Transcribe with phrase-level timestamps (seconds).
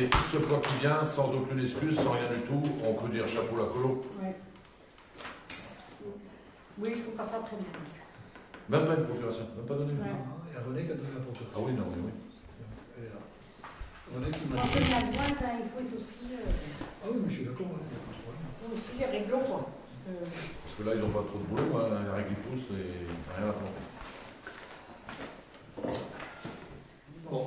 [0.00, 2.62] fait X fois qu'il vient, sans aucune excuse, sans rien du tout.
[2.84, 4.02] On peut dire chapeau la colo.
[4.22, 4.34] Ouais.
[6.78, 7.66] Oui, je comprends ça très bien.
[8.70, 9.92] Même pas une procuration, même pas donné.
[9.92, 10.16] Ouais.
[10.48, 11.52] Il y a René qui a donné la procuration.
[11.54, 12.12] Ah oui, non, mais oui.
[12.96, 13.20] Elle est là.
[14.14, 14.68] René qui m'a En dit.
[14.70, 17.66] fait, la droite, hein, il faut être aussi, euh, Ah oui, mais je suis d'accord.
[17.68, 18.72] hein, il y a pas de problème.
[18.72, 19.68] aussi réglo, quoi.
[20.08, 22.00] Euh, Parce que là, ils n'ont pas trop de boulot, hein.
[22.08, 23.04] la règle qui pousse et
[23.36, 23.84] rien à planter.
[27.28, 27.44] Bon.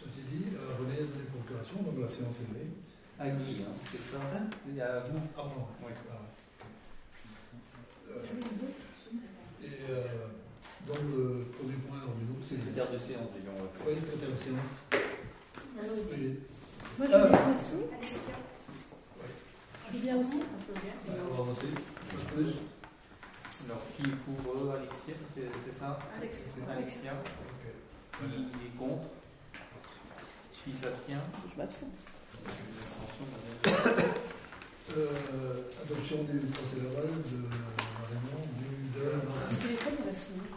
[0.00, 2.70] Ceci dit, euh, René a donc la séance est levée.
[3.18, 4.18] À Guy, hein, c'est ça
[4.68, 5.20] Il y a vous.
[5.36, 5.66] Ah bon.
[5.82, 5.92] Oui.
[6.10, 6.14] Ah.
[8.10, 8.24] Euh,
[9.62, 10.04] et euh,
[10.86, 13.56] donc le premier point alors du jour, c'est le Secrétaire de séance, disons.
[13.86, 14.74] Oui, secrétaire de séance.
[16.98, 17.76] Moi, je viens aussi.
[19.92, 20.40] Je viens aussi.
[21.08, 21.66] On va avancer.
[22.34, 22.54] Plus.
[23.64, 26.50] Alors, qui est pour eux, Alexia, c'est ça Alexia.
[26.54, 27.12] C'est Alexia.
[28.18, 29.08] Qui est contre
[30.64, 31.18] Qui s'abstient
[31.50, 31.88] Je m'abstiens.
[34.94, 40.48] Euh, adoption du procès verbal de la réunion du de Le téléphone, il va sonner.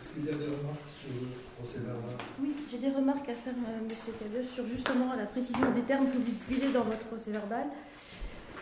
[0.00, 1.26] Est-ce qu'il y a des remarques sur le
[1.58, 2.16] procès verbal?
[2.40, 6.06] Oui, j'ai des remarques à faire, euh, Monsieur Cabioche, sur justement la précision des termes
[6.08, 7.66] que vous utilisez dans votre procès verbal.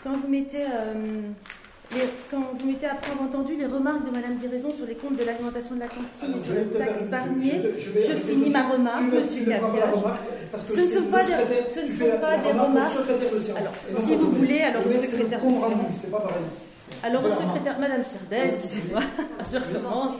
[0.03, 1.31] Quand vous mettez, euh,
[1.93, 5.25] les- quand vous mettez après entendu les remarques de Madame Diraison sur les comptes de
[5.25, 10.73] l'alimentation de la cantine et sur faire taxe Barnier, je, finis ma remarque, Monsieur que
[10.75, 12.93] Ce ne sont le pas des- ce ne sont pas remarques.
[13.57, 13.73] Alors,
[14.05, 15.41] si vous voulez, alors Le le secrétaire
[16.01, 16.43] c'est pas pareil.
[17.03, 19.01] Alors au secrétaire, Madame Sirdet, excusez-moi,
[19.53, 20.17] je recommence.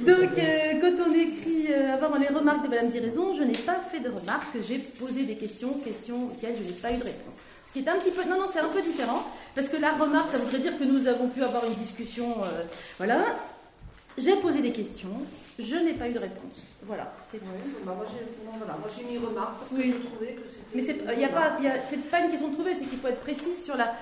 [0.00, 3.76] Donc euh, quand on écrit euh, avant les remarques de Madame Diraison, je n'ai pas
[3.90, 7.36] fait de remarques, j'ai posé des questions, questions auxquelles je n'ai pas eu de réponse.
[7.68, 9.22] Ce qui est un petit peu, non non c'est un peu différent,
[9.54, 12.64] parce que la remarque, ça voudrait dire que nous avons pu avoir une discussion, euh,
[12.96, 13.18] voilà.
[14.16, 15.10] J'ai posé des questions,
[15.58, 16.74] je n'ai pas eu de réponse.
[16.82, 17.44] Voilà, c'est tout.
[17.54, 19.94] Oui, bah, moi j'ai non, voilà, moi, j'ai mis remarque parce que Oui.
[20.02, 20.74] je trouvais que c'était.
[20.74, 22.74] Mais c'est il y a pas, il y a- c'est pas une question de trouver,
[22.78, 23.94] c'est qu'il faut être précis sur la.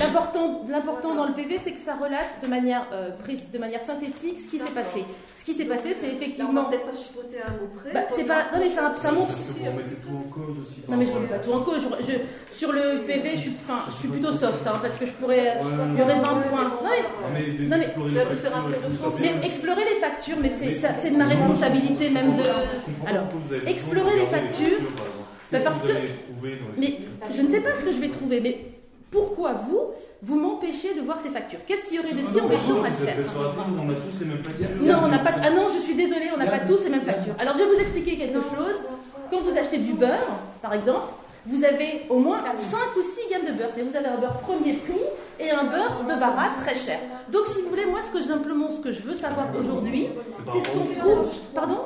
[0.00, 3.10] L'important, dans le PV, c'est que ça relate de manière, euh,
[3.52, 5.04] de manière synthétique ce qui s'est passé.
[5.38, 6.64] Ce qui s'est passé, c'est effectivement.
[6.64, 7.92] peut-être pas chipoter un mot près.
[7.92, 8.44] Bah, c'est pas.
[8.52, 9.28] Non mais ça, ça montre.
[9.28, 10.80] Parce que vous remettez tout en cause aussi.
[10.88, 11.82] Non mais je ne remets pas tout en cause.
[12.00, 15.04] Je, je- sur le PV, je suis, enfin, je suis plutôt soft, hein, parce que
[15.06, 15.54] je pourrais.
[15.92, 16.64] Il y aurait 20 points.
[16.64, 16.88] Non,
[17.28, 22.36] mais- Non, mais les factures mais explorer les factures, mais c'est, de ma responsabilité même
[22.36, 22.42] de.
[23.06, 23.24] Alors,
[23.66, 24.78] explorer les factures,
[25.52, 25.88] bah, parce que
[26.78, 26.98] Mais
[27.30, 28.58] je ne sais pas ce que je vais trouver, mais
[29.14, 29.92] pourquoi vous,
[30.22, 31.60] vous m'empêchez de voir ces factures?
[31.64, 33.14] Qu'est-ce qu'il y aurait de si embêtant à le faire?
[33.16, 34.66] on a tous les mêmes factures.
[34.82, 35.30] Non, on n'a pas.
[35.40, 37.34] Ah non, je suis désolée, on n'a pas tous les mêmes factures.
[37.38, 38.82] Alors je vais vous expliquer quelque chose.
[39.30, 40.28] Quand vous achetez du beurre,
[40.60, 41.06] par exemple,
[41.46, 43.68] vous avez au moins 5 ou 6 gammes de beurre.
[43.72, 45.00] C'est-à-dire vous avez un beurre premier prix
[45.38, 46.98] et un beurre de barat très cher.
[47.30, 50.52] Donc si vous voulez, moi ce que simplement ce que je veux savoir aujourd'hui, C'est
[50.62, 51.28] c'est ce qu'on trouve.
[51.54, 51.78] Pardon.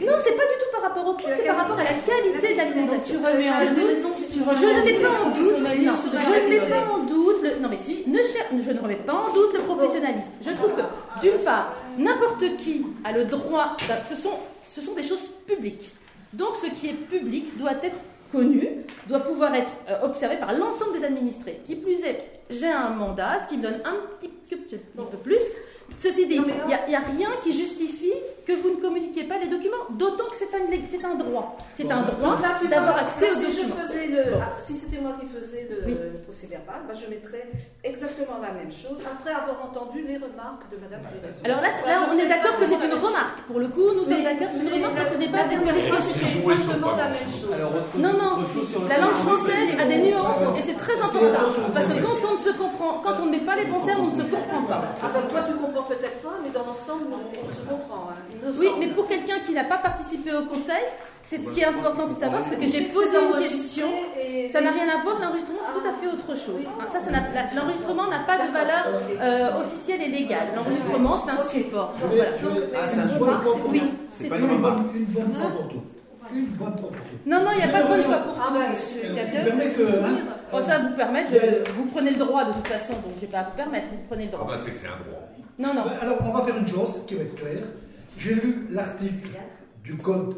[0.00, 2.52] Non, c'est pas du tout par rapport au prix, c'est par rapport à la qualité
[2.52, 3.18] de l'alimentation.
[3.18, 6.92] Tu remets en Je- ne en mets doute pas en doute, je ne mets pas
[6.92, 9.60] en doute, le, non mais si, ne cher- je ne remets pas en doute le
[9.60, 10.32] professionnalisme.
[10.44, 10.82] Je trouve que,
[11.22, 13.76] d'une part, n'importe qui a le droit,
[14.08, 14.30] ce sont,
[14.74, 15.92] ce sont des choses publiques.
[16.32, 18.00] Donc ce qui est public doit être
[18.34, 21.60] connu, doit pouvoir être euh, observé par l'ensemble des administrés.
[21.64, 22.18] Qui plus est,
[22.50, 25.40] j'ai un mandat, ce qui me donne un petit, petit peu plus.
[25.96, 28.12] Ceci dit, il n'y a, rien qui justifie
[28.46, 31.56] que vous ne communiquiez pas les documents, d'autant que c'est un, droit.
[31.76, 32.36] C'est un droit
[32.68, 33.76] d'avoir accès aux si je documents.
[33.86, 34.40] faisais le, Bon.
[34.42, 35.96] ah, si c'était moi qui faisais le Oui.
[36.24, 37.48] procès verbal, bah, je mettrais
[37.82, 41.40] exactement la même chose après avoir entendu les remarques de Madame Thérèse.
[41.44, 41.68] Alors là,
[42.12, 43.40] on est d'accord que c'est une remarque.
[43.48, 45.80] Pour le coup, nous sommes d'accord, c'est une remarque parce que je n'ai pas déposé.
[46.02, 47.48] C'est exactement la même chose.
[47.96, 48.44] Non, non,
[48.88, 51.48] la langue française a des nuances et c'est très important.
[51.72, 54.04] Parce que quand on ne se comprend, quand on ne met pas les bons termes,
[54.04, 54.82] on ne se comprend pas.
[55.02, 58.10] Ah, bah, toi, tu comprends peut-être pas, mais dans l'ensemble, on, on se comprend.
[58.10, 58.78] hein, Oui, semble.
[58.80, 60.84] mais pour quelqu'un qui n'a pas participé au conseil,
[61.22, 63.86] c'est ce qui est important, c'est de savoir ce que j'ai posé une question.
[64.20, 66.64] et- Ça n'a rien à voir, l'enregistrement c'est tout à fait autre chose.
[66.92, 67.10] Ça,
[67.56, 68.84] l'enregistrement n'a pas de valeur
[69.20, 70.48] euh, officielle et légale.
[70.54, 71.94] L'enregistrement c'est un support.
[71.98, 72.24] Voilà.
[72.74, 74.44] Ah, c'est un support, fois Oui, c'est pas tout.
[74.44, 74.82] une remarque.
[74.82, 75.80] bonne, une bonne fois pour toutes.
[76.34, 76.90] Une bonne fois pour.
[77.26, 80.78] Non, non, il n'y a pas de bonne foi pour Ah, tout, bah, hein, ça
[80.78, 83.42] vous permet, je- vous prenez le droit de toute façon, donc je ne vais pas
[83.50, 84.48] vous permettre, vous prenez le Ah droit.
[84.52, 85.22] bah c'est que c'est un droit.
[85.58, 85.82] Non, non.
[86.00, 87.64] Alors, on va faire une chose qui va être claire.
[88.18, 89.28] J'ai lu l'article
[89.84, 90.36] du code,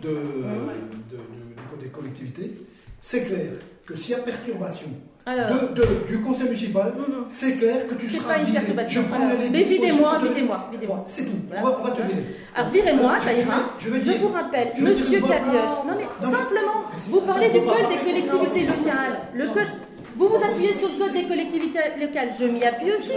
[0.00, 2.56] de, de- du, du code des collectivités.
[3.00, 3.52] C'est clair
[3.86, 4.86] que s'il y a perturbation
[5.26, 7.24] Alors, de, de- du conseil municipal, Mhm.
[7.28, 8.58] c'est clair que tu c'est seras pas une viré.
[8.60, 9.02] perturbation.
[9.02, 11.04] Je Mais videz-moi, videz-moi, videz-moi.
[11.06, 11.38] C'est tout.
[11.48, 11.62] Voilà.
[11.62, 12.22] On, va, on va te virer.
[12.54, 13.54] Alors, virez-moi, Je- ça ira.
[13.78, 16.78] je Je vous rappelle, je monsieur Cabioche, non mais Non, simplement,
[17.08, 19.18] vous parlez du code des collectivités locales.
[19.34, 19.68] Le code,
[20.16, 23.12] vous vous appuyez sur le code des collectivités locales, je m'y appuie aussi.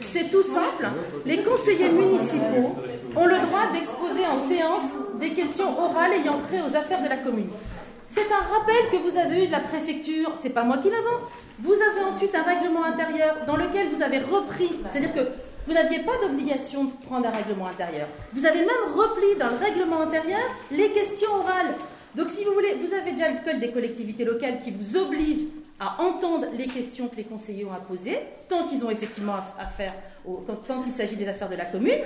[0.00, 0.88] C'est tout simple.
[1.24, 2.76] Les conseillers municipaux
[3.16, 4.36] ont le droit d'exposer en
[5.18, 7.48] des questions orales ayant trait aux affaires de la commune.
[8.08, 11.28] C'est un rappel que vous avez eu de la préfecture, c'est pas moi qui l'invente.
[11.58, 15.20] Vous avez ensuite un règlement intérieur dans lequel vous avez repris, c'est-à-dire que
[15.66, 18.06] vous n'aviez pas d'obligation de prendre un règlement intérieur.
[18.32, 20.40] Vous avez même repris dans le règlement intérieur
[20.70, 21.74] les questions orales.
[22.14, 25.40] Donc si vous voulez, vous avez déjà le code des collectivités locales qui vous oblige
[25.78, 28.18] à entendre les questions que les conseillers ont à poser,
[28.48, 29.92] tant qu'ils ont effectivement affaire,
[30.24, 31.98] au, tant qu'il s'agit des affaires de la commune.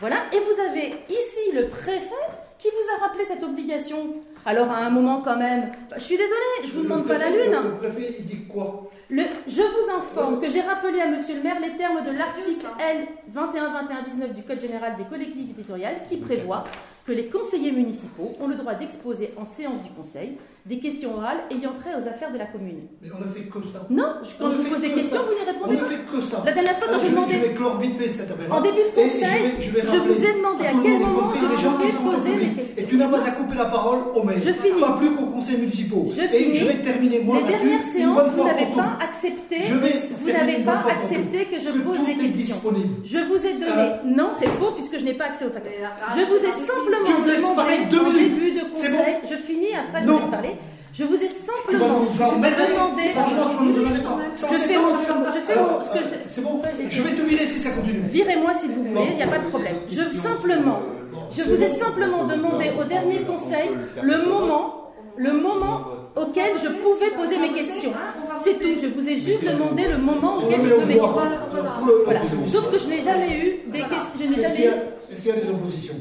[0.00, 0.16] Voilà.
[0.32, 2.10] Et vous avez ici le préfet
[2.58, 4.12] qui vous a rappelé cette obligation.
[4.44, 7.56] Alors à un moment quand même, je suis désolée, je vous demande pas la lune.
[7.62, 8.90] Le préfet, il dit quoi?
[9.08, 12.66] Le, je vous informe que j'ai rappelé à Monsieur le maire les termes de l'article
[12.80, 16.64] L 21-21-19 du Code général des collectivités territoriales qui prévoit
[17.06, 21.44] que les conseillers municipaux ont le droit d'exposer en séance du conseil des questions orales
[21.50, 22.88] ayant trait aux affaires de la commune.
[23.02, 23.86] Mais on ne fait que ça.
[23.90, 25.82] Non, quand je vous pose des questions, vous n'y répondez pas.
[25.82, 26.42] On ne fait que ça.
[26.46, 27.34] La dernière fois, quand je, je demandais.
[27.34, 28.50] Je vais clore vite fait cette affaire.
[28.50, 32.16] En début de conseil, je, vais, je, vous ai demandé à quel moment je pouvais
[32.16, 32.74] poser mes questions.
[32.78, 34.38] Et tu n'as pas à couper la parole au maire.
[34.38, 34.80] Je finis.
[34.80, 36.06] Pas plus qu'aux conseils municipaux.
[36.08, 36.54] Je et finis.
[36.54, 39.58] je vais terminer moi Les dernières séances, vous n'avez pas accepté.
[39.68, 42.56] Vous n'avez pas accepté que je pose des questions.
[43.04, 44.00] Je vous ai donné.
[44.06, 45.76] Non, c'est faux puisque je n'ai pas accès au paquet.
[46.16, 49.20] Je vous ai simplement demandé en début de conseil.
[49.30, 50.53] Je finis après, je vous laisse parler.
[50.96, 53.02] Je vous ai simplement demandé.
[53.14, 53.86] Franchement, tu nous.
[53.86, 54.94] Je fais mon.
[55.00, 55.82] Je fais mon.
[55.82, 56.14] Ce que je...
[56.28, 56.62] C'est bon.
[56.88, 58.02] Je vais te virer si ça continue.
[58.06, 59.08] Virez-moi si vous voulez.
[59.10, 59.76] Il n'y a pas de problème.
[59.88, 60.80] Je simplement.
[61.36, 63.70] Je vous ai simplement demandé au dernier conseil
[64.02, 65.80] le moment, le moment
[66.14, 67.92] auquel je pouvais poser mes questions.
[68.36, 68.76] C'est tout.
[68.80, 71.30] Je vous ai juste demandé le moment auquel je pouvais mes questions.
[72.04, 72.20] Voilà.
[72.46, 74.30] Sauf que je n'ai jamais eu des questions.
[75.10, 75.94] Est-ce qu'il y a des oppositions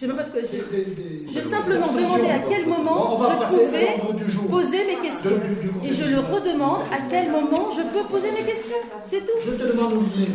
[0.00, 1.32] je ne sais pas de quoi je.
[1.32, 5.40] J'ai simplement demandé à quel moment je pouvais poser mes questions.
[5.84, 8.76] Et je le redemande à quel moment je peux poser mes questions.
[9.02, 9.32] C'est tout.
[9.44, 10.28] Je te demande Olivier.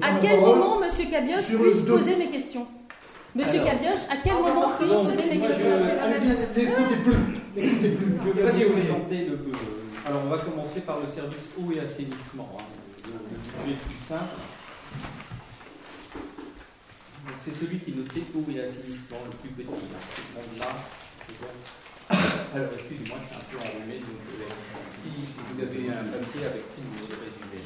[0.00, 2.66] À quel moment, Monsieur Cabioche, puis-je poser mes questions
[3.34, 5.66] Monsieur Cabioche, à quel moment puis-je poser mes questions
[6.54, 7.16] N'écoutez plus.
[7.56, 8.12] N'écoutez plus.
[8.26, 9.38] Je vais vous présenter le.
[10.04, 12.48] Alors, on va commencer par le service eau et assainissement.
[12.58, 12.64] Hein.
[13.06, 13.12] Le
[13.64, 14.36] budget plus simple.
[17.44, 19.86] C'est celui qui notait eau et assainissement le plus petit.
[19.94, 20.02] Hein.
[20.10, 20.74] Ce monde-là.
[22.54, 24.46] Alors, excusez-moi, je suis un peu enrhumé, donc euh,
[24.98, 27.62] si vous avez un papier avec tout le résumé.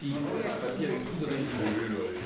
[0.00, 2.16] Si vous avez un papier avec tout le résumé.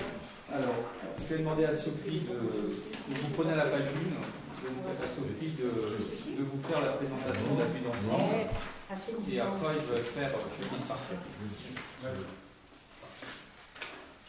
[0.54, 0.78] Alors,
[1.18, 2.38] je vais demander à Sophie de.
[2.38, 6.94] Vous prenez la page 1, je vais demander à Sophie de, de vous faire la
[6.94, 8.46] présentation de la vue d'ensemble.
[9.32, 10.30] Et après, je vais faire.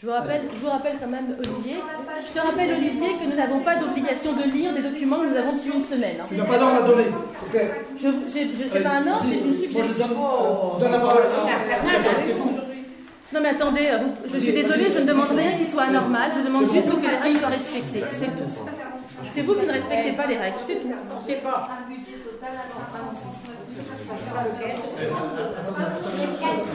[0.04, 1.78] Je vous, rappelle, je vous rappelle quand même, Olivier,
[2.28, 5.38] je te rappelle, Olivier, que nous n'avons pas d'obligation de lire des documents que nous
[5.38, 6.18] avons depuis une semaine.
[6.20, 6.26] Hein.
[6.28, 7.06] Tu n'as pas d'ordre à donner.
[7.98, 10.08] Je ne sais pas un ordre, c'est une suggestion.
[10.10, 11.84] Moi, je donne, la parole à
[13.34, 13.90] non mais attendez,
[14.26, 17.16] je suis désolée, je ne demande rien qui soit anormal, je demande juste que les
[17.16, 18.52] règles soient respectées, c'est tout.
[19.32, 20.92] C'est vous qui ne respectez pas les règles, c'est tout.
[21.22, 21.70] Je sais pas.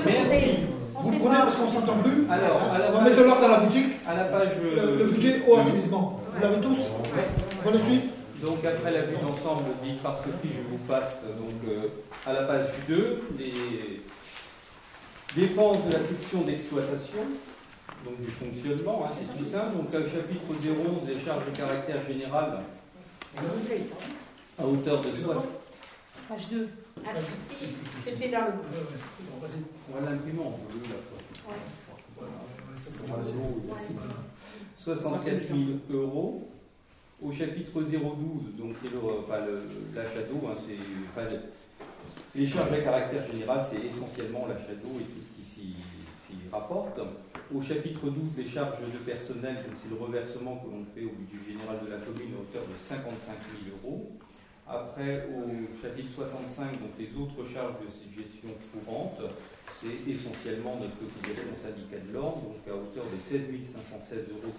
[0.07, 0.78] Merci.
[1.03, 2.27] Vous prenez parce qu'on s'entend plus.
[2.31, 3.93] Alors, à la on va mettre de l'ordre dans la boutique.
[4.07, 4.51] À la page.
[4.63, 6.21] Le, budget au assainissement.
[6.35, 6.91] Vous l'avez tous
[7.65, 8.05] Bonne suite.
[8.45, 11.89] Donc après la vue d'ensemble dite par Sophie, je vous passe donc euh,
[12.25, 14.03] à la page 2, les
[15.35, 17.19] dépenses de la section d'exploitation,
[18.05, 19.77] donc du fonctionnement, hein, c'est tout simple.
[19.77, 22.61] Donc au chapitre 011, les charges de caractère général
[24.57, 25.45] à hauteur de 60.
[26.29, 26.69] Page 2.
[27.07, 28.53] Ah, dans le.
[29.91, 30.97] On va l'imprimer en bleu là.
[34.77, 35.59] 64 000
[35.91, 36.49] euros.
[37.21, 37.91] Au chapitre 012,
[38.57, 39.41] donc c'est enfin,
[39.93, 40.55] l'achat d'eau, hein,
[41.11, 41.27] enfin,
[42.33, 45.75] les charges à caractère général, c'est essentiellement l'achat d'eau et tout ce qui s'y
[46.53, 47.01] rapporte.
[47.53, 51.59] Au chapitre 12, les charges de personnel, c'est le reversement que l'on fait au budget
[51.59, 53.35] général de la commune à hauteur de 55
[53.67, 54.13] 000 euros.
[54.69, 55.49] Après, au
[55.81, 59.17] chapitre 65, donc les autres charges de gestion courante,
[59.81, 64.53] c'est essentiellement notre cotisation syndicat de l'ordre, donc à hauteur de 16 516,51 euros.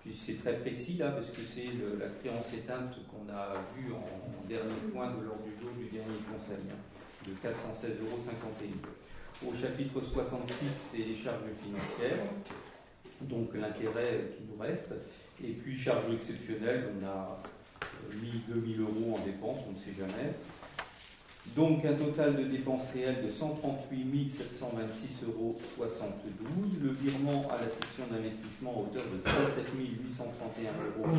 [0.00, 4.48] Puis c'est très précis là, parce que c'est la créance éteinte qu'on a vue en,
[4.48, 6.80] dernier point de l'ordre du jour du dernier conseil, hein,
[7.28, 8.16] de 416,51 euros.
[9.46, 12.24] Au chapitre 66, c'est les charges financières,
[13.20, 14.94] donc l'intérêt qui nous reste.
[15.44, 17.40] Et puis charges exceptionnelles, on a
[18.20, 20.34] mis 2000 euros en dépenses, on ne sait jamais.
[21.56, 25.58] Donc un total de dépenses réelles de 138 726,72 euros.
[26.82, 31.16] Le virement à la section d'investissement à hauteur de 37 831,31 euros.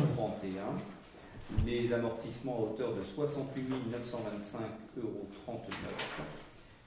[1.66, 5.26] Les amortissements à hauteur de 68 925,39 euros.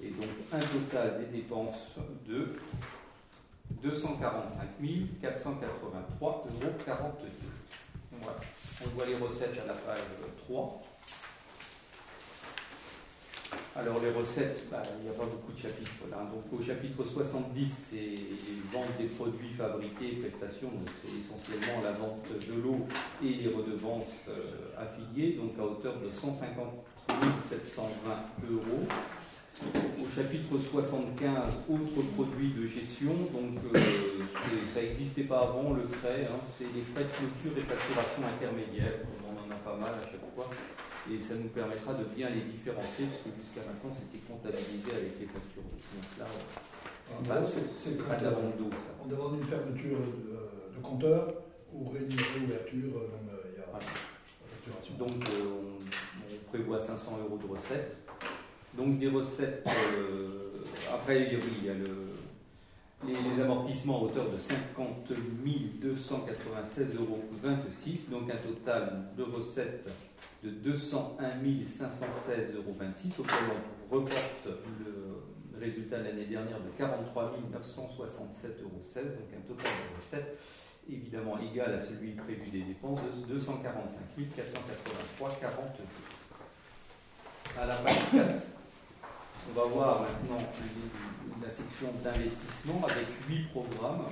[0.01, 2.55] Et donc un total des dépenses de
[3.83, 5.35] 245 483,42
[6.15, 7.54] euros.
[8.23, 9.99] On voit les recettes à la page
[10.47, 10.81] 3.
[13.77, 16.17] Alors les recettes, bah, il n'y a pas beaucoup de chapitres là.
[16.31, 18.15] Donc au chapitre 70, c'est
[18.71, 20.71] vente des produits fabriqués, prestations.
[21.01, 22.87] C'est essentiellement la vente de l'eau
[23.21, 26.85] et les redevances euh, affiliées, donc à hauteur de 150
[27.49, 27.91] 720
[28.49, 28.87] euros.
[29.63, 33.79] Au chapitre 75, autres produits de gestion, donc euh,
[34.73, 38.99] ça n'existait pas avant, le frais, hein, c'est les frais de clôture et facturation intermédiaire,
[39.23, 40.49] on en a pas mal à chaque fois,
[41.07, 45.13] et ça nous permettra de bien les différencier, parce que jusqu'à maintenant c'était comptabilisé avec
[45.23, 45.79] les factures d'eau.
[45.79, 48.91] Donc là, En c'est pas, gros, de la euh, vente d'eau, ça.
[49.03, 51.31] on demande une fermeture de, de compteur
[51.71, 53.87] ou réouverture, euh, même euh, il y a Voilà.
[53.87, 54.93] la facturation.
[54.99, 57.95] Donc euh, on, on prévoit 500 euros de recettes.
[58.77, 60.51] Donc des recettes, euh,
[60.93, 62.05] après il y a, oui, il y a le-
[63.07, 65.09] les, les amortissements à hauteur de 50
[65.81, 67.19] 296,26 euros.
[68.11, 69.87] Donc un total de recettes
[70.43, 72.73] de 201 516,26 euros
[73.19, 73.35] auquel
[73.91, 74.47] on reporte
[74.79, 78.81] le résultat de l'année dernière de 43 967,16 euros.
[78.83, 80.37] Donc un total de recettes
[80.89, 85.81] évidemment égal à celui prévu des dépenses de 245 483,42.
[87.59, 88.41] À la page 4,
[89.49, 90.47] on va voir maintenant
[91.41, 94.05] la section d'investissement avec 8 programmes.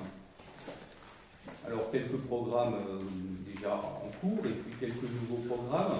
[1.66, 3.00] Alors quelques programmes euh,
[3.46, 5.98] déjà en cours et puis quelques nouveaux programmes.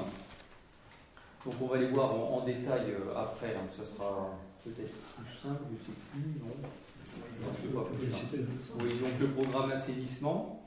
[1.45, 3.67] Donc on va les voir en, détail euh, après, hein.
[3.77, 4.31] ce sera
[4.65, 6.01] peut-être plus simple, je ne sais
[7.63, 8.85] plus, pas, plus.
[8.85, 10.65] Oui, donc le programme assainissement,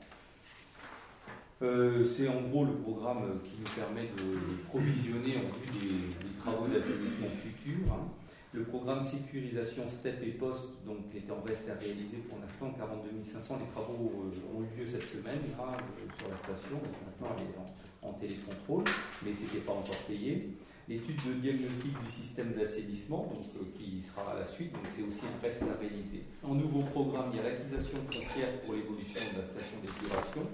[1.62, 6.34] euh, c'est en gros le programme qui nous permet de provisionner en vue des, des
[6.38, 7.92] travaux d'assainissement futurs.
[7.92, 8.06] hein.
[8.54, 12.72] Le programme sécurisation STEP et POST, donc, qui est en reste à réaliser pour l'instant,
[12.78, 13.58] 42 500.
[13.60, 17.44] Les travaux euh, ont eu lieu cette semaine euh, sur la station, donc maintenant elle
[17.44, 18.84] est en, en télécontrôle,
[19.22, 20.48] mais ce n'était pas encore payé.
[20.88, 25.04] L'étude de diagnostic du système d'assainissement, donc, euh, qui sera à la suite, donc c'est
[25.04, 26.24] aussi un reste à réaliser.
[26.42, 30.44] En nouveau programme, il y a l'acquisition foncière pour l'évolution de la station d'épuration,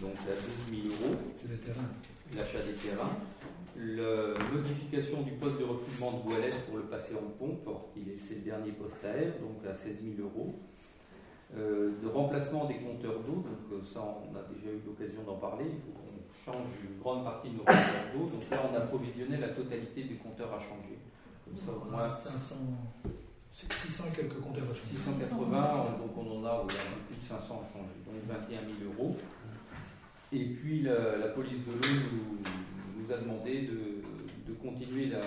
[0.00, 1.92] donc à 12 000 euros C'est des terrains.
[2.32, 3.20] l'achat des terrains,
[3.78, 7.68] la modification du poste de refoulement de Boilette pour le passer en pompe,
[8.18, 10.54] c'est le dernier poste à air, donc à 16 000 euros.
[11.56, 15.36] Euh, de remplacement des compteurs d'eau, donc euh, ça on a déjà eu l'occasion d'en
[15.36, 18.76] parler, il faut qu'on change une grande partie de nos compteurs d'eau, donc là on
[18.76, 20.98] a provisionné la totalité des compteurs à changer.
[21.46, 22.54] Comme ça au On moins a 500,
[23.50, 24.98] c'est 600 et quelques compteurs à changer.
[24.98, 29.16] 680, donc on en a voilà, plus de 500 à changer, donc 21 000 euros.
[30.30, 32.44] Et puis la, la police de l'eau nous,
[33.12, 34.02] a demandé de,
[34.62, 35.20] continuer la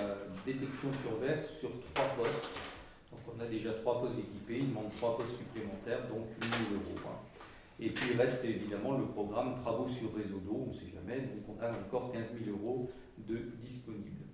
[0.45, 2.49] détection sur verse sur trois postes.
[3.11, 6.73] Donc on a déjà trois postes équipés, il demande trois postes supplémentaires, donc 8 000
[6.73, 7.15] euros.
[7.79, 11.21] Et puis il reste évidemment le programme travaux sur réseau d'eau, on ne sait jamais,
[11.21, 14.25] donc on a encore 15 000 euros de disponibles.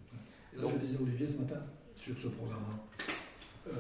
[0.58, 1.62] Là, je disais Olivier ce matin
[1.96, 2.78] sur ce programme-là.
[3.68, 3.72] Euh,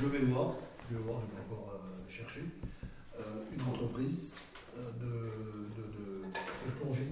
[0.00, 0.54] je vais voir,
[0.90, 2.42] je vais voir, je vais encore euh, chercher
[3.18, 3.22] euh,
[3.54, 4.32] une entreprise
[4.78, 7.08] euh, de- de plongée.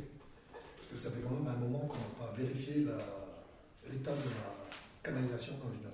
[0.88, 2.86] Parce que ça fait quand même un moment qu'on n'a pas vérifié
[3.90, 4.48] l'état de la
[5.02, 5.92] canalisation dans le Ginois.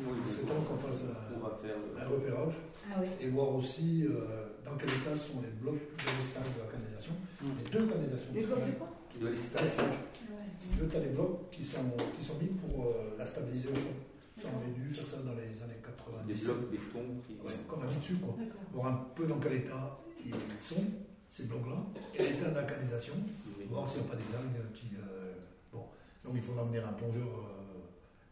[0.00, 2.54] Oui, C'est temps qu'on fasse un, on va faire le- un repérage
[2.90, 3.06] Ah oui.
[3.20, 7.12] et voir aussi euh, dans quel état sont les blocs de l'estage de la canalisation.
[7.42, 8.32] Les deux canalisations.
[8.34, 8.88] Les blocs de quoi
[9.20, 9.28] de.
[9.28, 9.62] Ah
[10.80, 13.94] Deux, t'as les blocs qui sont, qui sont mis pour euh, la stabiliser au fond.
[14.40, 16.26] Ça, on avait dû faire ça dans les années 90.
[16.26, 17.36] Des blocs béton pris.
[17.44, 17.52] Ouais,
[17.86, 18.34] mis dessus, quoi.
[18.38, 18.60] D'accord.
[18.72, 20.82] Voir un peu dans quel état ils sont,
[21.32, 21.80] ces blocs-là,
[22.14, 23.14] et l'état de la canalisation,
[23.70, 24.88] voir s'il n'y a pas des algues qui.
[25.00, 25.32] euh,
[25.72, 25.88] bon,
[26.24, 27.80] donc il faudra amener un plongeur euh,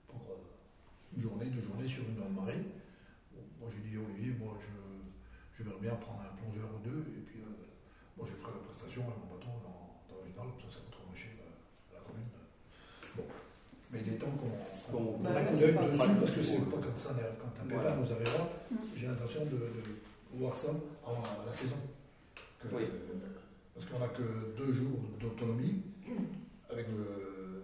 [0.07, 2.61] pour euh, une journée, deux journées sur une grande marée.
[3.33, 4.69] Bon, moi j'ai dit à Olivier, moi je,
[5.57, 7.73] je verrais bien prendre un plongeur ou deux, et puis euh,
[8.21, 9.81] moi je ferai la prestation avec mon bateau dans,
[10.13, 12.29] dans l'original, comme ça ça coûtera moins cher à, la commune.
[13.17, 13.25] Bon,
[13.91, 14.53] mais il est temps qu'on
[14.93, 17.97] Qu'on- qu'on Bah, dessus, parce que c'est pas comme ça, quand un pépin Voilà.
[17.97, 18.77] nous arrivera, Mm.
[18.93, 20.69] j'ai l'intention de, de voir ça
[21.01, 21.81] avant la, la saison.
[22.61, 22.85] Que- Oui.
[23.75, 25.83] Parce qu'on n'a que deux jours d'autonomie
[26.71, 27.63] avec le,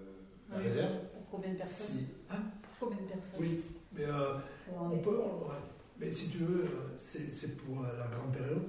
[0.50, 0.62] la Oui.
[0.64, 0.92] réserve.
[1.12, 2.36] Pour combien de personnes Si, hein
[2.78, 3.60] Pour combien de personnes oui,
[3.92, 4.38] mais euh,
[4.74, 5.62] on ouais.
[5.98, 8.64] Mais si tu veux, euh, c'est c'est pour la, la grande période.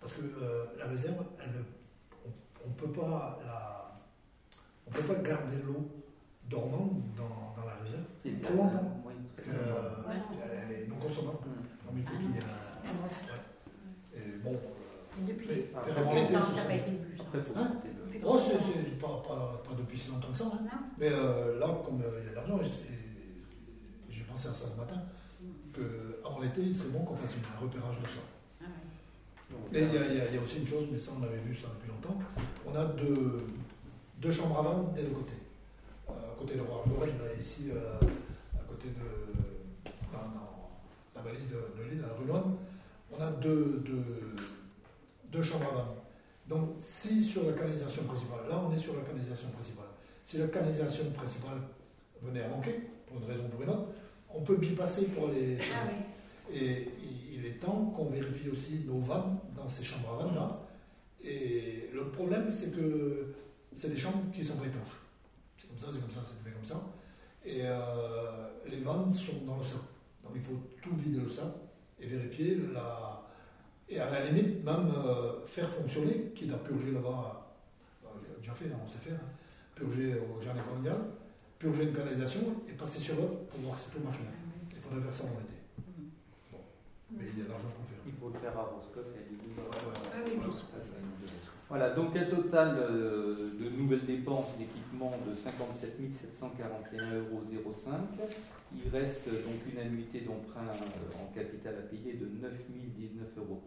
[0.00, 1.62] Parce que euh, la réserve, elle,
[2.64, 3.94] on ne peut pas la,
[4.86, 5.88] on peut pas garder l'eau
[6.48, 8.04] dormante dans, dans la réserve.
[8.42, 9.02] Trop longtemps.
[9.06, 9.76] Oui, Parce très que longtemps.
[9.76, 10.60] euh, Ouais.
[10.70, 11.38] elle est non consommable.
[11.38, 12.82] Donc il faut qu'il y ait un.
[12.84, 14.20] Ah, ouais.
[14.20, 14.58] Et bon.
[15.26, 16.92] Depuis ça n'a pas été
[17.56, 20.44] Hein Depuis Oh, combien de c'est pas, pas, pas depuis si longtemps que ça.
[20.52, 20.78] hein.
[20.98, 22.58] Mais euh, là, comme euh, il y a de l'argent,
[24.08, 25.00] j'ai pensé à ça ce matin,
[25.72, 28.20] qu'avant l'été, c'est bon qu'on fasse un repérage de ça.
[28.62, 28.64] Ah.
[29.72, 31.68] Et il y, a, il y aussi une chose, mais ça on avait vu ça
[31.78, 32.18] depuis longtemps,
[32.66, 33.38] on a deux,
[34.18, 35.32] deux chambres à vannes des deux côtés.
[36.08, 37.94] Euh, à côté de Roi là, ici, euh,
[38.54, 39.32] à côté de
[40.12, 40.50] dans, dans
[41.16, 42.56] la valise de, de l'île, la rue Loine,
[43.12, 44.34] on a deux, deux,
[45.30, 45.94] deux chambres à vannes.
[46.48, 49.86] Donc si sur la canalisation principale, là on est sur la canalisation principale,
[50.24, 51.58] si la canalisation principale
[52.22, 53.86] venait à manquer, pour une raison ou pour une autre,
[54.28, 55.58] on peut bypasser pour aller...
[55.60, 56.56] Ah oui.
[56.56, 60.48] Et il- est temps qu'on vérifie aussi nos vannes dans ces chambres à vannes là.
[61.22, 63.34] Et le problème, c'est que
[63.74, 65.00] c'est des chambres qui sont pas étanches.
[65.56, 66.80] C'est comme ça, c'est comme ça, c'est fait comme ça.
[67.44, 69.80] Et euh, les vannes sont dans le sac.
[70.22, 71.46] Donc il faut tout vider le sac
[71.98, 73.19] et vérifier la.
[73.90, 77.50] Et à la limite, même euh, faire fonctionner, quitte à purger là-bas.
[78.04, 79.18] euh, J'ai déjà fait, hein, on sait faire.
[79.18, 79.28] hein,
[79.74, 80.98] purger au jardin colonial,
[81.58, 84.30] purger une canalisation et passer sur l'autre pour voir si tout marche bien.
[84.70, 85.58] Il faudrait faire ça en été.
[86.52, 86.58] Bon.
[87.10, 87.98] Mais il y a de l'argent pour le faire.
[88.06, 90.99] Il faut le faire à Roscoff et à
[91.70, 97.44] Voilà, donc un total euh, de nouvelles dépenses d'équipement de 57 741,05 euros.
[98.74, 102.52] Il reste donc une annuité d'emprunt euh, en capital à payer de 9
[102.98, 103.62] 019,39 euros.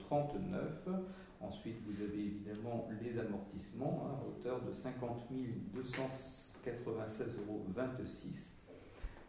[1.39, 5.31] Ensuite, vous avez évidemment les amortissements hein, à hauteur de 50
[5.74, 5.79] 296,26
[7.39, 7.63] euros.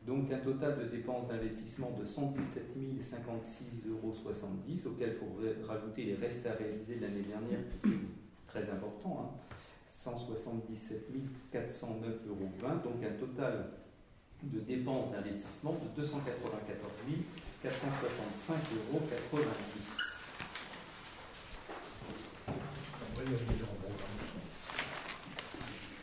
[0.05, 4.17] Donc un total de dépenses d'investissement de 117 056,70 euros,
[4.87, 7.61] auquel il faudrait rajouter les restes à réaliser l'année dernière,
[8.55, 9.31] très important, hein,
[10.05, 11.09] 177
[11.53, 12.49] 409,20 euros,
[12.85, 13.71] donc un total
[14.45, 16.93] de dépenses d'investissement de 294
[17.65, 17.71] 465,90
[18.93, 19.03] euros.
[23.17, 23.31] Y.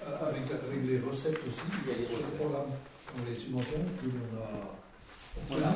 [0.03, 2.37] Euh, Avec, avec les recettes aussi, Il y a les sur le recettes.
[2.39, 2.71] programme,
[3.05, 4.45] comme les subventions que l'on a
[5.47, 5.71] Voilà.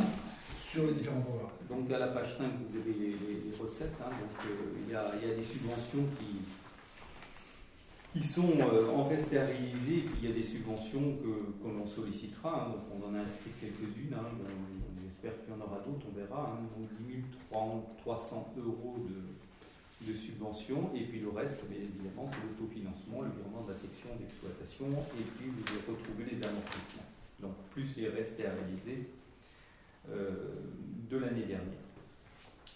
[0.65, 1.51] sur les différents programmes.
[1.69, 3.93] Donc à la page 5, vous avez les, les- les recettes.
[4.01, 4.09] hein.
[4.09, 6.41] donc euh, il y, a, il y a des subventions qui,
[8.15, 11.85] qui sont euh, en reste à réaliser, il y a des subventions que, que l'on
[11.85, 12.65] sollicitera.
[12.67, 12.71] hein.
[12.71, 14.13] donc on en a inscrit quelques-unes.
[14.13, 14.23] hein.
[14.31, 16.55] On espère qu'il y en aura d'autres, on verra.
[16.57, 16.67] hein.
[16.77, 17.23] donc 10
[17.99, 20.91] 300 euros de, de subventions.
[20.95, 24.87] Et puis le reste, bien évidemment, c'est l'autofinancement, le virement de la section d'exploitation.
[25.19, 27.09] Et puis vous allez retrouver les amortissements.
[27.41, 29.09] Donc plus les restes à réaliser
[30.09, 30.55] euh,
[31.09, 31.84] de l'année dernière.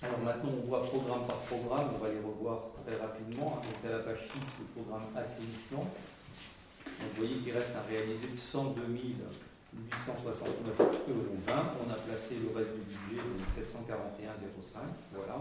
[0.02, 3.60] Alors maintenant, on voit programme par programme, on va les revoir très rapidement.
[3.60, 3.62] hein.
[3.68, 5.84] Donc à la page 6, le programme assainissement.
[5.84, 9.20] Donc, vous voyez qu'il reste à réaliser de 102 869,20
[11.12, 11.36] euros.
[11.84, 14.88] On a placé le reste du budget, donc 741,05.
[15.14, 15.38] Voilà.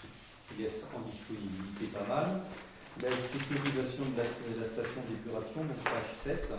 [0.00, 0.08] Ce
[0.48, 2.40] qui laisse en disponibilité pas mal.
[3.04, 6.52] La sécurisation de la, de la station d'épuration, donc page 7.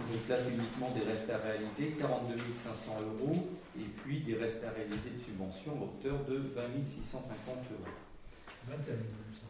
[0.00, 4.64] Donc là, c'est uniquement des restes à réaliser, 42 500 euros, et puis des restes
[4.64, 7.28] à réaliser de subvention à hauteur de 20 650
[7.76, 7.92] euros.
[8.68, 8.98] 21 000,
[9.36, 9.46] ça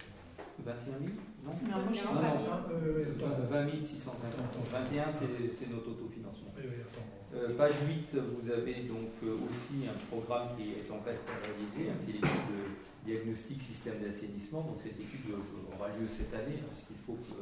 [0.59, 2.49] 21 000 Non Non, moi, Non, en non, famille.
[2.51, 3.39] Ah, oui, oui, attends.
[3.51, 4.51] 20 650.
[4.91, 6.51] 21, c'est c'est notre autofinancement.
[6.59, 7.07] Oui, oui, attends.
[7.33, 11.39] Euh, page 8, vous avez donc euh, aussi un programme qui est en reste à
[11.41, 12.63] réaliser, hein, qui est l'étude de
[13.09, 14.63] diagnostic système d'assainissement.
[14.63, 15.33] Donc cette étude
[15.73, 17.41] aura lieu cette année, hein, puisqu'il faut que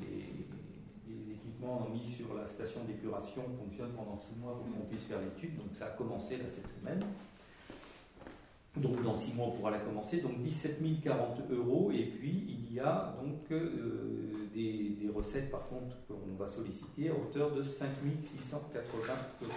[0.00, 0.24] les,
[1.60, 5.18] les équipements mis sur la station d'épuration fonctionnent pendant 6 mois pour qu'on puisse faire
[5.20, 5.56] l'étude.
[5.56, 7.02] Donc ça a commencé là cette semaine.
[8.76, 10.20] Donc dans 6 mois on pourra la commencer.
[10.20, 11.90] Donc 17 040 euros.
[11.92, 17.14] Et puis il y a donc euh, des, recettes par contre qu'on va solliciter à
[17.14, 17.88] hauteur de 5
[18.38, 19.52] 680 euros.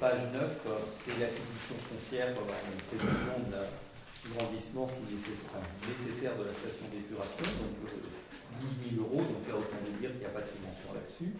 [0.00, 0.70] Page 9, euh,
[1.04, 3.56] c'est l'acquisition foncière la prévision de
[4.22, 4.28] si
[5.88, 8.21] nécessaire de la station d'épuration, donc euh,
[8.60, 11.32] 12 000 euros, donc là autant vous dire qu'il n'y a pas de subvention là-dessus.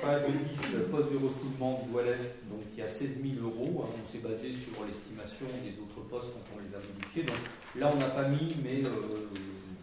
[0.00, 3.84] Page 10, poste de refoulement du voie l'Est, donc il y a 16 000 euros,
[3.84, 7.36] hein, on s'est basé sur l'estimation des autres postes quand on les a modifiés, donc
[7.76, 9.28] là on n'a pas mis, mais euh,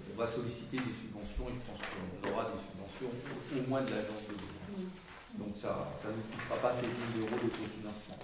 [0.09, 3.91] on va solliciter des subventions et je pense qu'on aura des subventions au, moins de
[3.93, 4.89] l'agence de l'eau.
[5.37, 8.17] Donc ça ça ne coûtera pas 7 000 euros de cofinancement.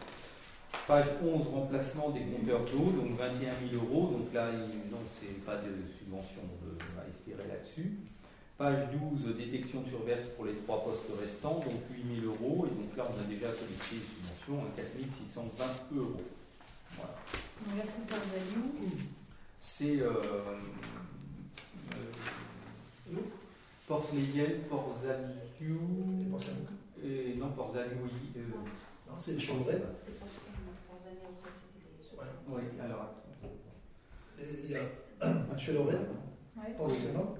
[0.88, 4.12] Page 11, remplacement des compteurs d'eau, donc 21 000 euros.
[4.12, 6.78] Donc là, non, c'est pas de subvention de-
[7.48, 8.00] là-dessus.
[8.58, 12.66] Page 12, détection de surverse pour les trois postes restants, donc 8 000 euros.
[12.68, 14.88] Et donc là, on a déjà sollicité une subvention à 4
[15.26, 16.22] 620 euros.
[16.96, 17.14] Voilà.
[17.78, 18.88] Là, c'est par value.
[19.60, 20.14] C'est euh,
[21.92, 23.16] euh,
[23.88, 26.52] Porcelaine, Porzaliou, C'est pour ça.
[27.04, 27.86] et non, euh,
[29.08, 29.38] Non, c'est
[32.48, 33.50] oui, alors attends.
[34.40, 34.82] Et il y a
[35.58, 36.06] chez Lorraine,
[36.58, 36.74] Ouais.
[36.78, 37.36] Porcelain.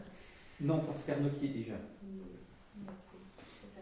[0.62, 1.74] Non, Porce-Carnotier déjà.
[2.04, 2.88] Mm.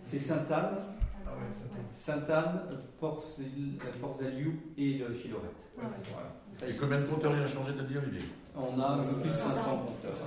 [0.04, 0.78] C'est Sainte-Anne,
[1.26, 2.62] Ah ouais, Sainte-Anne,
[3.00, 5.52] Port-Zaliou Port-Zaliou et le Chilorette.
[5.78, 5.88] Ah ouais.
[6.12, 6.74] Voilà.
[6.74, 8.28] Et combien de compteurs il a changé, t'as dit, Olivier?
[8.56, 10.18] On a peu plus de 500 compteurs.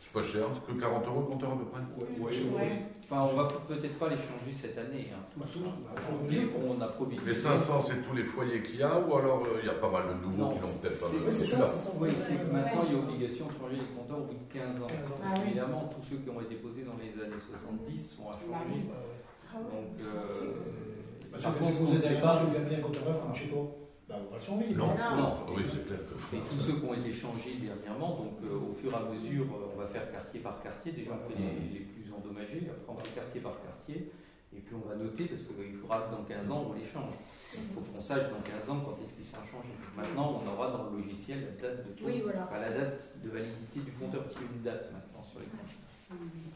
[0.00, 2.30] C'est pas cher, c'est que 40 euros le compteur à peu près Oui, Ouais.
[2.54, 2.66] oui.
[3.10, 5.10] Enfin, on va peut-être pas les changer cette année.
[5.10, 7.26] Hein, Bah, tout, bah, on a provisionné.
[7.32, 9.74] Les 500, c'est tous les foyers qu'il y a ou alors euh, il y a
[9.74, 11.90] pas mal de Non, nouveaux qui n'ont peut-être pas c'est- Oui, c'est ça, ça.
[11.98, 14.46] Oui, c'est que maintenant il y a obligation de changer les compteurs au bout de
[14.52, 14.86] 15 ans.
[14.86, 15.18] 15 ans.
[15.24, 15.50] Ah oui.
[15.50, 18.86] Évidemment, tous ceux qui ont été posés dans les années 70 sont à changer.
[18.86, 19.66] Bah, ouais.
[19.66, 22.80] Donc, euh, Euh, bah, par contre, vous on ne êtes sait pas, vous avez un
[22.86, 23.66] compteur neuf comme chez toi,
[24.08, 24.74] bah, on va le changer.
[24.74, 24.88] Non.
[24.88, 25.32] non.
[25.54, 26.00] Oui, c'est clair.
[26.00, 29.00] que- Et tous ceux qui ont été changés dernièrement, donc euh, au fur et à
[29.04, 30.92] mesure, euh, on va faire quartier par quartier.
[30.92, 34.10] Déjà, on fait les, les plus endommagés, après, on fait quartier par quartier.
[34.56, 37.12] Et puis, on va noter, parce qu'il faudra que dans 15 ans, on les change.
[37.52, 39.76] Il faut qu'on sache dans 15 ans quand est-ce qu'ils sont changés.
[39.94, 42.44] Maintenant, on aura dans le logiciel la date de Oui, voilà.
[42.48, 45.40] enfin, la date de validité du compteur, parce qu'il y a une date maintenant sur
[45.40, 45.84] les compteurs.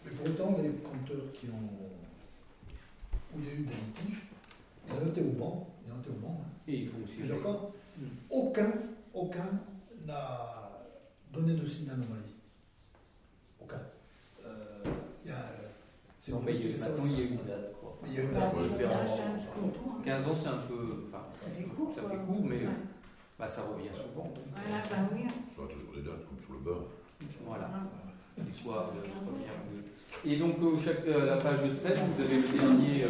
[0.05, 1.69] Mais pour autant, les compteurs qui ont.
[3.37, 4.23] où il y a eu des litiges,
[4.89, 5.69] ils ont été au banc.
[6.69, 7.17] Et il faut aussi.
[7.17, 8.05] Tu es d'accord Mm.
[8.31, 8.73] Aucun,
[9.13, 9.51] aucun
[10.07, 10.71] n'a
[11.31, 12.35] donné de signe d'anomalie.
[13.61, 13.83] Aucun.
[14.45, 14.83] Euh,
[15.25, 15.45] il y a,
[16.19, 17.75] c'est Non, mais il y a- ça, maintenant, ça, il y a une date.
[17.79, 17.99] Quoi.
[18.07, 18.53] Il y a une date.
[18.57, 18.69] oui, Ouais.
[18.77, 20.03] il y a un change pour tout, hein.
[20.05, 21.05] 15 ans, c'est un peu.
[21.09, 22.11] Enfin, Ça fait court, ça quoi.
[22.11, 22.73] fait court, mais Ouais.
[23.39, 24.33] bah, ça revient souvent.
[24.33, 25.25] Voilà, bah oui.
[25.55, 26.87] Ça a toujours des dates comme sur le beurre.
[27.45, 27.69] Voilà.
[28.39, 29.85] L'histoire de de-
[30.25, 33.09] Et donc, chaque, euh, la page de traite, vous avez le dernier euh,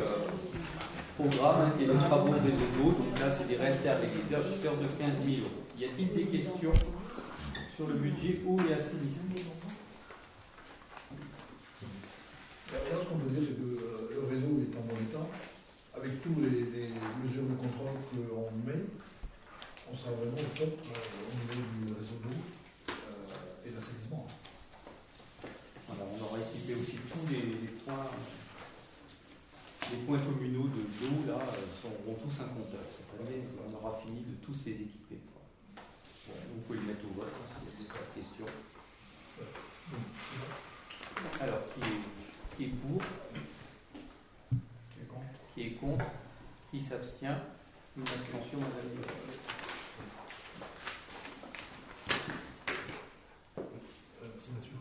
[1.19, 2.91] programme hein, qui est les travaux de réseau d'eau.
[2.93, 5.63] Donc là, c'est des restes à réaliser à hauteur de 15 000 euros.
[5.79, 6.73] Y a-t-il des questions
[7.77, 9.33] sur le budget eau et assainissement
[12.73, 15.27] Là, ce qu'on peut dire, c'est que euh, le réseau est en bon état.
[15.95, 16.89] Avec toutes les,
[17.23, 18.81] mesures de contrôle qu'on met,
[19.93, 22.37] on sera vraiment au euh, au niveau du réseau d'eau
[22.89, 24.27] euh, et de l'assainissement.
[26.33, 28.09] Aura équipé aussi tous les, points,
[29.91, 32.81] les points communaux de l'eau, là, euh, seront tous un compteur.
[32.97, 35.21] Cette année, on aura fini de tous les équiper.
[35.77, 38.47] Bon, vous pouvez le mettre au vote hein, si vous.
[41.39, 41.61] Alors,
[42.57, 43.03] qui est, pour,
[45.55, 46.07] qui est contre,
[46.71, 47.43] qui s'abstient,
[47.95, 48.89] une abstention, madame.
[48.89, 49.07] Lévy.
[53.59, 54.79] Euh, signature.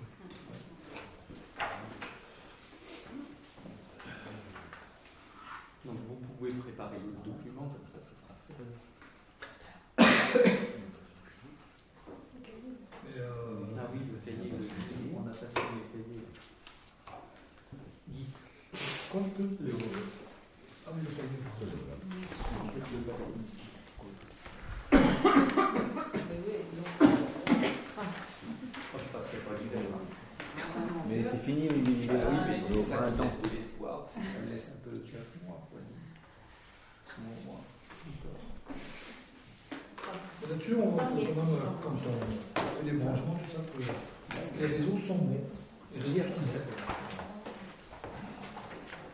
[5.84, 8.70] Donc, vous pouvez préparer le document, comme ça, ça sera fait.
[13.18, 15.46] Euh, Ah oui, le cahier, le- on a passé.
[18.10, 18.26] Guy,
[19.12, 19.72] Comme que le,
[20.88, 21.40] Ah oui, le cahier.
[27.72, 29.82] Moi, je passerai pas l'hiver.
[29.94, 30.82] hein.
[31.08, 32.10] Mais c'est fini, Olivier.
[32.12, 34.80] Ah oui, mais c'est ça qui laisse de l'espoir, c'est que ça me laisse un
[34.84, 35.04] peu 9
[35.48, 35.68] mois.
[37.16, 37.24] Quoi.
[37.28, 37.62] 9 mois.
[40.50, 44.68] Là-dessus, on voit que quand même, quand on fait des branchements, tout ça, que les
[44.68, 45.46] réseaux sont bons.
[45.94, 46.42] Les sont.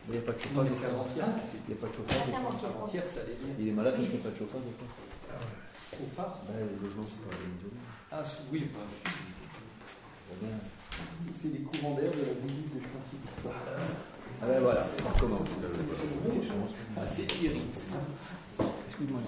[0.10, 0.68] Il n'y a pas de chauffage.
[0.72, 1.26] c'est avant-hier.
[1.44, 2.34] c'est- Il n'y a pas de chauffage.
[2.66, 3.54] Avant-hier, ça allait bien.
[3.60, 4.62] Il est malade parce qu'il n'y a pas de chauffage.
[6.18, 7.36] Ah Ben, le logement, c'est pas.
[8.12, 8.60] Ah, oui,
[10.42, 10.58] bien.
[11.34, 13.20] c'est les courants d'air de la visite de chantier.
[14.42, 15.48] Ah ben voilà, on recommence.
[16.98, 17.98] Ah, c'est ça.
[18.88, 19.22] Excuse-moi.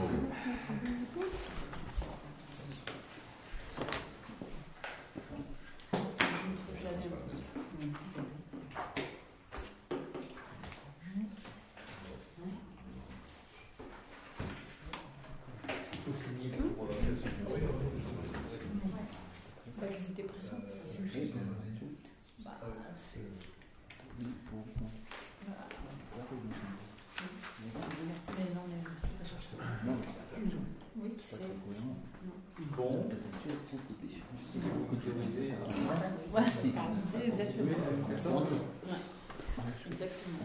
[15.93, 16.85] Il faut signer pour.
[16.85, 16.93] euh, Ah
[17.53, 18.29] oui, ah oui.
[19.79, 20.61] Bah, ils étaient présents.
[20.63, 20.67] Euh,
[21.05, 21.39] je sais pas.
[22.43, 22.73] Bah, Ah ouais.
[22.95, 23.19] c'est-
[28.37, 29.55] Mais non, mais on va chercher.
[31.01, 31.47] Oui, c'est.
[32.75, 32.91] Bon,
[34.53, 35.55] vous autorisez à.
[36.35, 37.71] Ouais, c'est exactement.
[38.09, 38.47] D'accord
[39.91, 40.41] Exactement.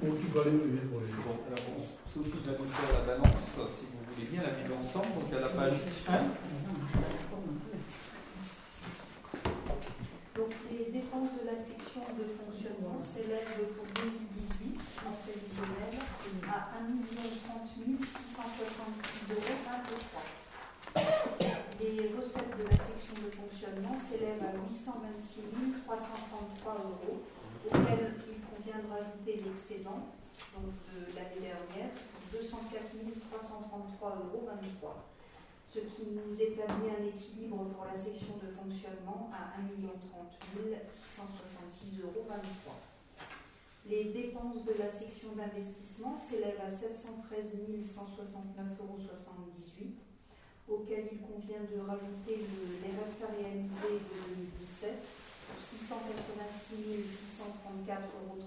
[0.00, 1.06] Bon, tu peux aller Olivier, pour les.
[1.08, 3.44] Bon, alors, on Sophie va nous faire la balance,
[3.76, 6.10] si vous voulez bien, la vue d'ensemble, donc à la page 1.
[10.36, 15.92] Donc les dépenses de la section de fonctionnement s'élèvent pour 2018 en prévisionnel
[16.48, 20.24] à 1 30 666 euros 23.
[21.80, 27.20] Les recettes de la section de fonctionnement s'élèvent à 826 333 euros,
[27.68, 30.08] auxquels il convient de rajouter l'excédent
[30.56, 31.92] donc de l'année dernière,
[32.32, 32.96] 204
[33.28, 35.04] 333 euros 23
[35.70, 37.86] ce qui nous établit un équilibre pour
[39.00, 42.26] fonctionnement à 1 30 666,23 euros.
[43.88, 47.96] Les dépenses de la section d'investissement s'élèvent à 713 169,78
[48.78, 48.98] euros,
[50.68, 54.94] auquel il convient de rajouter le- les restes à réaliser de 2017
[55.48, 57.08] pour 686
[57.40, 58.38] 634,31 euros,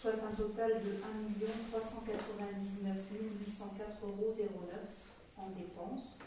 [0.00, 1.04] soit un total de 1
[1.70, 4.34] 399 804,09 euros
[5.36, 6.18] en dépenses.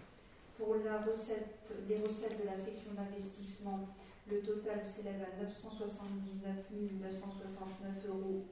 [0.58, 3.88] Pour la recette, les recettes de la section d'investissement,
[4.30, 8.44] le total s'élève à 979 969,91 euros,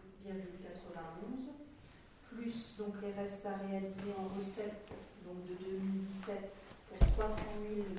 [2.29, 4.87] plus donc les restes à réaliser en recettes
[5.25, 6.51] donc de 2017
[6.89, 7.35] pour 300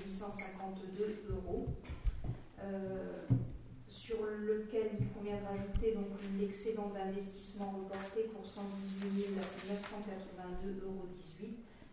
[0.07, 1.67] 852 euros.
[2.61, 3.23] Euh,
[3.89, 5.97] sur lequel il convient de rajouter
[6.39, 11.07] l'excédent d'investissement reporté pour 118 982,18 euros,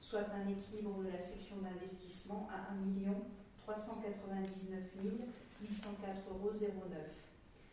[0.09, 3.13] soit un équilibre de la section d'investissement à 1
[3.61, 4.97] 399
[5.61, 5.69] 804,09
[6.33, 6.49] euros,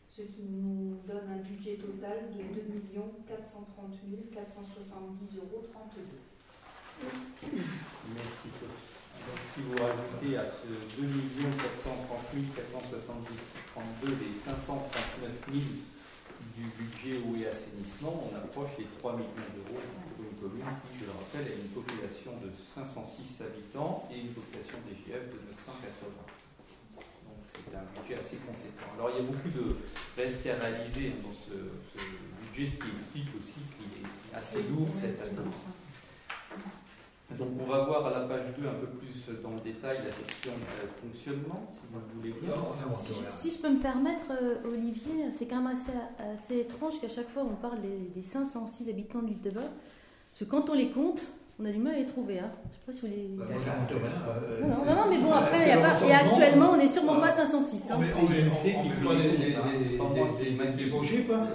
[0.09, 2.93] ce qui nous donne un budget total de 2
[3.27, 3.97] 430
[4.37, 5.65] 470,32 euros.
[8.13, 8.97] Merci Sophie.
[9.25, 10.69] Donc si vous rajoutez à ce
[11.01, 11.09] 2
[11.41, 13.33] 430 470
[14.21, 15.65] les 539 000
[16.55, 19.81] du budget eau et assainissement, on approche les 3 millions d'euros
[20.37, 24.77] une commune qui, je le rappelle, a une population de 506 habitants et une population
[24.85, 26.13] DGF de 980.
[27.25, 28.93] Donc c'est un budget assez conséquent.
[28.97, 29.77] Alors il y a beaucoup de
[30.17, 32.01] restes à réaliser dans ce, ce
[32.45, 35.49] budget, ce qui explique aussi qu'il est assez lourd cette année.
[37.37, 40.13] Donc on va voir à la page 2 un peu plus dans le détail la
[40.13, 42.55] section euh, fonctionnement, si vous le voulez bien.
[42.95, 43.31] Si je, rien.
[43.41, 45.91] si je peux me permettre, euh, Olivier, c'est quand même assez,
[46.23, 49.69] assez étrange qu'à chaque fois on parle des, des 506 habitants de l'île de Bas.
[50.39, 51.23] Parce que quand on les compte,
[51.59, 52.39] on a du mal à les trouver.
[52.39, 52.51] Hein.
[52.69, 53.25] Je sais pas si vous les.
[53.39, 53.73] Bah, moi, rien.
[53.97, 57.33] euh, Non, non, mais bon, après, y a pas, et actuellement, on n'est sûrement pas
[57.33, 57.47] Voilà.
[57.47, 57.89] 506.
[57.91, 57.95] hein.
[57.97, 58.51] On met, met les hein,
[60.77, 61.47] les chiffres, hein.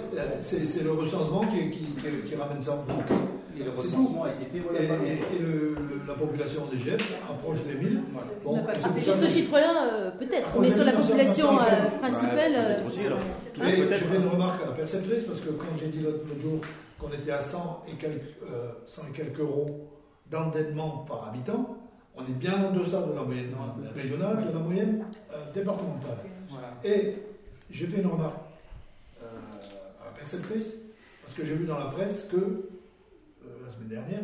[0.42, 3.04] c'est le recensement qui, qui, qui, qui ramène ça en compte.
[3.56, 5.28] Et le recensement a été fait voilà, Et, pas et- longtemps.
[5.36, 8.00] et le- le- la population des GEF approche des 1000.
[8.08, 8.26] Voilà.
[8.42, 11.48] Bon, On n'a pas- c'est pour Sur ce chiffre-là, euh, peut-être, mais sur la population
[11.60, 12.50] euh, principale.
[12.52, 13.18] Ouais, euh, peut-être aussi, alors.
[13.58, 14.00] Mais Peut-être.
[14.00, 16.58] je fais une remarque à la perceptrice parce que quand j'ai dit l'autre jour
[17.02, 19.88] qu'on était à 100 et quelques, euh, 100 et quelques euros
[20.30, 21.76] d'endettement par habitant,
[22.14, 23.54] on est bien en deçà de la moyenne
[23.94, 26.18] régionale, de la moyenne euh, départementale.
[26.50, 26.74] Voilà.
[26.84, 27.16] Et
[27.70, 28.36] j'ai fait une remarque
[29.22, 29.26] euh,
[30.00, 30.74] à la perceptrice
[31.24, 32.68] parce que j'ai vu dans la presse que euh,
[33.64, 34.20] la semaine dernière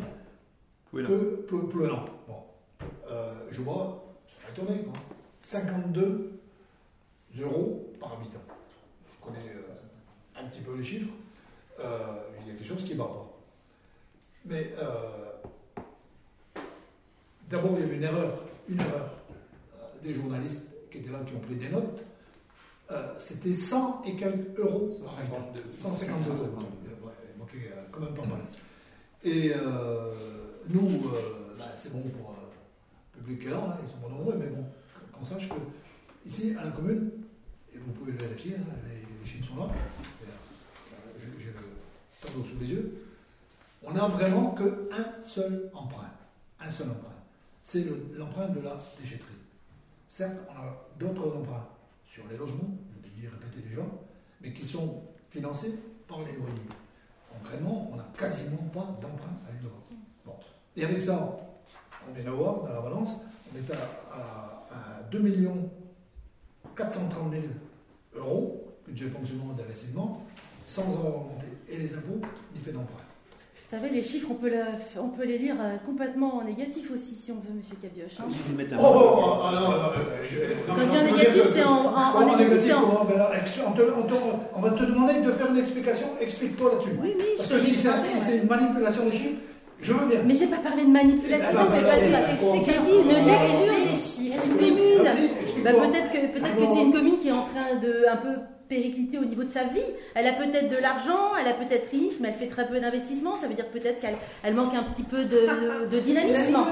[0.93, 2.05] Oui, que pleu- pleuvant.
[2.27, 2.35] Bon,
[3.11, 4.93] Euh, je vois, ça m'a étonné quoi.
[5.41, 6.31] 52
[7.41, 8.39] euros par habitant.
[9.11, 11.11] Je connais euh, un petit peu les chiffres.
[12.69, 13.25] Chose qui ne va pas.
[14.45, 16.59] Mais euh,
[17.49, 19.09] d'abord, il y a eu une erreur, une erreur
[19.73, 21.99] euh, des journalistes qui étaient là, qui ont pris des notes.
[22.91, 25.51] Euh, C'était 100 et quelques euros par habitant.
[25.81, 26.29] 152.
[26.29, 26.61] 152 euros.
[27.33, 28.41] Il manquait quand même pas mal.
[29.23, 30.11] Et euh,
[30.69, 32.33] nous, euh, bah, c'est bon pour euh,
[33.15, 34.63] le public qui est là, hein, ils sont pas nombreux, mais bon,
[35.11, 35.55] qu'on sache que
[36.25, 37.09] ici, à la commune,
[37.73, 40.33] et vous pouvez le vérifier, hein, les, les chiffres sont là, et là,
[40.93, 41.59] euh, j'ai j'ai le
[42.27, 42.93] sous les yeux,
[43.83, 46.09] on n'a vraiment qu'un seul emprunt.
[46.59, 47.13] Un seul emprunt.
[47.63, 49.25] C'est le- l'emprunt de la déchetterie.
[50.09, 51.67] Certes, on a d'autres emprunts
[52.05, 53.83] sur les logements, je l'ai dit, répété déjà,
[54.41, 55.73] mais qui sont financés
[56.07, 56.69] par les loyers.
[57.31, 59.69] Concrètement, on n'a quasiment pas d'emprunt à l'île.
[60.25, 60.33] Bon.
[60.75, 61.37] Et avec ça,
[62.09, 63.09] on vient d'avoir, dans la balance,
[63.53, 65.21] on est à, à, à 2
[66.75, 67.43] 430 000
[68.15, 70.25] euros, budget de fonctionnement d'investissement,
[70.65, 72.19] sans avoir augmenté et les impôts,
[72.55, 72.95] ni fait d'emprunt.
[73.71, 76.89] Vous savez, les chiffres, on peut, le- on peut les lire euh, complètement en négatif
[76.91, 78.17] aussi, si on veut, monsieur Cabioche.
[78.19, 78.23] hein.
[78.27, 78.77] Il un.
[78.81, 79.77] Oh, oh, oh, ah, non, non,
[80.27, 83.05] je- non, Quand je dis en négatif, c'est en, en- en Comment négatif, en.
[83.05, 83.29] Ben là,
[83.67, 84.13] on, te- on te-
[84.55, 86.97] on va te demander de faire une explication, explique-toi là-dessus.
[86.99, 89.39] Oui, oui, Parce que si c'est si une manipulation des chiffres,
[89.81, 90.21] je veux bien.
[90.25, 92.91] Mais j'ai pas parlé de manipulation, Eh ben, j'ai pas c'est- dit- c'est- j'ai dit
[92.97, 94.45] une lecture des chiffres.
[94.45, 95.03] Une commune.
[95.03, 95.11] Bah,
[95.43, 95.87] explique-toi.
[95.87, 98.33] peut-être que, peut-être que c'est une commune qui est en train de un peu
[98.69, 99.81] péricliter au niveau de sa vie.
[100.15, 103.35] Elle a peut-être de l'argent, elle a peut-être riche, mais elle fait très peu d'investissement.
[103.35, 105.41] Ça veut dire peut-être qu'elle elle manque un petit peu de,
[105.91, 106.53] de dynamisme.
[106.53, 106.67] Sourd.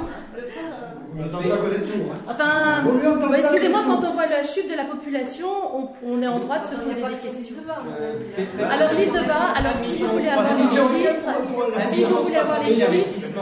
[2.13, 2.31] hein.
[2.31, 2.83] Enfin,
[3.31, 6.59] bah, excusez-moi, quand on voit la chute de la population, on, on est en droit
[6.59, 7.31] de se poser des questions.
[8.69, 12.59] Alors l'île de Bas, alors si vous voulez avoir les chiffres, si vous voulez avoir
[12.63, 12.91] les chiffres,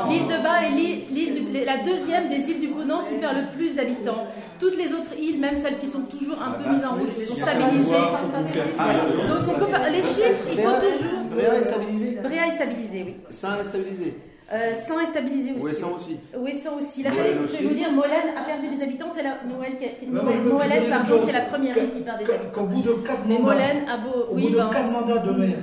[0.09, 3.35] l'île de Bas est l'île- l'île du- la deuxième des îles du Ponant qui perd
[3.35, 4.27] le plus d'habitants.
[4.59, 7.35] Toutes les autres îles, même celles qui sont toujours un peu mises en rouge, sont
[7.35, 7.91] stabilisées.
[8.53, 11.19] Donc on peut pas- les chiffres, il faut toujours.
[11.31, 12.17] Bréa est stabilisé.
[12.23, 13.15] Bréa est stabilisé, oui.
[13.31, 14.13] Ça est stabilisé.
[14.53, 15.63] Euh, 100 est stabilisé aussi.
[15.63, 16.17] Ouessant aussi.
[16.37, 17.01] Ouessant aussi.
[17.01, 17.63] Seule, je vais aussi.
[17.63, 21.23] vous dire, Molène a perdu des habitants, c'est la Noël qui, Noël, pardon, une chose.
[21.23, 22.51] qui est la première ville qui perd des habitants.
[22.53, 24.25] Qu'au bout de quatre Mais mandats, Molène a beau.
[24.31, 25.57] au Oui, bout de ben, quatre mandats de maire,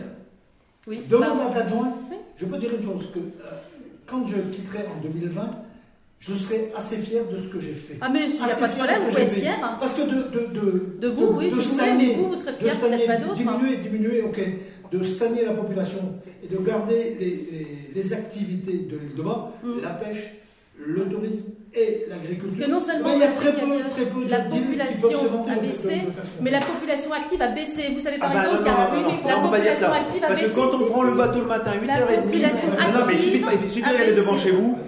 [0.88, 2.16] oui, deux ben, mandats d'adjoint, Oui.
[2.36, 3.22] je peux dire une chose, que euh,
[4.04, 5.50] quand je quitterai en 2020,
[6.24, 7.98] je serai assez fier de ce que j'ai fait.
[8.00, 9.58] Ah, mais il n'y a pas de problème, vous pouvez être fier.
[9.62, 9.76] hein.
[9.80, 12.74] Parce que de, de, de, De vous, oui, stagner, de vous, vous serez de fier,
[12.74, 13.40] stagner, peut-être pas d'autres.
[13.48, 13.58] hein.
[13.58, 14.40] Diminuer, diminuer, ok.
[14.92, 15.98] De stagner la population
[16.44, 19.80] et de garder les, les, les activités de l'île de Bas, Mm.
[19.82, 20.34] la pêche,
[20.78, 22.58] le tourisme et l'agriculture.
[22.58, 24.40] Parce que non seulement il y a Monsieur très peu, Cabioche, très peu de la
[24.40, 25.08] population
[25.48, 27.82] a de- de- baissé, de Mais la population active a baissé.
[27.94, 30.26] Vous savez par Ah bah non, exemple non, qu'à- non, non, la population active a
[30.28, 30.56] Parce que baissé.
[30.60, 31.86] quand on prend le bateau le matin, 8h30.
[32.10, 34.44] La population Non, non, mais il suffit, pas- il suffit active d'aller a devant baissé.
[34.44, 34.78] chez vous.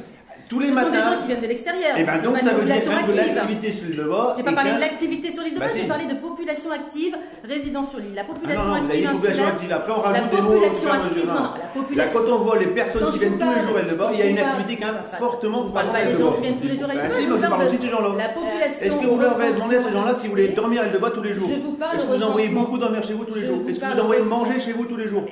[0.55, 1.17] Tous les Ce sont des gens matins.
[1.21, 1.99] qui viennent de l'extérieur.
[1.99, 3.35] Et ben c'est donc ça veut dire que de active.
[3.35, 4.35] l'activité sur l'île de bas.
[4.37, 5.81] J'ai pas parlé de l'activité sur l'île de Bah si.
[5.81, 8.15] j'ai parlé de population active résidant sur l'île.
[8.15, 9.73] La Ah population non, non, vous avez active une population active.
[9.73, 10.65] Après, on rajoute des mots.
[10.65, 10.89] active,
[11.27, 13.63] non, non, la Là, population quand on voit les personnes Quand qui viennent tous les
[13.67, 16.03] jours à l'île de quand il y a une activité quand même fortement croissante à
[16.05, 16.37] l'île de gens bas.
[16.37, 17.77] qui viennent tous les jours à l'île Bah de Bas, si, moi je parle aussi
[17.79, 18.09] de ces gens-là.
[18.17, 18.87] La population.
[18.87, 20.93] Est-ce que vous leur avez demandé à ces gens-là si vous voulez dormir à l'île
[20.95, 21.49] de bas tous les jours?
[21.51, 23.59] Je vous parle Est-ce que vous envoyez beaucoup dormir chez vous tous les jours?
[23.69, 25.25] Est-ce que vous envoyez manger chez vous tous les jours?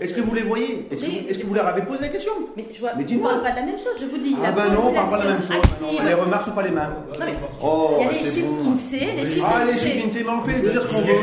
[0.00, 0.86] Est-ce que vous les voyez?
[0.90, 2.32] Est-ce que, vous leur avez posé la question?
[2.56, 4.36] Mais je vois, Mais on parle pas de la même chose, je vous dis.
[4.38, 5.56] Ah la ben non, on parle pas de la même chose.
[5.80, 6.04] Non.
[6.06, 6.94] Les remarques sont pas les mêmes.
[7.18, 8.70] Non, mais Oh, il y a les chiffres bon.
[8.70, 11.14] INSEE, les chiffres Ah, les chiffres INSEE, mais on fait dire ce qu'on veut.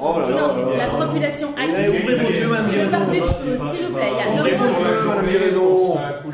[0.00, 0.40] Oh là là.
[0.40, 2.00] Non, la population active.
[2.02, 3.34] ouvrez vos yeux, madame Je vais parler Guéraison.
[3.34, 4.12] de choses, s'il vous plaît.
[4.12, 4.52] Il y a Ouvrez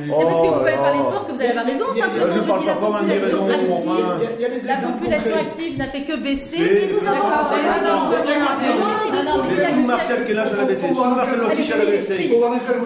[0.05, 1.87] C'est parce que vous pouvez Oh parler là fort que vous allez avoir raison.
[1.95, 4.05] Simplement, je je dis la population active.
[4.51, 9.23] des La population active n'a fait que baisser Et- et nous avons besoin non, non,
[9.25, 10.89] non, de population sous Martial Kellach, elle a baissé.
[10.89, 12.39] Sous Marcel aussi, elle a baissé.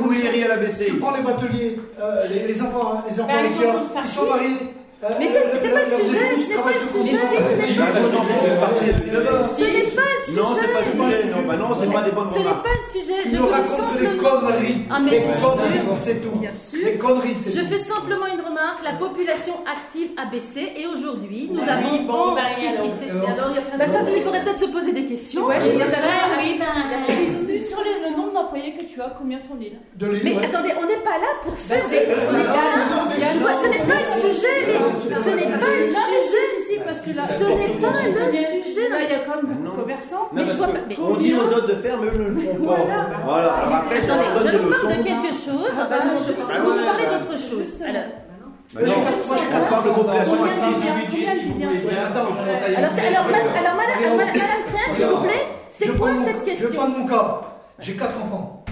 [0.02, 0.84] Couilleri, elle a baissé.
[0.86, 3.50] Tu prends les bateliers, euh, les, enfants, les enfants Ben,
[4.04, 4.56] ils sont mariés.
[5.02, 7.44] Euh, Mais c'est- pas le sujet, ce n'est pas le sujet, ce n'est Ah, bah
[7.44, 7.78] pas le sujet.
[10.36, 11.24] Non, c'est pas le sujet.
[11.30, 13.14] Non, bah non, c'est pas des bonnes Ce n'est pas le sujet.
[13.24, 14.76] Je que des conneries.
[14.90, 16.36] Ah, mais des c'est conneries, c'est tout.
[16.38, 16.84] Bien sûr.
[16.84, 18.82] Des conneries, c'est Je fais simplement une remarque.
[18.84, 22.82] La population active a baissé et aujourd'hui, nous avons bon, ben, chiffre
[23.78, 25.48] Bah, ça, il faudrait peut-être se poser des questions.
[25.48, 25.54] Ah
[26.40, 26.66] oui, ben.
[27.60, 29.78] Sur les- le nombre d'employés que tu as, combien sont l'île
[30.24, 31.96] Mais attendez, on n'est pas là pour faire Bah, des.
[31.96, 32.00] Ce
[33.68, 34.58] n'est pas le sujet.
[35.02, 36.80] Ce n'est pas si, sujet.
[36.84, 38.88] parce que là, Ce n'est pas le sujet.
[38.88, 40.28] Là, il y a quand même beaucoup de commerçants.
[40.36, 42.76] Je On dit aux autres de faire, mais eux ne le font pas.
[43.24, 43.52] Voilà.
[43.54, 45.72] Alors après, ça Attendez, leur donne je des vous parle de quelque chose.
[45.78, 47.70] Ah, bah Ah, je- je- vous parlez d'autre chose.
[47.82, 48.02] Alors,
[48.74, 50.76] Bah non, on parle de population active.
[53.08, 53.24] alors,
[53.76, 57.40] madame- Créin, s'il vous plaît, c'est Je quoi cette Je question prends mon cas.
[57.80, 58.64] J'ai quatre enfants.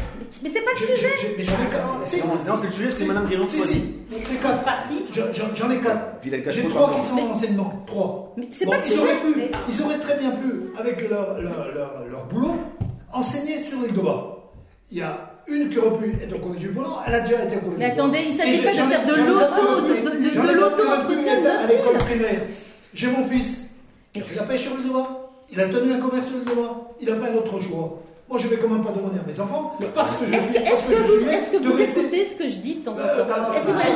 [0.43, 1.35] Mais c'est pas le sujet.
[1.39, 2.07] Mais j'en ai quatre.
[2.07, 3.83] Si, Non, c'est le sujet, c'est Madame Guérin Si, qui si.
[4.25, 4.65] C'est quatre.
[5.13, 6.17] J'en- ai quatre.
[6.25, 7.73] Il J'ai trois qui sont en enseignement.
[7.87, 8.35] Trois.
[8.37, 9.51] Mais c'est pas le ils, sujet.
[9.69, 12.57] ils auraient très bien pu, avec leur, leur, leur, leur boulot,
[13.13, 14.33] enseigner sur l'île de Bas.
[14.91, 17.45] Il y a une qui aurait pu être au collège du Bolan, elle a déjà
[17.45, 21.63] été au collège Mais attendez, il ne s'agit pas de faire de l'auto-entretien de à
[21.67, 22.41] l'école primaire.
[22.95, 23.71] J'ai mon fils
[24.13, 25.09] qui a fait la pêche sur l'île de Bas.
[25.51, 26.81] Il a tenu un commerce sur l'île de Bas.
[27.01, 28.03] Il a fait un autre choix.
[28.29, 30.55] Moi, je vais quand même pas demander à mes enfants parce que je Est-ce suis-
[30.59, 32.85] que, est-ce que je vous, est-ce que vous rester- écoutez ce que je dis de
[32.85, 33.87] temps en Euh, temps bah, Est-ce que, bah,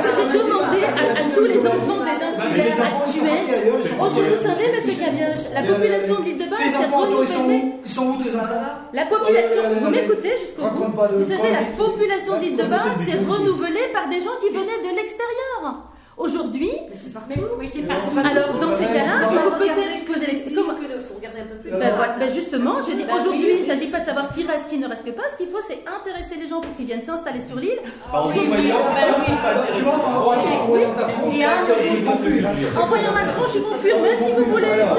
[0.00, 3.60] que j'ai demandé à, à tous les enfants des Bah, insulaires actuels
[4.00, 4.40] Oh, je vous ailleurs.
[4.40, 7.60] savez, monsieur Cabioche, la population euh, de l'île de Bain toi, ils sont renouvelée.
[7.60, 10.88] où Ils sont où tes enfants La population, vous m'écoutez jusqu'au bout
[11.20, 14.48] Vous savez, la population de l'île de Bain s'est des renouvelée par des gens qui
[14.48, 15.92] venaient de l'extérieur.
[16.16, 17.34] Aujourd'hui, Mais c'est parfait.
[17.58, 17.94] Oui, c'est pas.
[17.94, 21.70] alors dans ces cas-là, il faut peut-être poser les comment- faut regarder un peu plus.
[21.72, 24.46] Ben voilà, ben justement, je dis Ben aujourd'hui, il ne s'agit pas de savoir qui
[24.46, 25.24] reste, qui ne reste pas.
[25.32, 27.80] Ce qu'il faut, c'est intéresser les gens pour qu'ils viennent s'installer sur l'île.
[28.12, 30.14] En Si vous voyant, voulez- c'est pas- c'est pas Tu vois, intéressant.
[30.14, 32.50] en voyant- bien, ça fait confus, là.
[32.80, 34.80] En voyant ma tronche, ils vont fumer si vous voulez.
[34.86, 34.94] Ah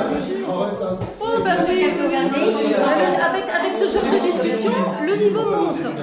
[1.21, 5.81] Oh ben oui, avec, avec ce genre de discussion, le niveau monte.
[5.83, 5.95] Donc,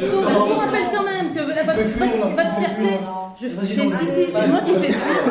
[0.00, 2.98] je vous rappelle quand même que la- votre, votre- votre fierté,
[3.40, 5.22] je fais si, si, c'est moi qui fais fuir.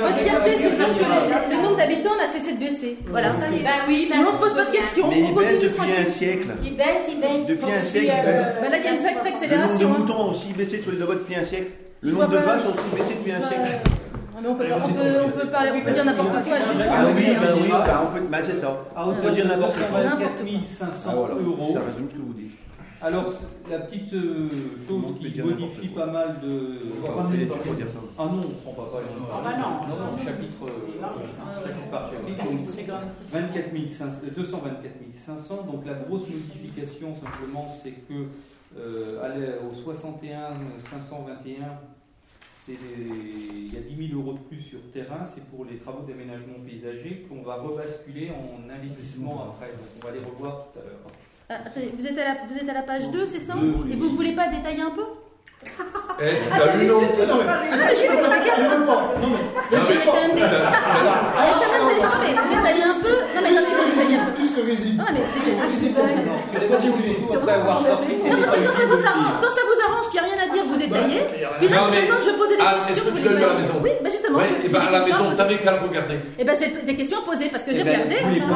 [0.00, 2.98] Votre fierté, c'est parce que le, nombre d'habitants n'a cessé de baisser.
[3.08, 3.30] Voilà.
[3.30, 5.92] Bah oui, Mais on se pose pas de questions, Mais on il baisse continue depuis
[6.00, 6.48] un siècle.
[6.64, 7.46] Il baisse, il baisse.
[7.46, 8.46] Depuis un siècle, il, baisse.
[8.60, 9.88] Ben là, il y a une sacrée Le nombre de accélération.
[9.90, 11.72] moutons a aussi baissé sur les deux depuis un siècle.
[12.00, 13.62] Le nombre de vaches a aussi baissé depuis un Bah, siècle.
[13.64, 16.56] ah, mais on, peut, on, peut, on peut parler, on peut dire n'importe quoi.
[16.90, 18.82] Ah oui, ben oui, on peut, ben c'est ça.
[18.96, 20.00] On peut dire n'importe quoi.
[20.02, 21.70] 224 Ah 500 voilà, euros.
[21.74, 22.52] ça résume ce que vous dites.
[23.06, 23.32] Alors,
[23.70, 24.48] la petite euh,
[24.88, 26.78] chose qui modifie pas mal de.
[27.16, 27.98] On fait des études pour dire ça.
[28.18, 29.88] Ah non, on prend pas pas les Ah bah non.
[29.96, 32.44] Non, non, chapitre, euh, chapitre par chapitre.
[32.44, 32.66] donc
[33.32, 34.92] 24 500, euh, 224
[35.24, 35.62] 500.
[35.70, 38.26] Donc la grosse modification simplement, c'est que
[38.78, 40.50] euh, au 61
[40.90, 41.78] 521,
[42.64, 45.24] c'est les- il y a 10 000 euros de plus sur terrain.
[45.24, 49.68] C'est pour les travaux d'aménagement paysager qu'on va rebasculer en investissement après.
[49.68, 50.98] Donc on va les revoir tout à l'heure.
[51.48, 53.94] Ah, attendez, vous êtes, à la, vous êtes à la page 2, c'est ça Et
[53.96, 54.16] vous oui.
[54.16, 55.04] voulez pas détailler un peu
[56.18, 59.00] Eh, tu l'as lu, non Ah, non, mais c'est c'est même pas.
[59.20, 59.42] Non, mais.
[59.76, 60.64] Non, mais tu l'as- tu l'as-
[61.36, 63.16] Ah, il y a quand même des gens, mais vous détaillez un peu.
[63.36, 64.32] Non, mais non, mais vous détaillez un peu.
[64.36, 64.96] Plus que résine.
[64.96, 66.00] Non, mais détaillez peu.
[66.00, 66.36] Non,
[66.66, 69.40] Vas-y, Non, parce pas que quand ça vous arrange, pire.
[69.42, 71.20] quand ça vous arrange qu'il n'y a rien à dire, vous détaillez.
[71.20, 73.04] Bah, rien Puis là, Non, mais- maintenant que je posais des Ah, questions.
[73.06, 73.60] est-ce que tu l'as lu à la détaillez.
[73.66, 76.16] maison Oui, bah justement, et j'ai ben à la maison, t'avais qu'à le regarder.
[76.38, 78.16] Eh ben, j'ai des questions à poser parce que Eh j'ai ben, regardé.
[78.16, 78.46] vous voyez, mon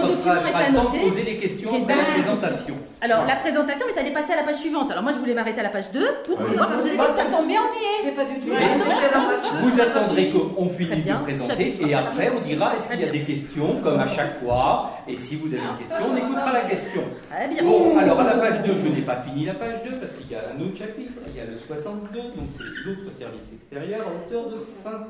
[0.00, 0.98] on document est de annoté.
[1.02, 2.74] poser des questions après la pas- présentation.
[3.02, 4.90] Alors, la présentation est allée passer à la page suivante.
[4.90, 6.50] Alors, moi, je voulais m'arrêter à la page 2 pour Ah oui.
[6.50, 7.24] pouvoir poser des Bah, questions.
[7.30, 8.00] ça tombe bien, on y est.
[8.10, 8.50] Mais pas du tout.
[9.62, 11.98] Vous attendrez qu'on finisse de présenter Chapitre, et chapitre.
[11.98, 15.36] après on dira est-ce qu'il y a des questions comme à chaque fois et si
[15.36, 17.02] vous avez une question on écoutera la question.
[17.30, 17.62] Très bien.
[17.64, 20.30] Bon alors à la page 2 je n'ai pas fini la page 2 parce qu'il
[20.30, 24.00] y a un autre chapitre, il y a le 62 donc c'est d'autres services extérieurs
[24.06, 25.06] à hauteur de 50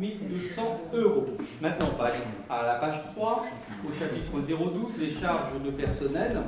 [0.00, 1.26] 200 euros.
[1.60, 2.14] Maintenant page,
[2.50, 3.44] à la page 3
[3.88, 6.38] au chapitre 012 les charges de personnel.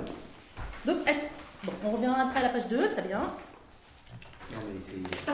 [0.85, 0.97] Donc,
[1.65, 3.21] bon, on revient après à la page 2, très bien.
[4.51, 5.33] Non mais c'est...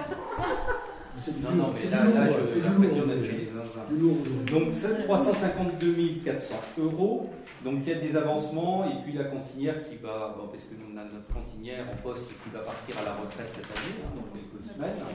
[1.43, 4.53] Non, non, mais là, là, du l'impression d'être.
[4.53, 7.31] Donc c'est 352 400 euros.
[7.65, 10.75] Donc il y a des avancements et puis la cantinière qui va, bon, parce que
[10.79, 13.99] nous on a notre cantinière en poste qui va partir à la retraite cette année,
[14.05, 15.07] hein, dans quelques semaines.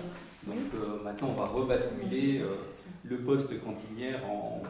[0.45, 2.55] Donc euh, maintenant on va rebasculer euh,
[3.05, 4.61] le poste cantinière en,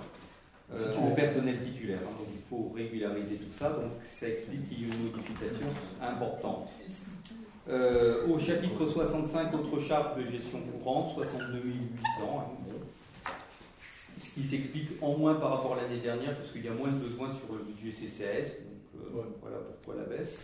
[0.76, 1.98] euh, en personnel titulaire.
[2.06, 2.14] hein.
[2.20, 3.70] donc il faut régulariser tout ça.
[3.70, 5.66] Donc ça explique qu'il y a une modification
[6.00, 6.70] importante.
[7.70, 11.74] Euh, au chapitre 65, autres charges de gestion courante, 62 800.
[12.38, 12.72] hein.
[14.20, 16.90] Ce qui s'explique en moins par rapport à l'année dernière, parce qu'il y a moins
[16.90, 18.58] de besoins sur le budget CCAS.
[18.60, 19.24] Donc euh, Ouais.
[19.42, 20.40] voilà pourquoi la baisse.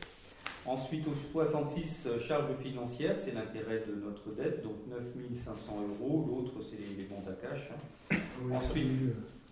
[0.65, 4.99] Ensuite, au 66, euh, charges financières, c'est l'intérêt de notre dette, donc 9
[5.35, 5.55] 500
[6.01, 6.25] euros.
[6.29, 7.69] L'autre, c'est les, les bons à cash.
[7.71, 8.15] hein.
[8.45, 8.87] Oui, Ensuite,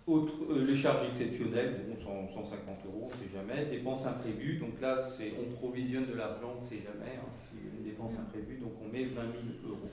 [0.06, 3.66] Autre, euh, les charges exceptionnelles, bon, 100 150 euros, on ne sait jamais.
[3.66, 7.12] Dépenses imprévues, donc là, c'est, on provisionne de l'argent, on ne sait jamais.
[7.16, 7.28] hein,
[7.76, 9.24] une dépense imprévue, donc on met 20 000
[9.68, 9.88] euros.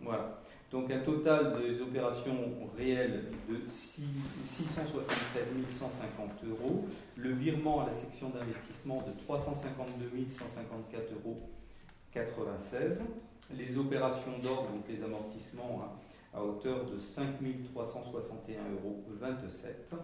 [0.00, 0.40] Voilà.
[0.70, 2.36] Donc un total des opérations
[2.76, 4.02] réelles de 6
[4.46, 6.86] 673 150 euros.
[7.16, 11.48] Le virement à la section d'investissement de 352 154 euros
[12.12, 13.02] 96.
[13.56, 15.90] Les opérations d'ordre, donc les amortissements, hein,
[16.34, 17.26] à hauteur de 5
[17.72, 19.94] 361 euros 27.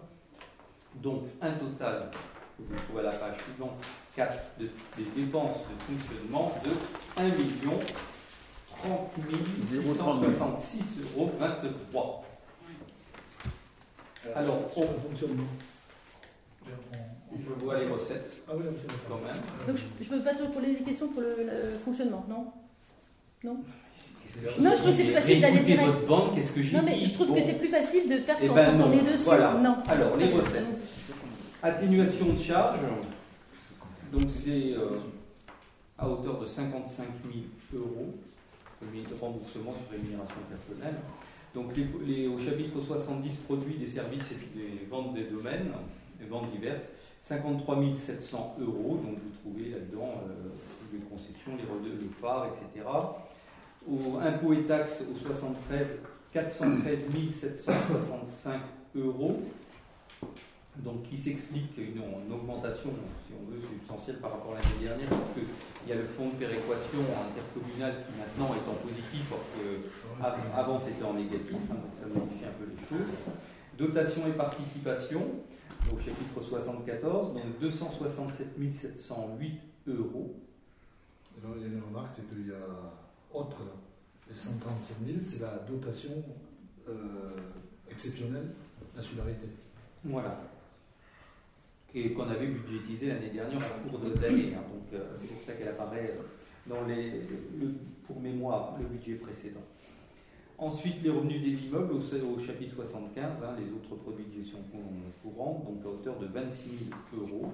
[0.95, 2.09] Donc un total,
[2.57, 3.85] vous trouvez à la page suivante,
[4.15, 4.65] 4 de,
[4.97, 6.69] des dépenses de fonctionnement de
[7.21, 7.79] 1 million
[8.69, 9.11] 30
[9.71, 10.79] 666
[11.15, 12.23] euros 23.
[14.35, 15.43] Alors, sur le fonctionnement.
[16.65, 16.69] On-
[17.35, 18.63] on- Je vois les recettes Ah oui,
[19.09, 19.35] quand même.
[19.67, 22.45] Donc, je ne peux pas te poser des questions pour le, le fonctionnement, non?
[23.43, 23.57] Non?
[24.59, 25.87] Non, je trouve que c'est plus facile d'aller direct.
[25.87, 27.35] votre bande, qu'est-ce que j'ai Non, mais dit je trouve Bon.
[27.35, 28.85] que c'est plus facile de faire Eh quand, ben quand non.
[28.87, 29.23] on est dessus.
[29.25, 29.53] Voilà.
[29.55, 29.75] Non.
[29.87, 30.63] Alors, les recettes.
[31.61, 32.79] Atténuation de charge,
[34.13, 34.99] donc c'est euh,
[35.97, 37.05] à hauteur de 55
[37.71, 38.13] 000 euros,
[38.81, 40.95] de remboursement sur rémunération personnelle.
[41.55, 45.71] Donc au chapitre 70, produits, des services et des ventes des domaines,
[46.19, 46.85] des ventes diverses,
[47.21, 50.49] 53 700 euros, donc vous trouvez là-dedans euh,
[50.91, 52.85] les concessions, les relais, le phare, etc.
[54.21, 55.87] Impôts et taxes au 73,
[56.31, 56.99] 413
[57.33, 58.59] 765
[58.95, 59.41] euros
[60.77, 62.89] donc qui s'explique une, une augmentation,
[63.27, 66.29] si on veut, substantielle par rapport à l'année dernière, parce qu'il y a le fonds
[66.29, 66.99] de péréquation
[67.29, 71.93] intercommunal qui maintenant est en positif, alors que av- avant c'était en négatif, hein, donc
[71.99, 73.13] ça modifie un peu les choses.
[73.77, 75.21] Dotation et participation,
[75.91, 80.35] au chapitre 74, donc 267 708 euros.
[81.43, 83.73] Alors, il y a une remarque, c'est qu'il y a autre, là,
[84.29, 86.11] les 137 000, c'est la dotation
[86.87, 86.93] euh,
[87.89, 88.51] exceptionnelle
[88.95, 89.47] d'insularité.
[90.05, 90.39] Voilà.
[91.95, 94.53] Et qu'on avait budgétisé l'année dernière en cours d'année.
[94.55, 94.63] hein.
[94.73, 96.23] donc euh, c'est pour ça qu'elle apparaît euh,
[96.67, 97.11] dans les,
[97.59, 97.75] le-
[98.07, 99.61] pour mémoire le budget précédent.
[100.57, 104.79] Ensuite, les revenus des immeubles au, chapitre 75, hein, les autres produits de gestion cou-
[105.29, 106.69] courante, donc à hauteur de 26
[107.13, 107.51] 000 euros.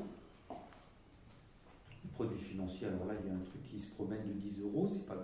[2.14, 4.90] Produits financiers, alors là, il y a un truc qui se promène de 10 euros,
[4.92, 5.16] c'est pas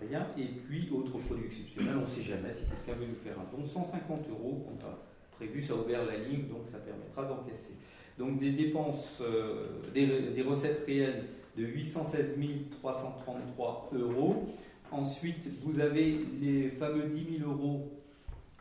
[0.00, 0.26] rien.
[0.36, 3.46] Et puis, autres produits exceptionnels, on ne sait jamais si quelqu'un veut nous faire un
[3.56, 4.98] don, 150 euros qu'on a
[5.32, 7.74] prévu, ça a ouvert la ligne, donc ça permettra d'encaisser.
[8.20, 9.62] Donc des dépenses, euh,
[9.94, 11.24] des, recettes réelles
[11.56, 12.36] de 816
[12.82, 14.54] 333 euros.
[14.92, 17.90] Ensuite, vous avez les fameux 10 000 euros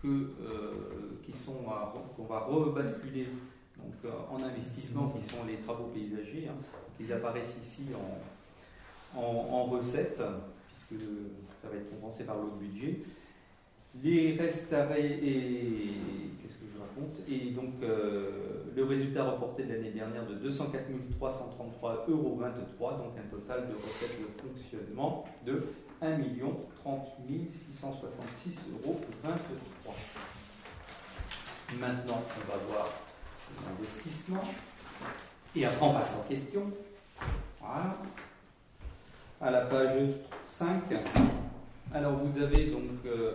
[0.01, 1.57] que, euh, qui sont
[2.15, 3.27] qu'on va rebasculer
[3.77, 6.55] donc, euh, en investissement, qui sont les travaux paysagers, hein,
[6.97, 7.81] qui apparaissent ici
[9.13, 10.21] en, en, recettes,
[10.87, 11.03] puisque
[11.61, 12.99] ça va être compensé par l'autre budget.
[14.01, 14.85] Les restes à
[17.27, 20.83] Et donc euh, le résultat reporté de l'année dernière de 204
[21.19, 25.63] 333,23 euros, donc un total de recettes de fonctionnement de
[26.01, 26.17] 1
[26.83, 28.99] 30 666,23 euros.
[31.79, 32.89] Maintenant, on va voir
[33.65, 34.43] l'investissement.
[35.55, 36.71] Et après, on passe aux questions.
[37.59, 37.95] Voilà.
[39.41, 40.01] À la page
[40.47, 40.81] 5.
[41.93, 43.33] Alors, vous avez donc euh,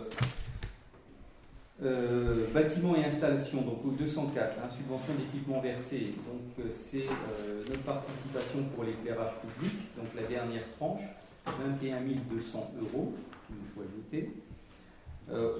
[1.83, 6.13] euh, bâtiment et installation, donc au 204, hein, subvention d'équipement versée.
[6.25, 11.01] Donc, euh, c'est euh, notre participation pour l'éclairage public, donc la dernière tranche,
[11.45, 11.99] 21
[12.31, 13.13] 200 euros
[13.45, 14.31] qu'il nous faut ajouter.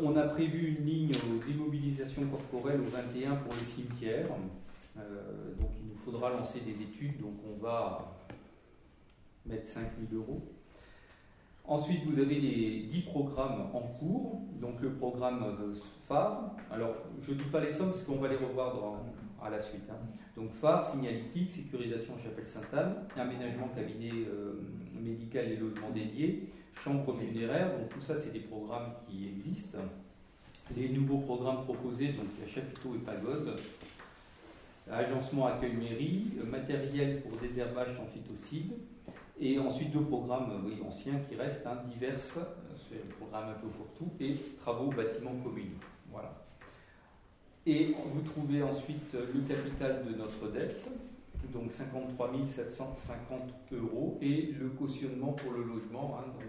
[0.01, 4.27] On a prévu une ligne aux immobilisations corporelles au 21 pour les cimetières.
[4.95, 8.15] Donc il nous faudra lancer des études, donc on va
[9.45, 10.43] mettre 5 000 euros.
[11.67, 14.41] Ensuite, vous avez les 10 programmes en cours.
[14.61, 15.43] Donc le programme
[16.07, 16.55] phare.
[16.71, 19.01] Alors, je ne dis pas les sommes parce qu'on va les revoir
[19.43, 19.83] à la suite.
[19.89, 19.97] hein.
[20.35, 24.61] Donc phare, signalétique, sécurisation chapelle Sainte-Anne, aménagement cabinet euh,
[24.93, 27.77] médical et logement dédié, chambre funéraire.
[27.77, 29.77] Donc tout ça, c'est des programmes qui existent.
[30.75, 33.55] Les nouveaux programmes proposés, donc a chapiteaux et pagodes,
[34.91, 38.73] agencement accueil mairie, euh, matériel pour désherbage sans phytocide,
[39.39, 43.59] et ensuite deux programmes euh, anciens qui restent, hein, diverses, euh, c'est le programme un
[43.59, 45.79] peu fourre-tout, et travaux bâtiments communaux.
[46.09, 46.33] Voilà.
[47.65, 50.89] Et vous trouvez ensuite euh, le capital de notre dette,
[51.51, 53.41] donc 53 750
[53.73, 56.43] euros, et le cautionnement pour le logement, hein, donc,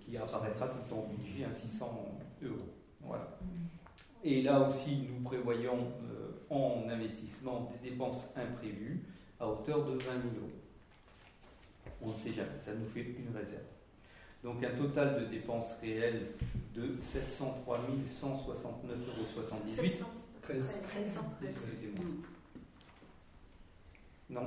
[0.00, 1.86] qui apparaîtra tout en budget à 600
[2.42, 2.54] euros.
[3.02, 3.28] Voilà.
[4.22, 5.92] Et là aussi, nous prévoyons
[6.50, 9.02] en investissement des dépenses imprévues
[9.40, 10.08] à hauteur de 20 000
[10.40, 10.57] euros.
[12.00, 13.62] On ne sait jamais, ça nous fait une réserve.
[14.44, 16.28] Donc un total de dépenses réelles
[16.74, 20.10] de 703 169,78 euros.
[20.42, 20.78] 13.
[21.42, 22.04] Excusez-moi.
[24.30, 24.42] Non,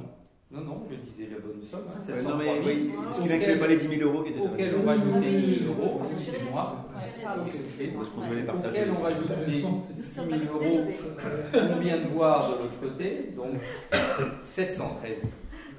[0.52, 1.86] non, non, je disais la bonne somme.
[1.89, 4.30] hein, non, 703 mais 000, oui, est-ce qu'il inclut pas les 10 000 euros qui
[4.32, 6.86] étaient auquel on rajoute les 10 000 euros, excusez-moi,
[7.45, 8.80] excusez-moi, Parce qu'on devait les partager.
[8.80, 9.84] auquel on rajoute les 10 000 euros
[11.52, 13.54] qu'on vient de voir de l'autre côté, donc
[14.39, 15.18] 713.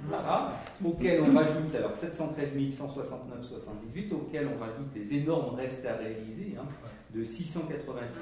[0.05, 0.61] Voilà.
[0.85, 6.67] Auquel on rajoute, alors 713 169,78, auquel on rajoute les énormes restes à réaliser hein,
[7.15, 8.19] de 686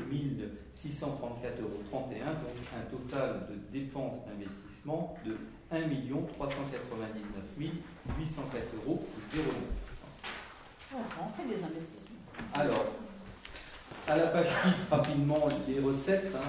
[0.76, 5.36] 634,31 euros, donc un total de dépenses d'investissement de
[5.70, 5.78] 1
[6.34, 9.04] 399 804,09 euros.
[10.92, 12.16] Ah, ça en fait des investissements.
[12.54, 12.86] Alors,
[14.08, 16.32] à la page 10, rapidement, les recettes.
[16.34, 16.40] hein,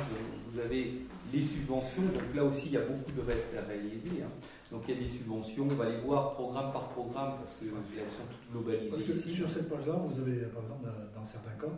[0.52, 1.02] vous avez
[1.32, 2.02] les subventions.
[2.04, 4.24] Donc là aussi, il y a beaucoup de restes à réaliser.
[4.24, 4.30] hein.
[4.72, 5.66] Donc il y a des subventions.
[5.70, 9.36] On va les voir programme par programme parce qu'elles sont toutes globalisées Parce que ici.
[9.36, 11.74] sur cette page-là, vous avez, par exemple, dans certains cas,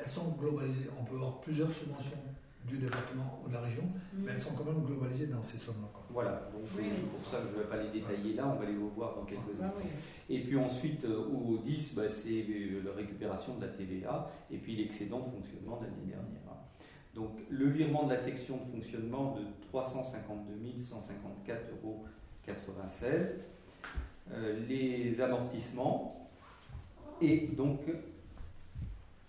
[0.00, 0.88] elles sont globalisées.
[1.00, 2.18] On peut avoir plusieurs subventions
[2.64, 3.82] du département ou de la région,
[4.14, 5.88] mais elles sont quand même globalisées dans ces sommes-là.
[6.10, 6.84] Voilà, donc Oui.
[6.94, 9.16] c'est pour ça que je ne vais pas les détailler là, on va les voir
[9.16, 9.78] dans quelques Ah instants.
[9.82, 9.90] oui.
[10.36, 14.58] Et puis ensuite, euh, au 10, bah, c'est euh, la récupération de la TVA et
[14.58, 16.22] puis l'excédent de fonctionnement de l'année dernière.
[17.14, 21.52] Donc le virement de la section de fonctionnement de 352 154,96
[21.82, 22.04] euros.
[24.32, 26.30] Euh, les amortissements
[27.20, 27.80] et donc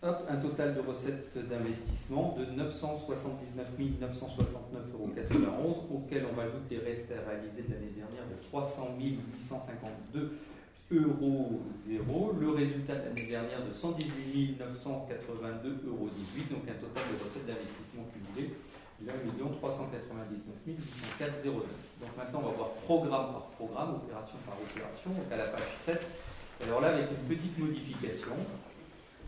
[0.03, 3.67] un total de recettes d'investissement de 979
[4.01, 10.37] 969,91 euros auquel on rajoute les restes à réaliser de l'année dernière de 300 852
[10.95, 11.61] euros.
[12.39, 16.09] Le résultat de l'année dernière de 118 982,18 euros.
[16.51, 18.53] Donc un total de recettes d'investissement cumulé
[19.01, 19.13] de 1
[19.59, 21.45] 399 804,09.
[22.01, 25.73] Donc maintenant on va voir programme par programme, opération par opération, donc à la page
[25.85, 26.07] 7.
[26.65, 28.31] Alors là avec une petite modification.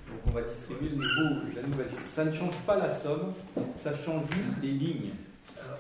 [0.08, 2.00] Donc on va distribuer le nouveau, la nouvelle chose.
[2.00, 3.34] Ça ne change pas la somme,
[3.76, 5.12] ça change juste les lignes.
[5.60, 5.80] Alors,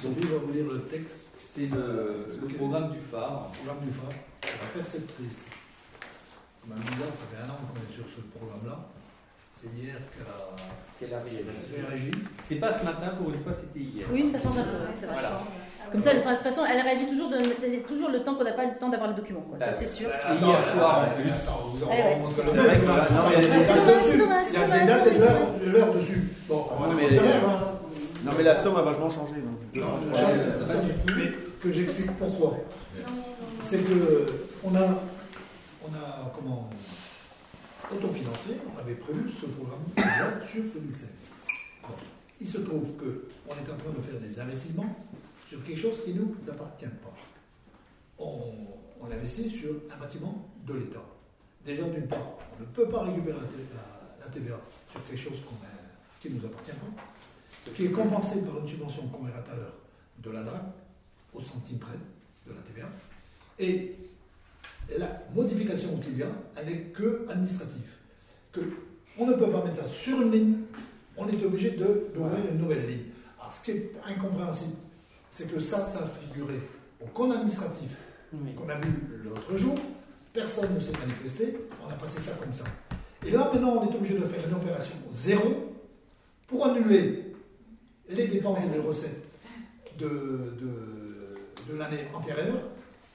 [0.00, 3.50] Sophie va vous lire le texte, C'est le, le programme du phare.
[3.52, 4.12] programme du phare,
[4.44, 5.50] la perceptrice.
[6.62, 8.78] Comme bizarre, ça fait un an qu'on est sur ce programme-là.
[9.58, 9.94] C'est hier
[10.98, 12.10] qu'elle a réagi.
[12.44, 14.06] C'est pas ce matin, pour une fois, c'était hier.
[14.12, 14.70] Oui, ça change un peu.
[15.90, 18.44] Comme ça, de toute façon, elle réagit toujours, de, elle est toujours le temps qu'on
[18.44, 19.42] n'a pas le temps d'avoir les documents.
[19.42, 19.58] Quoi.
[19.58, 20.08] Ça, Bah, c'est sûr.
[20.08, 21.30] Et hier soir en plus.
[21.30, 21.34] Eh
[22.34, 22.96] C'est le vrai que là.
[22.96, 26.22] là, non, mais il y a des- dates et de l'heure- de l'heure dessus.
[26.48, 26.76] Bon, hein.
[28.24, 29.34] Non, mais la somme a vachement changé.
[29.42, 29.82] Non,
[30.12, 30.86] la somme- la somme,
[31.16, 31.32] mais
[31.62, 32.56] que j'explique pourquoi.
[33.62, 34.26] C'est que
[34.64, 35.02] on a,
[35.82, 36.68] on a comment
[37.90, 39.84] autofinancé, on avait prévu ce programme
[40.46, 41.08] sur 2016.
[41.82, 41.94] Bon,
[42.40, 44.96] il se trouve que on est en train de faire des investissements
[45.48, 47.14] sur quelque chose qui ne nous appartient pas.
[48.18, 48.52] On,
[49.10, 51.04] investit sur un bâtiment de l'État.
[51.66, 53.36] Déjà d'une part, on ne peut pas récupérer
[54.20, 54.58] la, TVA
[54.90, 55.56] sur quelque chose qu'on
[56.20, 59.56] qui ne nous appartient pas, qui est compensé par une subvention qu'on verra tout à
[59.56, 59.74] l'heure
[60.18, 60.62] de la DRAC,
[61.34, 61.98] au centime près
[62.46, 62.88] de la TVA.
[63.58, 63.96] Et
[64.98, 67.90] la modification qu'il y a, elle n'est que administrative.
[68.52, 68.60] Que
[69.18, 70.54] on ne peut pas mettre ça sur une ligne,
[71.16, 73.04] on est obligé de- d'ouvrir une nouvelle ligne.
[73.38, 74.74] Alors, ce qui est incompréhensible,
[75.28, 76.54] c'est que ça, ça a figuré
[77.00, 77.96] au compte administratif
[78.32, 78.54] Oui.
[78.54, 78.90] qu'on a vu
[79.24, 79.74] l'autre jour,
[80.32, 82.64] personne ne s'est manifesté, on a passé ça comme ça.
[83.26, 85.74] Et là, maintenant, on est obligé de faire une opération zéro
[86.48, 87.34] pour annuler
[88.08, 89.22] les dépenses et les recettes
[89.98, 92.58] de, de, de l'année antérieure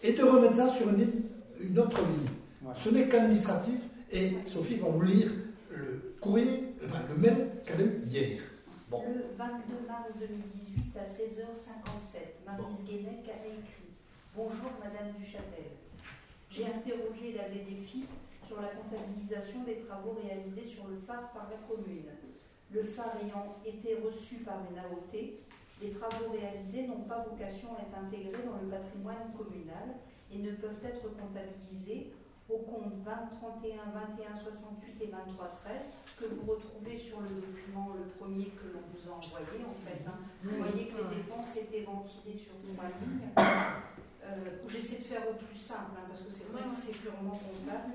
[0.03, 1.21] et de remettre ça sur une, ligne-
[1.59, 2.73] une autre ligne.
[2.75, 3.79] Ce n'est qu'administratif
[4.11, 5.31] et Sophie va vous lire
[5.71, 8.41] le courrier, enfin le mail qu'elle a eu hier.
[8.89, 9.01] Bon.
[9.07, 13.91] Le 22 mars 2018 à 16h57, Marise Guénec a écrit
[14.35, 15.75] Bonjour Madame Duchâtel.
[16.51, 18.05] J'ai interrogé la DDFI
[18.47, 22.07] sur la comptabilisation des travaux réalisés sur le phare par la commune.
[22.71, 25.35] Le phare ayant été reçu par une AOT,
[25.81, 29.95] les travaux réalisés n'ont pas vocation à être intégrés dans le patrimoine communal
[30.31, 32.13] et ne peuvent être comptabilisés
[32.49, 33.11] au compte 20,
[33.41, 35.73] 31, 21, 68 et 23, 13
[36.17, 40.01] que vous retrouvez sur le document, le premier que l'on vous a envoyé en fait.
[40.07, 40.17] hein.
[40.43, 43.27] Vous voyez que les dépenses étaient ventilées sur trois lignes.
[44.23, 47.37] Euh, J'essaie de faire au plus simple hein, parce que c'est vrai que c'est purement
[47.39, 47.93] comptable.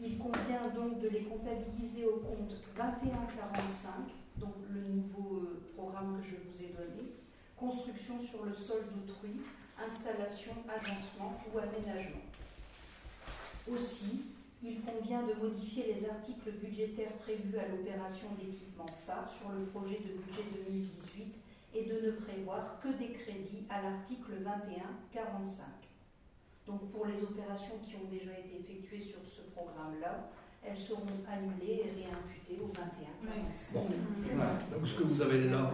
[0.00, 3.92] Il convient donc de les comptabiliser au compte 2145,
[4.70, 7.12] le nouveau euh, programme que je vous ai donné,
[7.56, 9.40] construction sur le sol d'autrui,
[9.78, 12.22] installation, agencement ou aménagement.
[13.70, 14.26] Aussi,
[14.62, 19.98] il convient de modifier les articles budgétaires prévus à l'opération d'équipement phare sur le projet
[19.98, 21.34] de budget 2018
[21.74, 24.32] et de ne prévoir que des crédits à l'article
[25.14, 25.62] 21-45.
[26.66, 30.30] Donc pour les opérations qui ont déjà été effectuées sur ce programme-là,
[30.64, 33.74] elles seront annulées et réimputées au 21-45.
[33.74, 33.86] Bon.
[34.34, 34.52] Voilà.
[34.72, 35.70] Donc ce que vous avez là,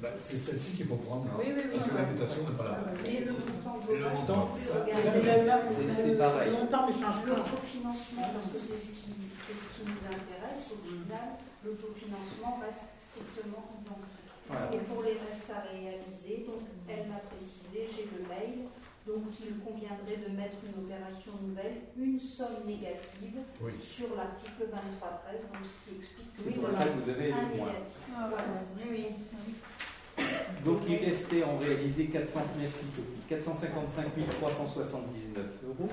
[0.00, 1.26] ben, c'est celle-ci qu'il faut prendre.
[1.28, 1.70] hein, Oui, oui, oui.
[1.76, 2.78] Parce que l'invitation n'est pas là.
[3.04, 4.48] Et le montant Et le montant.
[4.56, 6.50] C'est- pareil.
[6.50, 7.28] Le montant ne change pas.
[7.28, 9.12] L'autofinancement, parce que c'est ce, qui,
[9.44, 14.24] c'est ce qui nous intéresse, au final, l'autofinancement reste strictement identique.
[14.48, 14.66] Voilà.
[14.74, 18.66] Et pour les restes à réaliser, donc elle m'a précisé, j'ai le mail,
[19.06, 23.72] donc il conviendrait de mettre une opération nouvelle, une somme négative Oui.
[23.82, 27.32] sur l'article 2313, donc ce qui explique que oui, pour voilà, ça que vous avez
[27.32, 27.66] un le moins.
[27.66, 27.96] négatif.
[28.16, 28.44] Ah, Voilà.
[28.76, 30.24] Oui, oui.
[30.64, 34.06] Donc il restait en réalisé 400, merci Sophie, 455
[34.40, 35.88] 379 euros.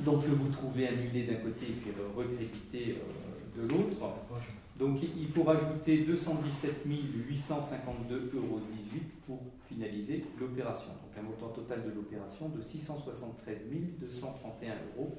[0.00, 3.96] Donc que vous trouvez annulé d'un côté et puis recrédité euh, de l'autre.
[4.78, 8.60] Donc il faut rajouter 217 852,18 euros
[9.26, 10.90] pour finaliser l'opération.
[10.90, 13.58] Donc un montant total de l'opération de 673
[14.02, 14.24] 231,14
[14.98, 15.12] euros.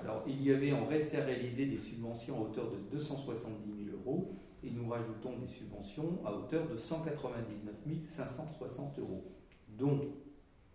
[0.00, 3.96] Alors il y avait en reste à réaliser des subventions à hauteur de 270 000
[3.96, 7.74] euros et nous rajoutons des subventions à hauteur de 199
[8.06, 9.24] 560 euros,
[9.78, 10.00] dont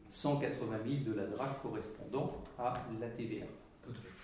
[0.09, 3.45] 180 000 de la DRAC correspondant à la TVA.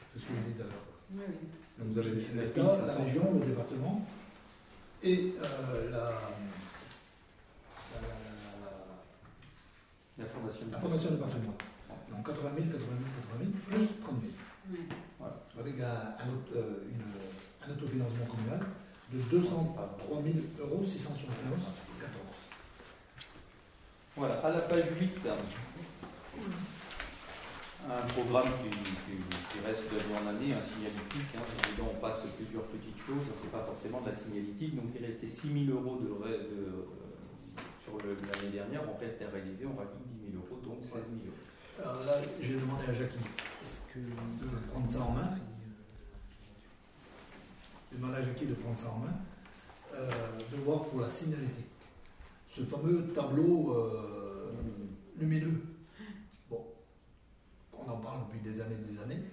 [0.10, 1.26] C'est ce que je dis tout à l'heure.
[1.80, 3.04] Donc vous avez 19 l'État, la 500.
[3.04, 4.06] région, le département
[5.04, 6.10] et euh, la, la,
[8.02, 8.98] la-
[10.18, 11.54] La Fondation la Fondation du patrimoine.
[12.10, 14.34] Donc 80 000, 80 000, 80 000, plus 30 000.
[14.72, 14.80] Oui.
[15.20, 15.36] Voilà.
[15.60, 18.60] Avec un, un, auto- euh, une- un autofinancement communal
[19.14, 21.62] de 203 000 euros 671
[22.02, 22.16] 14.
[24.16, 25.12] Voilà, à la page 8,
[27.90, 31.32] un programme qui, qui- qui reste un signalétique.
[31.36, 31.42] Hein,
[31.82, 34.76] on passe plusieurs petites choses, c'est pas forcément de la signalétique.
[34.76, 36.86] Donc il restait 6 000 euros euh,
[37.84, 41.02] sur l'année dernière, on reste à réaliser, on rajoute 10 000 euros, donc 16 000
[41.26, 41.44] euros.
[41.84, 43.18] Alors là, j'ai demandé à Jackie
[43.96, 45.32] de prendre ça en main.
[47.92, 49.16] J'ai demandé à Jackie de prendre ça en main,
[49.96, 50.10] euh,
[50.52, 51.66] de voir pour la signalétique.
[52.54, 54.52] Ce fameux tableau euh,
[55.20, 55.62] lumineux.
[57.88, 59.24] On en parle depuis des années et des années.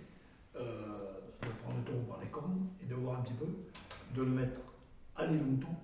[0.57, 1.11] Euh,
[1.43, 3.47] de prendre le taureau par les cornes et de voir un petit peu,
[4.15, 4.61] de le mettre
[5.17, 5.83] à Longtemps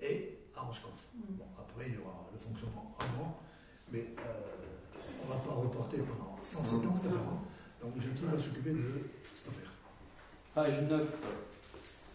[0.00, 0.92] et à Roscoff.
[1.14, 3.40] Bon, après, il y aura le fonctionnement avant,
[3.90, 4.22] mais euh,
[5.22, 7.20] on ne va pas reporter pendant 107 ans cette affaire.
[7.82, 9.00] Donc Jackie va s'occuper de
[9.34, 9.72] cette affaire.
[10.54, 11.10] Page 9,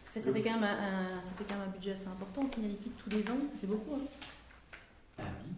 [0.05, 2.07] Ça fait, ça fait quand même un, un- ça fait quand même un budget assez
[2.07, 3.95] important, signalétique tous les ans, ça fait beaucoup.
[3.95, 4.07] Hein.
[5.19, 5.51] ah oui,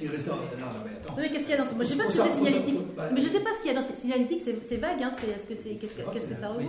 [0.00, 0.26] Il reste.
[0.28, 0.40] Non, non,
[0.84, 1.14] mais attends.
[1.16, 1.74] Non, mais qu'est-ce qu'il y a dans ce.
[1.74, 2.78] Moi, je sais pas ce que c'est signalétique.
[2.96, 5.10] bah, Mais je sais pas ce qu'il y a dans ce signalétique, c'est vague, hein.
[5.18, 5.70] c'est- Est-ce que c'est.
[5.80, 6.60] Qu'est-ce que, Je sais pas, ça enfin,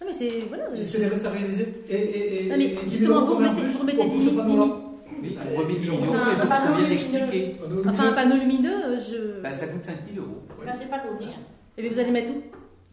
[0.00, 0.32] Non, mais c'est.
[0.48, 0.64] Voilà.
[0.76, 1.82] Et C'est les restes à réaliser.
[1.88, 4.72] Et, et, et, Non, mais justement, vous remettez- plus, vous remettez des pas mi-
[5.22, 6.88] oui, on remet 10 dis donc, millions, c'est tout ce pas qu'on vient lumineux.
[6.88, 7.56] d'expliquer.
[7.88, 9.40] Enfin, un panneau lumineux, euh, je.
[9.42, 10.42] Bah, ça coûte 5 000 euros.
[10.64, 11.30] Là, c'est pas donné.
[11.32, 11.40] hein.
[11.78, 12.42] Et bien, vous allez mettre où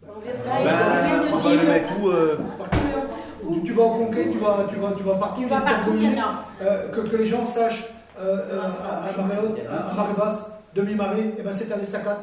[0.07, 4.37] On vient de Bah, va le mettre où euh, Partout, tu, vas au conquet, tu
[4.39, 5.41] vas, tu vas, tu vas partout.
[5.41, 6.45] Tu vas partout, il y en a.
[6.61, 7.87] euh, que les gens sachent
[8.19, 11.77] euh, euh, à, à marée haute, à, à marée basse, demi-marée, et ben c'est à
[11.77, 12.17] l'estacade,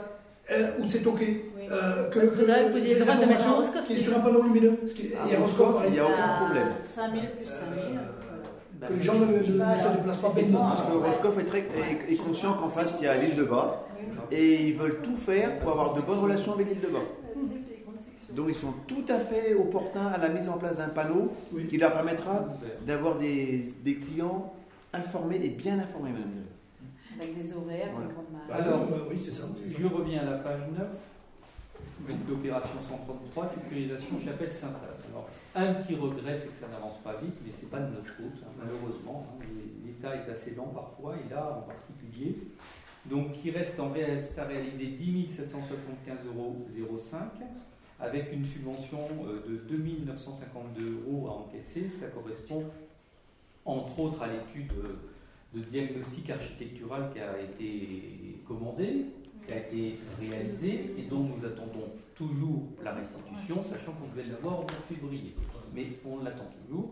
[0.50, 1.50] euh, ou c'est toqué.
[1.56, 1.64] Oui.
[1.72, 3.86] Euh, que, Il faudrait que vous ayez le droit de mettre un Roscoff.
[3.86, 4.78] Qui est sur un panneau lumineux.
[4.86, 6.68] Ce qui est, Ah, et un Roscoff, Roscoff, il y a aucun problème.
[6.82, 8.00] 5000 plus 5000.
[8.78, 10.68] Bah, que les gens ne, se déplacent pas bêtement.
[10.68, 13.44] Parce que Roscoff est, très, est, est conscient qu'en face, il y a l'île de
[13.44, 13.82] Bas.
[14.30, 16.98] Et ils veulent tout faire pour avoir de bonnes relations avec l'île de Bas.
[18.32, 21.64] Donc ils sont tout à fait opportuns à la mise en place d'un panneau Oui.
[21.64, 22.44] qui leur permettra
[22.86, 24.52] d'avoir des, des clients
[24.96, 26.44] informés et bien informés même.
[27.20, 28.08] Avec des horaires, Voilà.
[28.08, 28.38] des.
[28.48, 29.44] Bah, Alors, oui, bah oui, c'est ça.
[29.66, 30.88] Je reviens à la page 9.
[32.08, 35.10] Donc l'opération 133, sécurisation chapelle Sainte-Anne.
[35.10, 38.06] Alors, un petit regret, c'est que ça n'avance pas vite, mais c'est pas de notre
[38.08, 39.26] faute, hein, malheureusement.
[39.40, 39.44] hein.
[39.84, 42.36] L'État est assez lent parfois, et là en particulier.
[43.06, 46.66] Donc il reste en reste à réaliser 10 775,05 euros
[48.00, 51.88] avec une subvention euh, de 2 952 euros à encaisser.
[51.88, 52.64] Ça correspond
[53.66, 54.72] entre autres à l'étude
[55.54, 59.06] de diagnostic architectural qui a été commandée,
[59.46, 64.64] qui a été réalisée et dont nous attendons toujours la restitution, sachant qu'on devait l'avoir
[64.64, 65.34] de février.
[65.74, 66.90] Mais on l'attend toujours.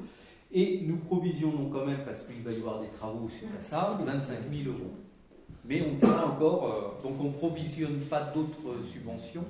[0.53, 3.97] Et nous provisionnons quand même, parce qu'il va y avoir des travaux sur la salle,
[4.05, 4.93] 25 000 euros.
[5.65, 9.45] Mais on ne sait pas encore, euh, donc on ne provisionne pas d'autres subventions.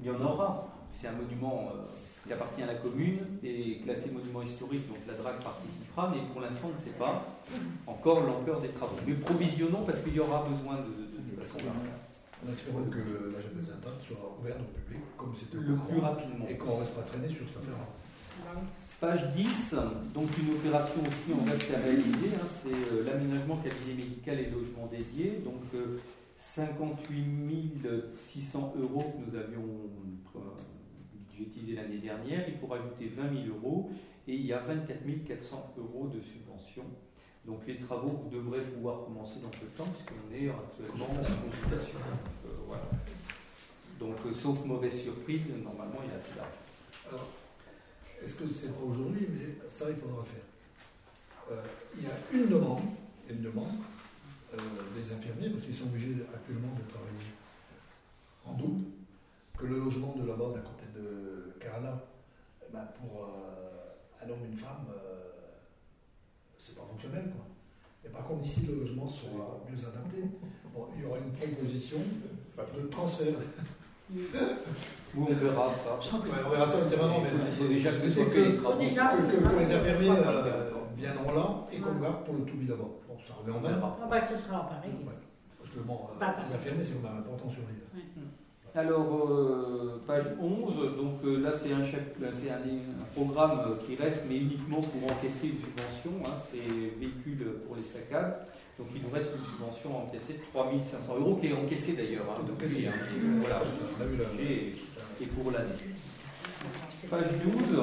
[0.00, 0.66] Il y en aura.
[0.92, 1.86] C'est un monument euh,
[2.26, 6.40] qui appartient à la commune et classé monument historique, donc la DRAC participera, mais pour
[6.40, 7.26] l'instant on ne sait pas
[7.86, 8.96] encore l'ampleur des travaux.
[9.06, 11.58] Mais provisionnons parce qu'il y aura besoin de, de, façon
[12.46, 16.46] En espérant que la chapelle Sainte-Anne soit ouverte au public, comme c'était le plus rapidement.
[16.48, 18.60] Et qu'on ne reste pas traîné sur cette affaire-là.
[19.00, 19.76] Page 10,
[20.12, 24.50] donc une opération aussi en reste à réaliser, hein, c'est euh, l'aménagement cabinet médical et
[24.50, 25.40] logement dédié.
[25.42, 25.98] Donc euh,
[26.36, 27.86] 58
[28.18, 29.62] 600 euros que nous avions
[31.40, 33.90] budgétisé l'année dernière, il faut rajouter 20 000 euros
[34.28, 36.84] et il y a 24 400 euros de subvention.
[37.46, 41.98] Donc les travaux, devrez pouvoir commencer dans peu de temps puisqu'on est actuellement en consultation.
[43.98, 46.54] Donc, euh, euh, sauf mauvaise surprise, normalement il est assez large.
[47.08, 47.28] Alors,
[48.22, 50.44] est-ce que c'est pas aujourd'hui, mais ça, il faudra faire.
[51.50, 51.62] Euh,
[51.96, 52.82] il y a une demande,
[53.28, 53.76] une demande
[54.52, 57.30] des infirmiers, parce qu'ils sont obligés actuellement de travailler
[58.44, 58.84] en double,
[59.56, 61.94] que le logement de là-bas, d'à côté de Carana,
[62.62, 65.30] eh ben, pour euh, un homme et une femme, euh,
[66.58, 67.44] c'est pas fonctionnel, quoi.
[68.04, 70.24] Et par contre, ici, le logement sera mieux adapté.
[70.74, 73.34] Bon, il y aura une proposition de transfert.
[74.12, 76.16] Où on verra ça.
[76.18, 78.12] Ouais, on verra ça le terrain, mais Il faut déjà que les
[78.54, 78.78] que- travaux.
[78.78, 82.56] Déjà, que, que- que les infirmiers euh, viendront là et qu'on garde pour le tout
[82.68, 82.84] là-bas.
[83.08, 83.74] Bon, ça revient en On même.
[83.74, 83.98] verra.
[84.02, 84.92] Ah bah ce sera pareil.
[85.06, 85.12] Ouais.
[85.58, 88.02] Parce que bon, euh, les infirmiers, c'est quand même important sur l'île.
[88.74, 94.20] Alors, euh, page 11, donc euh, là c'est un, un, un programme euh, qui reste,
[94.28, 98.46] mais uniquement pour encaisser une subvention, hein, c'est véhicules pour les saccades.
[98.78, 102.24] Donc il nous reste une subvention à encaisser de 3500 euros, qui est encaissée d'ailleurs.
[102.30, 103.60] Hein, depuis, hein, et, voilà,
[103.98, 104.24] On a vu la.
[104.42, 104.72] et,
[105.20, 105.74] et pour l'année.
[107.10, 107.78] Page 12,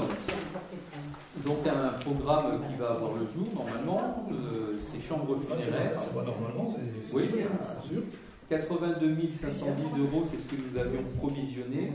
[1.44, 5.96] donc un programme qui va avoir le jour normalement, euh, c'est chambres Ah, c'est funéraires.
[5.98, 7.24] pas, normalement, c'est Oui.
[7.30, 8.02] c'est sûr.
[8.50, 11.92] 82 510 euros, c'est ce que nous avions provisionné.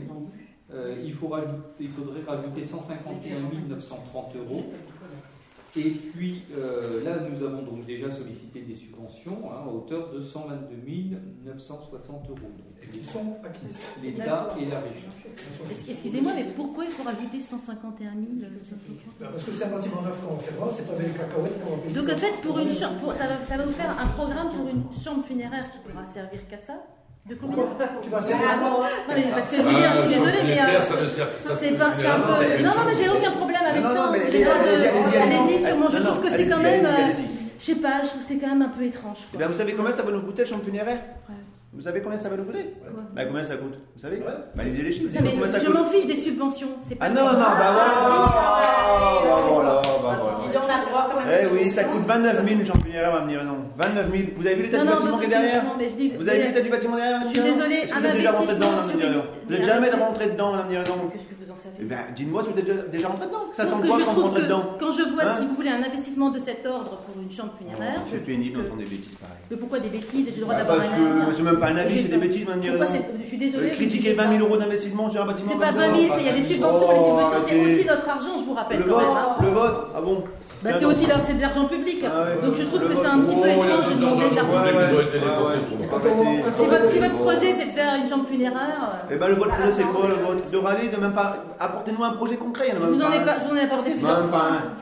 [0.73, 4.63] Euh, il, faut rajouter- il faudrait rajouter 151 930 euros.
[5.75, 10.21] Et puis euh, là, nous avons donc déjà sollicité des subventions hein, à hauteur de
[10.21, 12.39] 122 960 euros.
[12.83, 13.79] Et qui sont acquises.
[14.03, 15.09] L'État et la région.
[15.89, 18.47] Excusez-moi, mais pourquoi il faut rajouter 151 000 euh,
[19.19, 21.91] Ben, parce que c'est un bâtiment neuf qu'on fera, c'est pas des cacahuètes qu'on.
[21.91, 24.49] Donc en fait, pour une chambre, pour- ça, va, ça va vous faire un programme
[24.49, 26.83] pour une chambre funéraire qui pourra servir qu'à ça?
[27.25, 29.61] De combien Pourquoi Tu vas Ah, servir à quoi non, Non mais parce que je
[29.61, 32.05] veux dire, je suis désolée, mais euh, ça ne sert ça c'est se pas, c'est
[32.05, 32.63] un peu.
[32.63, 34.09] Non, non, mais j'ai aucun problème avec ça.
[34.11, 36.85] mais J'ai pas de- allez-y, moi, je trouve que c'est quand même.
[36.85, 36.89] euh.
[37.59, 39.19] Je sais pas, je trouve que c'est quand même un peu étrange.
[39.33, 40.99] Eh ben, vous savez combien ça va nous coûter, chambre funéraire
[41.29, 41.35] Ouais.
[41.75, 42.75] Vous savez combien ça va nous coûter.
[43.15, 44.23] Bah, combien ça coûte Vous savez Ouais.
[44.55, 45.09] Bah, lisez les chiffres.
[45.11, 46.67] Je m'en fiche des subventions.
[46.87, 47.91] C'est pas Ah non, non, bah voilà.
[47.97, 50.29] Ah, Bah voilà, bah voilà.
[50.39, 50.43] On.
[51.31, 53.57] Eh oui, ça coûte 29 000 une chambre funéraire, on va me dire non.
[53.77, 54.23] 29 000.
[54.35, 56.09] Vous avez vu l'état du bâtiment qui est derrière financements, mais je dis.
[56.17, 58.67] Vous avez vu l'état du bâtiment derrière Je suis un vous êtes déjà rentré dedans,
[59.47, 62.49] Vous êtes une- jamais rentré dedans, Qu'est-ce que vous en savez Eh ben, dites-moi si
[62.51, 63.45] vous êtes déjà- déjà rentré dedans.
[63.53, 65.69] Ça Sauf sent quoi quand rentrez que dedans quand je vois, Hein si vous voulez,
[65.69, 69.15] un investissement de cet ordre pour une chambre funéraire, C'est je- pénible d'entendre des bêtises
[69.15, 69.37] pareilles.
[69.51, 71.35] mais pourquoi des bêtises J'ai le droit Bah, d'avoir parce un que avis.
[71.37, 72.45] c'est même pas un avis, c'est des bêtises,
[72.87, 73.67] c'est- Je suis désolée.
[73.69, 75.51] Euh, Critiquer je 20 000 sais euros d'investissement sur un bâtiment.
[75.51, 75.77] C'est pas ça.
[75.77, 76.91] 20 000, c'est- il y a des subventions.
[76.91, 79.05] Les Oh, subventions, c'est aussi notre argent, je vous rappelle Le quand même.
[79.07, 79.35] vôtre hein.
[80.63, 82.05] Bah, c'est aussi de l'argent public.
[82.05, 84.63] Ah Donc je trouve que c'est un petit peu étrange de demander de l'argent
[85.69, 85.89] public.
[86.91, 88.79] Si votre projet c'est de faire une chambre funéraire.
[88.81, 91.35] Euh, eh ben le vote projet c'est quoi le De râler, de même pas.
[91.59, 92.73] Apportez-nous un projet concret.
[92.79, 94.23] Vous en ai pas apporté plusieurs.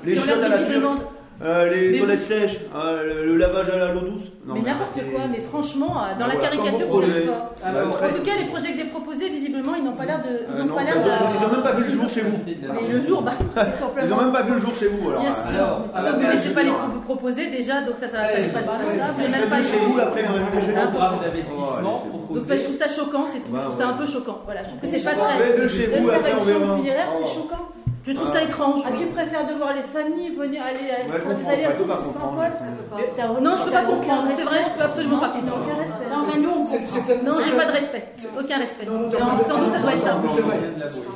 [0.06, 0.58] Les chiens de la.
[1.44, 4.30] Euh, les mais toilettes sèches, euh, le, lavage à l'eau douce.
[4.46, 7.54] Mais, n'importe quoi, mais franchement, euh, dans la caricature, on est fort.
[7.66, 10.46] en tout cas, les projets que j'ai proposés, visiblement, ils n'ont pas l'air de.
[10.60, 12.38] Ils n'ont pas l'air Ils n'ont même pas vu le jour chez vous.
[12.46, 13.34] Mais le jour, bah,
[14.04, 15.22] Ils n'ont même pas vu le jour chez vous, alors.
[15.22, 16.14] Bien sûr.
[16.14, 16.74] Vous ne laissez pas les
[17.06, 20.78] proposer déjà, donc ça, ça va pas se même pas chez vous après le déjeuner.
[20.80, 23.48] Un programme d'investissement Donc bah, je trouve ça choquant, c'est tout.
[23.48, 24.42] Je bah, trouve ça un peu choquant.
[24.46, 25.58] Voilà, je trouve que c'est pas très.
[25.58, 26.78] De Chez vous après, on verra.
[26.78, 27.28] C'est oh.
[27.28, 27.70] choquant.
[28.06, 28.82] Je trouve ça étrange.
[28.86, 31.88] Ah, tu préfères devoir les familles venir aller à des allers-retours
[33.42, 34.28] Non, je peux pas comprendre.
[34.36, 35.60] C'est vrai, je peux absolument pas comprendre.
[35.66, 36.10] aucun respect.
[36.10, 38.04] Non, mais nous, Non, j'ai pas de respect.
[38.40, 38.86] Aucun respect.
[38.86, 40.18] Sans doute, ça doit être ça.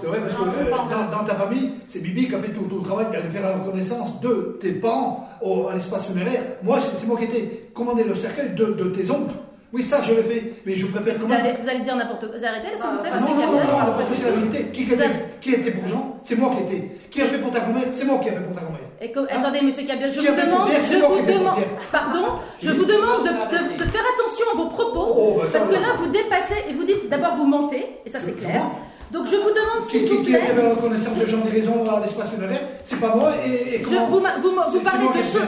[0.02, 3.08] C'est vrai, parce que dans ta famille, c'est Bibi qui a fait tout le travail
[3.12, 6.42] d'aller faire la reconnaissance de tes parents à l'espace funéraire.
[6.64, 9.34] Moi, c'est moi qui étais commandé le cercueil de tes oncles.
[9.76, 12.38] Oui, ça, je le fais, mais je préfère vous, allez, vous allez dire n'importe quoi.
[12.40, 14.72] Vous arrêtez là, s'il vous plaît ah, Non, non, non, non, parce c'est la vérité.
[14.72, 15.10] Qui, était,
[15.42, 16.92] qui était pour Jean C'est moi qui étais.
[17.12, 18.80] Qui a fait pour ta grand-mère C'est moi qui a fait pour ta grand-mère.
[19.02, 21.60] Hein attendez, monsieur Cabia, je vous demande, je vous demande,
[21.92, 22.26] pardon,
[22.62, 26.08] je vous demande de, faire attention à vos propos, oh, bah, parce que là, vous
[26.08, 28.64] dépassez et vous dites d'abord vous mentez, et ça c'est clair.
[29.12, 30.40] Donc je vous demande s'il vous plaît.
[30.40, 33.82] Qui avait la reconnaissance de Jean des raisons à l'espace lunaire C'est pas moi et,
[33.82, 35.42] comment, je, Vous, vous, vous parlez de choses.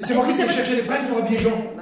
[0.00, 1.73] C'est moi qui ai cherché les fraises pour habiller Jean.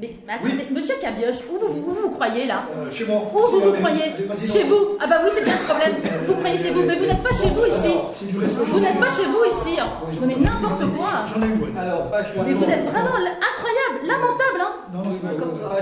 [0.00, 3.22] Mais, attendez, monsieur Cabioche, où vous vous, croyez là Chez moi.
[3.32, 4.04] Où vous vous croyez
[4.46, 5.94] Chez vous Ah bah oui, c'est bien le problème.
[6.26, 7.94] Vous croyez chez vous, mais vous n'êtes pas chez vous ici.
[8.32, 9.78] Vous n'êtes pas chez vous ici.
[9.80, 9.88] Hein.
[10.20, 11.24] Non mais n'importe quoi.
[11.32, 12.10] J'en ai eu Alors,
[12.46, 15.76] Mais vous êtes vraiment incroyable, lamentable, hein Non, comme toi.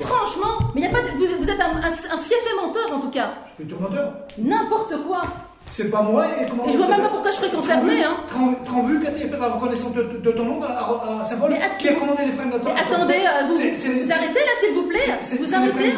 [0.00, 1.16] Franchement, mais y a pas de...
[1.16, 3.30] vous, êtes un, un, un menteur en tout cas.
[3.58, 5.22] Je menteur N'importe quoi.
[5.74, 6.68] C'est pas moi et comment.
[6.68, 8.04] Et je vois pas pourquoi je serais concerné.
[8.04, 8.16] Hein.
[8.24, 11.36] Qui a fait la reconnaissance de, ton nom à, saint
[11.78, 15.10] qui a commandé les fringues de attendez, euh, vous, vous arrêtez là, s'il vous plaît.
[15.40, 15.94] Vous arrêtez.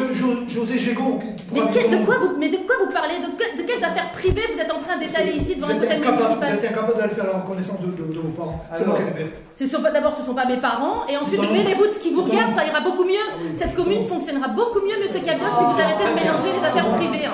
[0.47, 1.19] José Gégaud.
[1.53, 3.15] Mais de quoi vous, mais de quoi vous parlez?
[3.19, 6.35] De, quelles affaires privées vous êtes en train d'étaler ici devant un conseil municipal?
[6.39, 8.65] Vous êtes incapable d'aller faire la reconnaissance de, vos parents.
[8.73, 11.99] C'est moi qui D'abord, ce ne sont pas mes parents, et ensuite, mêlez-vous de ce
[11.99, 13.27] qui vous regarde, ça ira beaucoup mieux.
[13.31, 16.67] Ah Cette commune fonctionnera beaucoup mieux, monsieur Cabio, si ah, vous arrêtez de mélanger les
[16.67, 17.25] affaires privées.
[17.25, 17.33] Hein.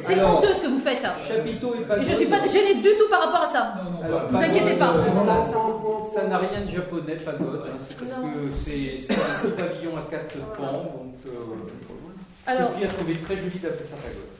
[0.00, 1.04] C'est honteux ce que vous faites.
[1.04, 1.12] Hein
[1.54, 3.74] mytho et Je suis pas gênée du tout par rapport à ça.
[3.82, 4.94] Non, non, Alors, vous inquiétez pas.
[6.12, 7.62] Ça n'a rien de japonais, pagode.
[7.66, 10.72] Hein, c'est parce que c'est un petit pavillon à quatre pans.
[10.72, 14.34] Donc, euh, Alors, a trouvé très joli d'appeler ça pagode.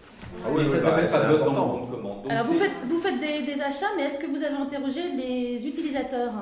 [0.44, 1.18] Ah oui, ça bah,
[1.52, 5.00] dans le Alors, vous faites, vous faites des, achats, mais est-ce que vous avez interrogé
[5.16, 6.32] les utilisateurs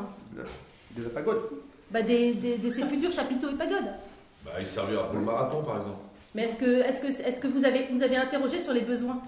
[0.90, 1.42] Des pagodes
[1.90, 3.92] bah, des, des, de ces futurs chapiteaux et pagodes
[4.44, 5.98] bah, Ils serviront pour le marathon, par exemple.
[6.34, 8.72] Mais est-ce que, est -ce que, est -ce que vous, avez, vous avez interrogé sur
[8.72, 9.20] les besoins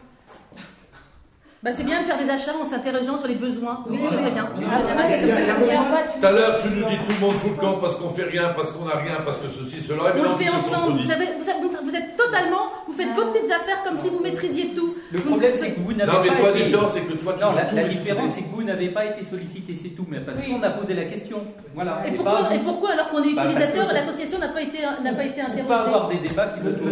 [1.64, 3.82] bah, c'est bien de faire des achats en s'interrogeant sur les besoins.
[3.88, 4.44] Oui, je sais bien.
[4.44, 8.24] Tout à l'heure, tu nous dis tout le monde fout le camp parce qu'on fait
[8.24, 10.12] rien, parce qu'on n'a rien, parce que ceci, cela.
[10.14, 10.98] Et on le fait ensemble.
[10.98, 12.68] Vous, vous, êtes, vous, êtes totalement.
[12.86, 14.94] Vous faites vos petites affaires comme si vous maîtrisiez tout.
[15.10, 16.18] Le problème, c'est que vous n'avez pas.
[16.18, 16.76] Non, mais toi, été...
[16.92, 19.96] c'est que toi, tu Non, la, différence, c'est que vous n'avez pas été sollicité, c'est
[19.96, 20.04] tout.
[20.10, 21.38] Mais parce qu'on a posé la question.
[21.74, 22.02] Voilà.
[22.06, 25.66] Et, pourquoi, alors qu'on est bah, utilisateur, l'association n'a pas été, n'a pas été interrogée
[25.66, 26.84] pas avoir des débats qui vont tout.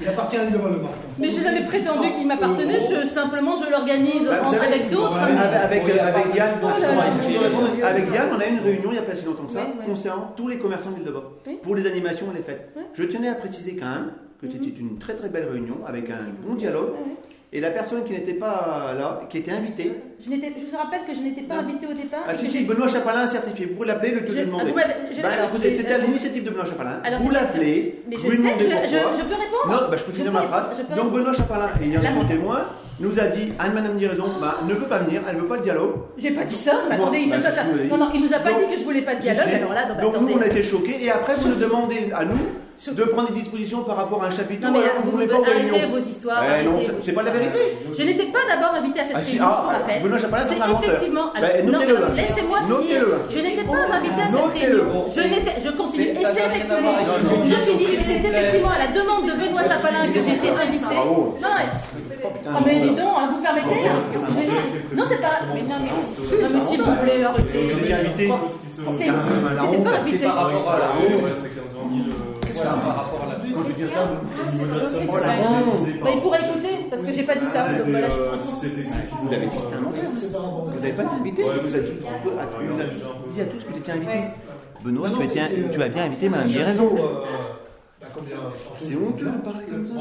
[0.00, 0.67] Il appartient à une.
[1.18, 5.16] Mais je n'ai jamais prétendu qu'il m'appartenait, je, simplement je l'organise bah, avec d'autres.
[5.18, 5.84] Avec,
[6.34, 10.32] Yann, on a eu une réunion il n'y a pas si longtemps que ça, concernant
[10.36, 12.72] tous les commerçants de l'île de Bord, pour les animations et les fêtes.
[12.94, 14.10] Je tenais à préciser quand même
[14.40, 14.90] que c'était mhm.
[14.90, 16.90] une très très belle réunion avec un bon dialogue.
[17.50, 19.92] Et la personne qui n'était pas là, qui était invitée.
[20.20, 22.24] Je, je vous rappelle que je n'étais pas invitée au départ.
[22.28, 23.72] Ah, si, si, Benoît Chapalin certifié.
[23.74, 24.74] Vous l'appelez, le tout je, demandé.
[24.76, 27.00] Ah, bah, écoutez, c'était à l'initiative de Benoît Chapalin.
[27.18, 28.86] Vous l'appelez, vous lui demandez pourquoi.
[28.86, 30.76] Je, je, peux répondre Non, bah, je peux finir ma phrase.
[30.94, 32.66] Donc, Benoît Chapalin ayant un témoin,
[33.00, 35.62] nous a dit Anne Madame Diraison bah, ne veut pas venir, elle veut pas de
[35.62, 35.92] dialogue.
[36.16, 37.96] J'ai pas dit ça, mais attendez, il bah, nous a.
[37.96, 39.54] Non, non, il nous a pas donc, dit que je voulais pas de dialogue.
[39.54, 42.24] Alors là, donc, donc nous on a été choqués et après vous nous demandez à
[42.24, 42.38] nous
[42.86, 44.66] de prendre des dispositions par rapport à un chapitre.
[44.66, 46.44] Non, mais alors vous, voulez pas arrêtez vos histoires.
[46.60, 47.58] Eh non, c'est pas la vérité.
[47.92, 50.02] Je n'étais pas d'abord invité à cette ah, réunion, ah, je rappelle.
[50.02, 51.32] Benoît Chapalin, c'est un Effectivement.
[51.34, 53.02] Ben, alors, bah, non, non laissez-moi finir.
[53.30, 55.06] Je n'étais pas invité à cette réunion.
[55.08, 56.04] Je n'étais, je continue.
[56.04, 56.94] Et c'est effectivement,
[57.44, 57.98] je finis.
[58.06, 60.94] C'est effectivement à la demande de Benoît Chapalin que j'étais invité.
[62.24, 64.02] Ah, mais dis donc, vous permettez hein.
[64.96, 65.40] Non, c'est pas.
[65.54, 68.32] Mais non, mais s'il vous plaît, arrêtez.
[68.96, 70.26] C'est pas invité.
[70.26, 70.88] À la à la
[73.54, 74.02] Quand je dis ça,
[76.02, 77.64] bah, il pourrait écouter, parce que j'ai pas dit ça.
[77.84, 80.04] Vous avez dit que c'était un menteur.
[80.12, 81.42] Vous n'avez pas été invité.
[81.42, 81.90] Vous avez
[83.30, 84.24] dit à tous que vous étiez invité.
[84.84, 86.48] Benoît, tu as bien invité, madame.
[86.48, 86.90] J'ai raison.
[88.78, 89.94] C'est honteux de parler comme ça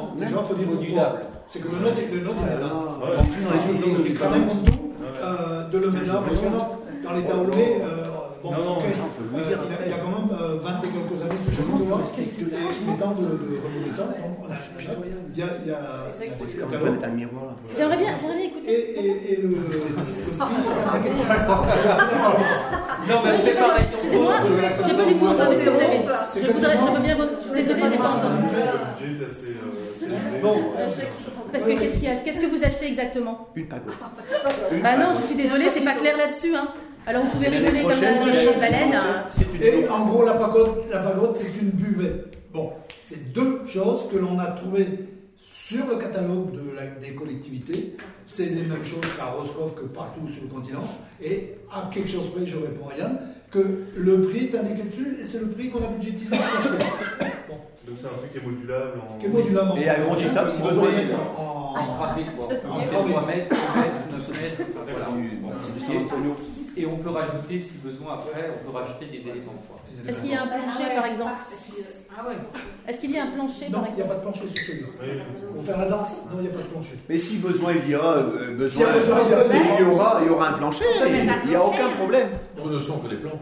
[8.43, 9.87] on peut le euh, dire il, a, après.
[9.87, 10.16] il a quand même euh, 20 et
[11.79, 11.97] le là
[13.77, 14.03] il est ça.
[14.03, 14.55] donc on a-
[15.33, 15.71] Il y a, il y
[16.91, 17.53] mettre un miroir là.
[17.75, 18.71] J'aimerais bien, j'aimerais bien Et, écouter.
[18.71, 19.49] et, et le.
[19.49, 19.57] le-
[23.09, 23.85] Non, mais c'est pareil.
[23.93, 24.33] Excusez-moi,
[24.87, 26.05] j'ai pas du tout entendu ce que vous avez dit.
[26.35, 27.15] Je voudrais, je veux bien
[27.53, 28.43] désolée, j'ai pas entendu.
[28.99, 29.29] Le euh,
[30.01, 30.41] élevé.
[30.41, 30.87] Bon, Euh,
[31.51, 33.47] Parce que qu'est-ce qu'il y a Qu'est-ce que vous achetez exactement?
[33.55, 33.93] Une pagode.
[34.83, 36.53] Ah non, je suis désolée, c'est pas clair là-dessus.
[36.55, 36.67] Hein.
[37.07, 38.99] Alors vous pouvez rigoler comme les baleines.
[39.33, 42.37] C'est une Et en gros, la pagode, la pagode c'est une buvette.
[42.53, 44.87] Bon, c'est deux choses que l'on a trouvées
[45.39, 47.95] sur le catalogue de la- des collectivités.
[48.27, 50.83] C'est les mêmes choses qu'à Roscoff que partout sur le continent.
[51.23, 53.17] Et à quelque chose près, je réponds à Yann,
[53.51, 53.59] que
[53.95, 56.35] le prix est indiqué dessus et c'est le prix qu'on a budgétisé.
[57.47, 57.55] Bon,
[57.87, 59.17] Donc c'est un truc qui est modulable en.
[59.17, 59.71] qui est modulable.
[59.79, 62.47] Et agrandissable si le mettre en- en- Entravé, quoi.
[62.49, 63.11] Ça, c'est Entre bien.
[63.13, 64.63] 3 mètres, 5 mètres, 9 mètres,
[65.41, 65.57] voilà.
[65.59, 66.35] C'est du San Antonio.
[66.77, 69.53] Et on peut rajouter, si besoin, après, on peut rajouter des éléments.
[69.67, 69.79] Quoi.
[70.07, 71.31] Est-ce qu'il y a un plancher par exemple
[72.15, 72.35] Ah ouais.
[72.87, 74.87] Est-ce qu'il y a un plancher Non, il n'y a pas de plancher sur celui-là.
[75.55, 76.97] Pour faire la danse, non, il n'y a pas de plancher.
[77.09, 79.79] Mais si besoin il y a, euh, besoin, S'il y a besoin, il y a-
[79.79, 80.85] il y aura, il y aura un plancher,
[81.43, 83.41] il n'y a aucun problème, Ce ne sont que des planches.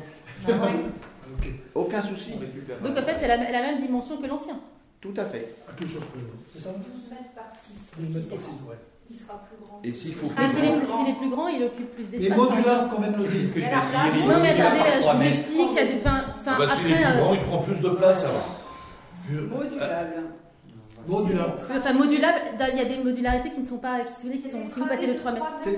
[1.74, 2.80] aucun souci, On récupère.
[2.80, 4.56] Donc en fait, c'est la, la même dimension que l'ancien.
[5.02, 5.56] tout à fait.
[5.70, 6.20] À quelque chose près.
[6.54, 7.74] C'est ça 12 mètres par 6.
[8.00, 8.76] 12 mètres par 6, ouais.
[9.10, 9.80] Il sera plus grand.
[9.84, 12.10] Et s'il faut Mais plus s'il est, grand, s'il est plus grand, il occupe plus
[12.10, 12.38] d'espace.
[12.38, 14.28] que je la viens de dire.
[14.28, 15.94] Non mais attendez, par je vous explique, il y a des.
[16.04, 17.04] Enfin, enfin, Ah bah, s'il est après.
[17.04, 18.48] plus euh, grand, il prend plus de place alors.
[19.30, 20.24] Modulable.
[21.08, 21.54] Modulables.
[21.78, 22.40] Enfin, modulable,
[22.74, 24.00] il y a des modularités qui ne sont pas.
[24.20, 25.46] Qui, qui sont, si vous passez de 3 mètres.
[25.64, 25.72] C'est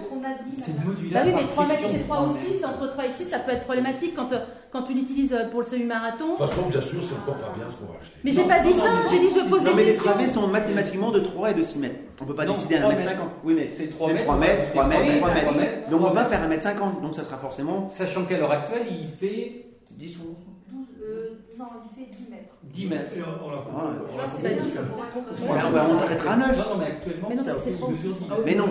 [0.73, 1.27] Bah modulable.
[1.27, 2.53] oui, mais par 3 mètres, c'est 3 trois ou mètres.
[2.59, 2.65] 6.
[2.65, 4.39] Entre 3 et 6, ça peut être problématique quand, euh,
[4.77, 6.33] quand tu l'utilises pour le semi-marathon.
[6.33, 8.15] De toute façon, bien sûr, c'est encore pas bien ce qu'on va acheter.
[8.23, 10.11] Mais j'ai pas dit ça, j'ai dit je pose Non, mais des les questions.
[10.11, 11.95] travées sont mathématiquement de 3 et de 6 mètres.
[12.21, 13.19] On ne peut pas Non, décider à 3 1 mètre mètres.
[13.19, 13.33] 50.
[13.43, 14.25] Oui, mais C'est 3 c'est mètres.
[14.25, 15.57] 3 mètres, 3 mètres, 3 3 mètres.
[15.57, 15.89] mètres.
[15.89, 17.01] Donc on va faire 1 mètre 50.
[17.01, 20.37] Donc ça sera forcément Sachant qu'à l'heure actuelle, il fait 10 ou 11.
[20.69, 21.65] 12, euh, non,
[21.97, 22.53] il fait 10 mètres.
[22.63, 23.11] 10 mètres.
[23.17, 23.89] Et on, on l'a Voilà.
[24.13, 26.57] on parce que- Ben, on va- on s'arrêtera à 9.
[26.57, 27.89] Non, non, mais actuellement, Mais non, ça c'est trop.
[27.89, 28.43] mesure 10 Ah mètres.
[28.45, 28.67] Mais non,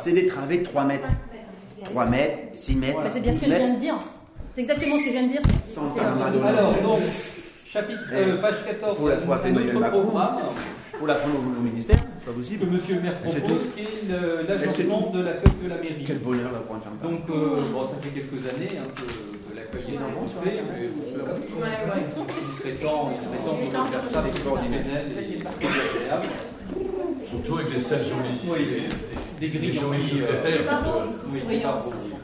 [0.00, 1.02] c'est des travées de 3 mètres.
[1.02, 1.08] 5
[1.78, 1.90] mètres.
[1.90, 3.08] 3 mètres, 6 mètres, Voilà.
[3.08, 3.76] Bah, c'est bien ce 12 que je viens mètres.
[3.78, 3.98] de dire.
[4.60, 5.40] C'est exactement ce que je viens de dire.
[6.44, 7.00] Alors, donc,
[7.72, 9.32] chapitre, euh, page 14, Faut la- faut
[9.80, 10.02] Macron.
[10.02, 10.36] programme
[11.00, 12.66] faut la prendre au, au ministère, c'est pas que possible.
[12.66, 16.04] Monsieur le maire C'est propose, qui est le- l'agencement de l'accueil de la mairie.
[16.06, 17.08] Quel bonheur là pour un champion.
[17.08, 21.00] Donc, euh, bon, ça fait quelques années hein, que, que l'accueil est construit, mais bon,
[21.08, 23.40] il serait temps, il serait
[23.72, 26.28] temps de faire ça extraordinaire et agréable.
[27.30, 28.40] Surtout avec les selles jolies.
[28.46, 30.82] Oui, et- des grilles anti- secrétaires.
[31.32, 31.64] Oui, des.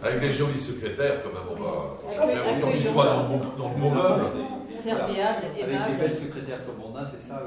[0.07, 3.41] Avec des jolis secrétaires, quand même, on va faire autant qu'ils soient dans le bon,
[3.57, 4.25] dans le bon meuble.
[4.69, 7.43] Serviable, Avec des belles secrétaires comme on a, c'est ça.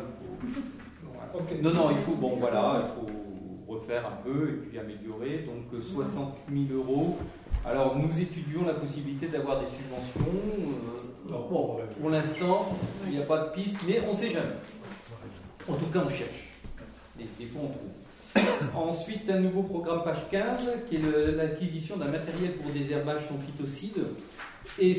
[1.62, 5.46] Non, non, il faut, bon voilà, il faut refaire un peu et puis améliorer.
[5.46, 7.18] Donc euh, 60 000 euros.
[7.66, 10.32] Alors nous étudions la possibilité d'avoir des subventions.
[10.34, 11.84] euh, Non, bon, ouais.
[12.00, 12.70] pour l'instant,
[13.06, 14.56] il n'y a pas de piste, mais on ne sait jamais.
[15.70, 16.49] En tout cas, on cherche.
[17.20, 18.00] Des, des on trouve.
[18.76, 24.06] Ensuite, un nouveau programme page 15, qui est l'acquisition d'un matériel pour désherbage sans phytocide
[24.80, 24.96] et,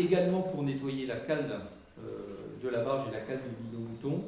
[0.00, 1.60] également pour nettoyer la cale
[1.98, 2.02] euh,
[2.62, 4.24] de la barge et la cale du bidon mouton.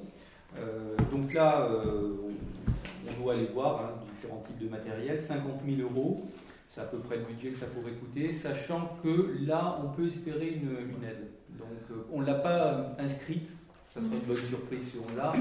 [0.59, 5.21] Euh, donc là, euh, on, on doit aller voir hein, différents types de matériel.
[5.21, 6.27] 50 000 euros,
[6.75, 10.09] c'est à peu près le budget que ça pourrait coûter, sachant que là, on peut
[10.09, 11.29] espérer une, une aide.
[11.59, 13.51] Donc on ne l'a pas inscrite,
[13.95, 15.33] ça serait une bonne surprise si on l'a,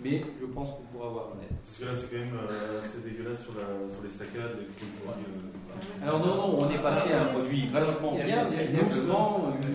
[0.00, 1.56] mais je pense qu'on pourra avoir une aide.
[1.64, 4.56] Parce que là, c'est quand même euh, assez dégueulasse sur, la, sur les staccades.
[4.58, 9.68] Les euh, Alors non, non, on est passé à un produit vachement bien, simplement, euh,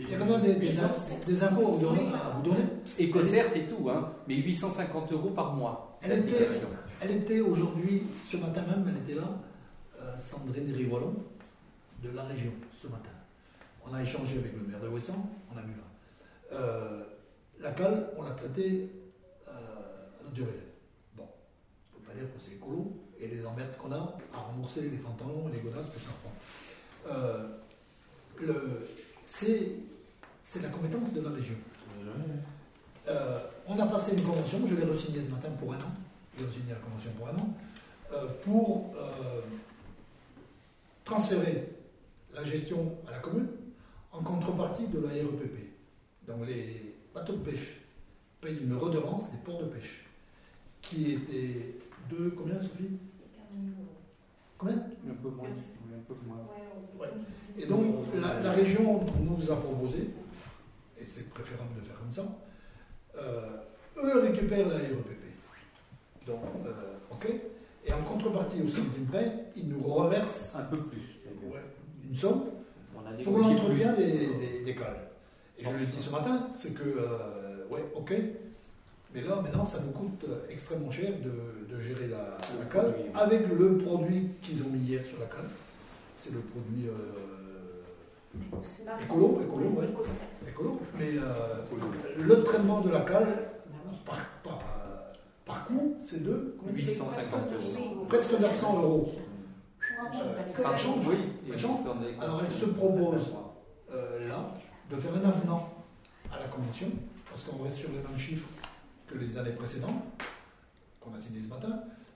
[0.00, 2.02] Il y a quand même des, des, inf- des infos à vous donner.
[2.44, 2.64] donner.
[2.98, 6.48] éco-cert et tout, hein, mais 850 euros par mois Elle était,
[7.02, 9.28] elle était aujourd'hui, ce matin même, elle était là,
[10.00, 11.14] euh, Sandrine Rivolon,
[12.02, 12.52] de la région,
[12.82, 13.10] ce matin.
[13.88, 16.58] On a échangé avec le maire de Ouessant, on a vu là.
[16.58, 17.02] Euh,
[17.60, 18.90] la cale, on l'a traitée
[21.16, 21.26] Bon,
[21.94, 24.82] on ne peut pas dire que c'est écolo, et les emmerdes qu'on a à rembourser
[24.82, 27.10] les pantalons et les godasses, tout ça.
[27.12, 27.48] Euh,
[28.38, 28.86] le-
[29.24, 29.72] c'est
[30.44, 31.54] c'est la compétence de la région.
[33.08, 35.92] Euh, on a passé une convention, je l'ai re-signée ce matin pour un an,
[36.38, 37.54] j'ai re-signé la convention pour un an,
[38.12, 38.94] euh, pour
[41.04, 41.68] transférer
[42.34, 43.48] la gestion à la commune
[44.12, 45.70] en contrepartie de la REPP.
[46.26, 47.80] Donc les bateaux de pêche
[48.40, 50.04] payent une redevance des ports de pêche
[50.82, 51.76] qui était
[52.10, 52.98] de combien Sophie?
[53.48, 53.96] 15 000 euros.
[54.58, 54.76] Combien?
[54.76, 55.48] Un peu moins.
[55.48, 56.38] oui, un peu moins.
[56.98, 57.08] Ouais.
[57.58, 60.10] Et donc la, la région nous a proposé,
[61.00, 62.24] et c'est préférable de faire comme ça,
[63.16, 63.56] euh,
[63.96, 65.20] eux récupèrent la REPP.
[66.26, 66.90] Donc euh,
[68.32, 71.20] partie au centime près, il nous reverse Un peu plus.
[71.42, 71.60] ouais,
[72.08, 72.44] une somme
[72.94, 75.08] On a pour l'entretien des, des, des cales.
[75.58, 78.14] Et je l'ai dit ce matin, c'est que, euh, ouais, ok,
[79.14, 82.92] mais là, maintenant, ça nous coûte euh, extrêmement cher de, de gérer la, la cale
[82.92, 85.48] produit, avec le produit qu'ils ont mis hier sur la cale.
[86.16, 86.92] C'est le produit euh,
[89.02, 89.86] Écolo, écolo, ouais.
[90.48, 90.80] écolo.
[90.98, 91.56] Mais euh,
[92.18, 93.26] le traitement de la cale,
[94.06, 94.58] par, par,
[95.44, 98.04] par coût, c'est de 850 euros.
[98.08, 99.10] presque 900 euros.
[100.14, 101.16] Euh, Ça change, Oui,
[101.48, 101.80] Ça change.
[102.20, 103.30] Alors, elle se propose.
[103.92, 104.54] euh, là,
[104.90, 105.68] de faire un avenant
[106.32, 106.86] à la convention,
[107.28, 108.46] parce qu'on reste sur les mêmes chiffres
[109.10, 110.02] que les années précédentes,
[111.00, 111.68] qu'on a signé ce matin.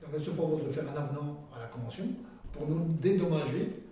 [0.03, 2.05] Donc elle se propose de faire un avenant à la convention
[2.53, 3.82] pour nous dédommager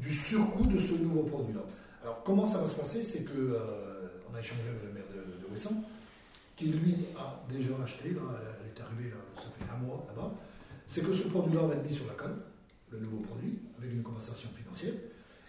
[0.00, 1.62] du surcoût de ce nouveau produit-là.
[2.02, 3.02] Alors comment ça va se passer?
[3.02, 5.82] C'est que euh, on a échangé avec le maire de, Ouessant,
[6.56, 10.30] qui lui a déjà acheté, elle est arrivée là, ça fait un mois là-bas,
[10.86, 12.36] c'est que ce produit-là va être mis sur la canne,
[12.90, 14.92] le nouveau produit, avec une compensation financière.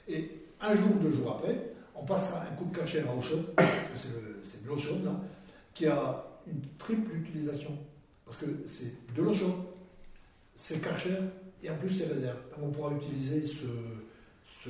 [0.08, 3.46] Et un jour, deux jours après, on passera un coup de cachet à eau chaude,
[3.56, 5.20] parce que c'est de l'eau chaude là,
[5.74, 7.78] qui a une triple utilisation.
[8.26, 9.54] Parce que c'est de l'eau chaude,
[10.56, 11.18] c'est Karcher
[11.64, 12.38] et en plus c'est réserve.
[12.56, 13.66] Donc on pourra utiliser ce,
[14.46, 14.70] ce,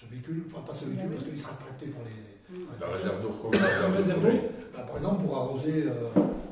[0.00, 2.10] ce véhicule, enfin pas ce véhicule parce qu'il sera tracté pour les.
[2.80, 3.50] La réserve d'eau.
[3.52, 4.38] La réserve d'eau,
[4.74, 6.08] bah, par exemple pour arroser euh,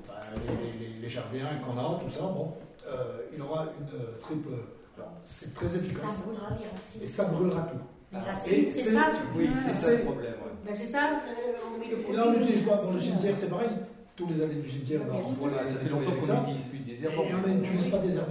[0.09, 2.55] bah, les, les- les jardins qu'on a, tout ça, bon,
[2.87, 4.49] euh, il aura une euh, triple.
[4.97, 7.03] Alors c'est très Ça efficace brûlera les racines.
[7.03, 7.79] et ça brûlera tout.
[8.13, 9.07] Les racines, c'est ça
[9.37, 10.33] Oui, c'est ça le problème.
[10.33, 10.51] ouais.
[10.67, 12.17] Ben, c'est ça, euh, on met le Et produit.
[12.17, 13.69] là on n'utilise pas dans le cimetière, c'est pareil.
[14.17, 16.41] Tous les années du cimetière, on voit Voilà, les ça fait longtemps qu'on ça.
[16.41, 17.23] n'utilise plus des Et herbants.
[17.47, 18.13] on n'utilise pas des.
[18.15, 18.23] Là,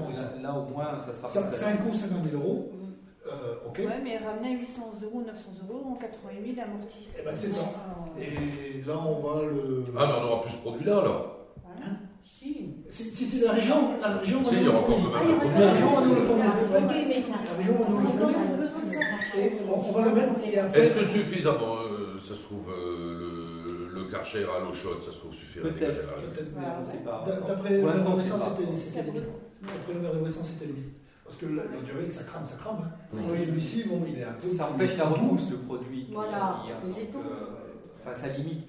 [0.43, 2.71] là, au moins, ça sera Ça, pas c'est un coût 50 000 euros.
[2.73, 2.79] Mm.
[3.29, 7.07] Euh, mais ramener 800 euros, 900 euros en 80 000 amortis.
[7.17, 7.61] Eh ben, c'est ça.
[7.61, 9.83] Alors, Et là, on va le.
[9.97, 11.35] Ah, mais on aura plus ce produit-là alors.
[12.23, 12.75] Si.
[12.89, 14.43] Si, si, si, la région, la région.
[14.43, 15.61] Si, il y nous aura le encore Ah, même.
[15.61, 16.45] La région va nous le fournir.
[16.45, 16.87] Ça- La
[17.57, 18.37] région va nous le on fournir.
[18.37, 18.99] a besoin de ça.
[19.37, 20.33] Et on, on va le mettre.
[20.45, 24.73] Et après, Est-ce que suffisamment, euh, ça se trouve, euh, le, le karcher à l'eau
[24.73, 26.07] chaude, ça se trouve suffirait Peut-être.
[26.57, 27.23] Mais on ne sait pas.
[27.27, 29.11] d'a- D'après le maire c'était.
[29.61, 30.93] D'après le maire de Wesson, c'était limite.
[31.25, 32.79] Parce que le le diabète, ça crame, ça crame.
[32.83, 32.91] hein.
[33.13, 33.45] Oui.
[33.45, 34.47] Celui-ci, bon, il est un peu.
[34.47, 36.07] Ça empêche la repousse, le produit.
[36.11, 37.19] Voilà, c'est tout.
[37.19, 37.45] euh,
[38.01, 38.65] Enfin, ça limite.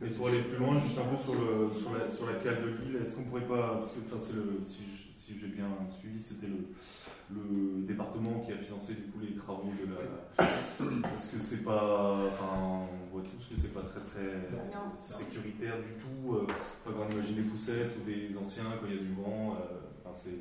[0.00, 2.62] Mais pour aller plus loin, juste un peu sur, le, sur, la, sur la cale
[2.62, 6.20] de Lille, est-ce qu'on pourrait pas, parce que enfin, c'est le, si j'ai bien suivi,
[6.20, 6.66] c'était le,
[7.30, 10.44] le département qui a financé du coup les travaux de la.
[11.02, 14.94] Parce que c'est pas, enfin, on voit tous que c'est pas très très Non.
[14.94, 16.34] sécuritaire du tout.
[16.34, 16.46] euh,
[16.84, 19.56] Enfin, quand on imagine des poussettes ou des anciens quand il y a du vent,
[19.58, 20.32] euh, enfin, c'est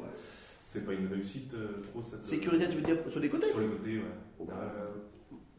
[0.62, 2.24] c'est pas une réussite euh, trop cette.
[2.26, 4.48] Sécurité, tu veux dire sur les côtés Sur les côtés, ouais.
[4.50, 4.90] Euh,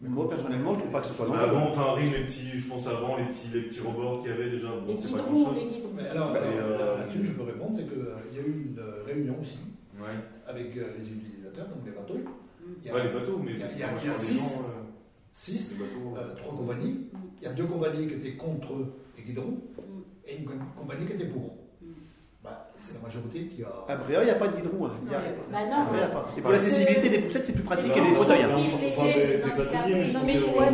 [0.01, 1.57] Moi, personnellement, je trouve pas que ce soit Mais dangereux.
[1.57, 4.35] avant, enfin, Ring, les petits, je pense avant, les petits, les petits rebords qu'il y
[4.35, 5.57] avait déjà, bon, c'est pas grand chose.
[6.11, 8.79] alors, Et, alors, euh, là- là-dessus, je peux répondre c'est qu'il y a eu une
[8.79, 9.59] euh, réunion aussi
[10.05, 10.19] Ouais.
[10.47, 12.17] avec euh, les utilisateurs, donc les bateaux.
[12.83, 14.07] Il y a Ouais, les bateaux, mais il y a- il y a- moi, il
[14.07, 14.33] y a je parle six.
[14.35, 14.83] des gens, euh,
[15.33, 16.17] six, les bateaux.
[16.17, 17.07] euh, trois compagnies.
[17.41, 18.73] Il y a deux compagnies qui étaient contre
[19.17, 19.59] les guidrons
[20.27, 21.57] et une com- compagnie qui était pour.
[22.75, 23.93] Bah, c'est la majorité qui a.
[23.93, 24.87] À Bréa, il n'y a pas de guidron.
[24.87, 24.91] hein.
[25.07, 25.21] Il y a-
[25.51, 26.29] Bah non, Bréa, pas.
[26.37, 28.43] Et pour l'accessibilité des poussettes, c'est plus pratique et Bah, fauteuils.
[28.43, 28.49] hein.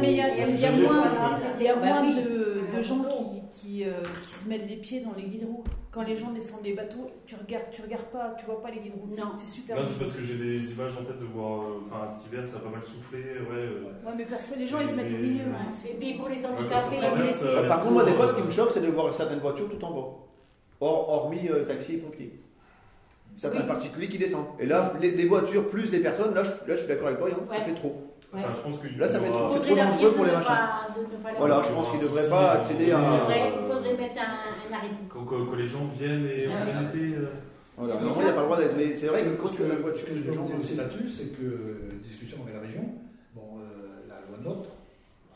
[0.01, 0.21] mais il y
[0.65, 2.23] a, moins, enfin, il y a Bah moins oui.
[2.23, 3.93] de, de gens qui, qui, euh,
[4.27, 5.63] qui se mettent les pieds dans les guidrons.
[5.93, 8.79] Quand les gens descendent des bateaux, tu regardes, tu regardes pas, tu vois pas les
[8.79, 9.07] guidrons.
[9.17, 9.33] Non.
[9.37, 9.77] C'est super.
[9.77, 12.47] Non, c'est parce que j'ai des images en tête de voir, euh, enfin, cet hiver,
[12.47, 13.47] ça a pas mal soufflé, ouais.
[13.53, 15.45] euh, Ouais, mais perso, les gens ils se mettent au milieu.
[15.45, 15.51] Ouais.
[15.51, 15.73] hein.
[15.89, 18.41] Et puis pour les handicapés, Euh, euh, Par les contre, moi, des fois, ce qui
[18.41, 20.07] euh, me choque, c'est de voir certaines voitures tout en bas.
[20.81, 22.33] Hors- hormis euh, taxi et pompiers.
[23.37, 23.67] Certains Oui.
[23.67, 24.47] particuliers qui descendent.
[24.59, 27.19] Et là, les, les voitures plus les personnes, là, je, là, je suis d'accord avec
[27.21, 28.07] toi, ça fait trop.
[28.33, 28.41] Ouais.
[28.45, 30.47] enfin, je pense qu'il Là, ça aura- trop- c'est leur dangereux pour les machins.
[30.49, 30.87] pas-
[31.23, 32.99] pas Voilà, je pense qu'ils ne devraient pas accéder à.
[32.99, 34.89] Il faudrait, mettre un, un arrêt.
[35.09, 36.63] Que, que- que les gens viennent et en Ouais.
[36.71, 37.17] plein été.
[37.17, 37.27] euh,
[37.77, 37.95] Voilà.
[37.95, 38.77] Normalement, il n'y a pas le droit d'être.
[38.77, 40.47] Mais c'est vrai que quand tu as la voiture, que je gens.
[40.59, 42.85] aussi là-dessus, c'est que euh, discussion avec la région,
[43.35, 44.69] bon, euh, la loi NOTRe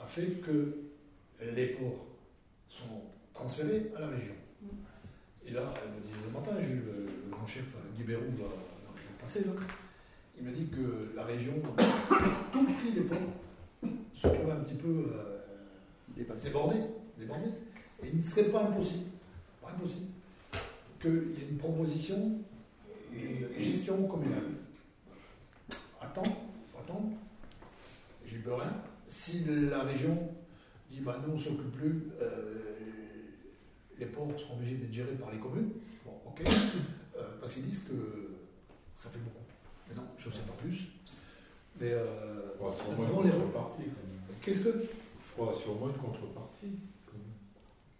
[0.02, 0.76] a fait que
[1.54, 2.04] les ports
[2.68, 3.00] sont
[3.32, 4.34] transférés à la région.
[5.46, 9.00] Et là, elle me disait ce matin, le, grand chef euh, Guy Bérou dans le
[9.00, 9.52] jour passé, là,
[10.38, 11.54] il m'a dit que la région,
[12.52, 13.18] tout le prix des ports
[14.12, 15.38] se trouvait un petit peu euh,
[16.16, 16.48] Dépassé.
[16.48, 16.76] débordé,
[17.18, 17.48] débordé.
[18.02, 19.10] Et il ne serait pas impossible,
[19.62, 20.06] pas impossible,
[21.00, 22.38] qu'il y ait une proposition
[23.12, 24.50] de gestion communale.
[26.00, 27.10] Attends, faut attendre.
[28.26, 28.72] J'y peux rien.
[29.08, 30.28] Si la région
[30.90, 32.54] dit bah nous on s'occupe plus, euh,
[33.98, 35.70] les ports seront obligés d'être gérés par les communes.
[36.04, 36.42] Bon, ok.
[37.16, 37.94] Euh, parce qu'ils disent que
[38.96, 39.44] ça fait beaucoup.
[39.88, 40.88] Mais non, je ne sais pas plus.
[41.80, 43.82] Mais euh, Il sûrement une les- contrepartie.
[44.42, 44.82] qu'est-ce que?
[44.82, 46.74] Il faudra sûrement une contrepartie.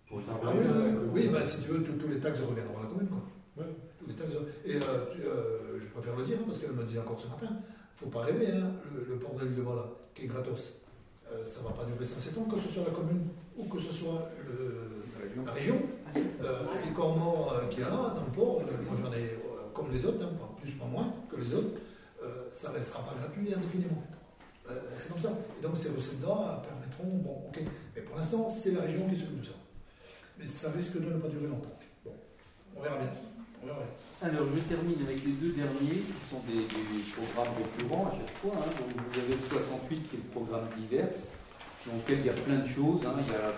[0.08, 0.32] pour Ça.
[0.42, 0.64] Ah oui,
[1.12, 3.06] oui, bah, si tu veux, tous les taxes reviendront à la commune.
[3.08, 3.22] Quoi.
[3.64, 3.70] Ouais.
[4.00, 4.40] Tous les raison.
[4.64, 4.80] Et euh,
[5.24, 7.56] euh, je préfère le dire, hein, parce qu'elle me dit encore ce matin,
[7.94, 10.72] faut pas rêver, hein, le, le port de l'île de Voilà, qui est gratos,
[11.32, 13.92] euh, ça va pas durer 107 ans, que ce soit la commune ou que ce
[13.92, 15.76] soit le- la région.
[16.16, 19.12] Euh, les corps morts euh, qu'il y a là, dans le port, euh, moi j'en
[19.12, 19.38] ai
[19.72, 21.78] comme les autres, hein, pas plus, pas moins que les autres,
[22.52, 24.02] ça restera pas gratuit indéfiniment.
[24.70, 25.30] Euh, c'est comme ça.
[25.58, 27.60] Et donc ces recettes-là permettront, bon, ok,
[27.96, 29.52] mais pour l'instant, c'est la région qui s'occupe de ça.
[30.38, 31.76] Mais ça risque de ne pas durer longtemps.
[32.04, 32.12] Bon,
[32.76, 33.08] on verra bien.
[34.22, 38.36] Alors, je termine avec les deux derniers, qui sont des, des programmes récurrents à chaque
[38.38, 38.52] fois.
[38.56, 38.70] hein.
[38.80, 41.10] Donc, vous avez le 68, qui est le programme divers,
[41.86, 43.00] dans lequel il y a plein de choses.
[43.04, 43.16] hein.
[43.20, 43.52] Il y a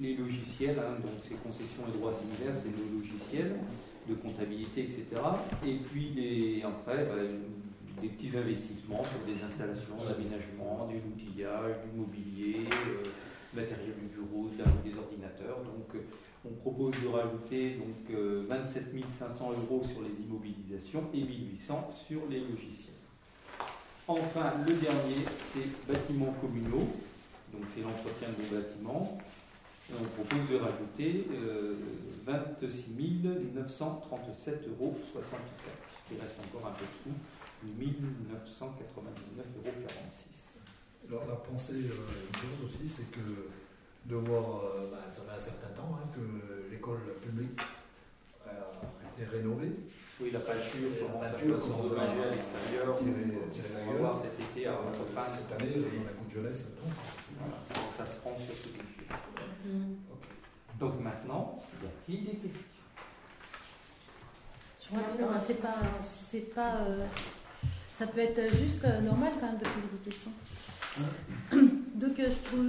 [0.00, 3.56] les, logiciels, hein, donc ces concessions et droits similaires, c'est nos logiciels
[4.08, 5.06] de comptabilité, etc.
[5.66, 7.20] Et puis, après, bah,
[8.00, 13.04] des petits investissements sur des installations d'aménagement, du outillage, du mobilier, euh,
[13.52, 15.60] matériel du bureau, de des ordinateurs.
[15.64, 16.00] Donc,
[16.44, 18.86] on propose de rajouter donc, euh, 27
[19.18, 22.94] 500 euros sur les immobilisations et 1800 sur les logiciels.
[24.08, 26.88] Enfin, le dernier, c'est bâtiments communaux.
[27.52, 29.18] Donc, c'est l'entretien de bâtiments.
[29.90, 31.74] Et on propose de rajouter euh,
[32.24, 32.90] 26
[33.54, 35.50] 937 euros 64,
[36.06, 37.14] puisqu'il reste encore un peu de sous,
[37.66, 38.70] 1999,46
[39.58, 39.74] euros.
[41.08, 43.48] Alors la pensée euh, aussi, c'est que
[44.06, 47.58] de voir, euh, bah, ça fait un certain temps hein, que l'école publique
[48.46, 48.50] a
[49.22, 49.72] été rénovée.
[50.20, 50.90] Oui, la peinture,
[51.22, 52.98] la peinture commence à à l'extérieur.
[52.98, 54.00] tirer- la On va gueule.
[54.00, 55.26] voir cet été à Euh, Repas.
[55.36, 56.92] cette année, dans la coupe de jeunesse, maintenant.
[57.38, 59.06] Voilà, donc ça se prend sur ce budget.
[59.64, 59.94] Mm.
[60.78, 62.64] Donc maintenant, y a-t-il des questions
[64.82, 65.74] Je crois que euh, c'est pas,
[66.30, 67.06] c'est pas, euh,
[67.94, 70.32] ça peut être juste euh, normal quand même de poser des questions.
[72.00, 72.28] Donc euh,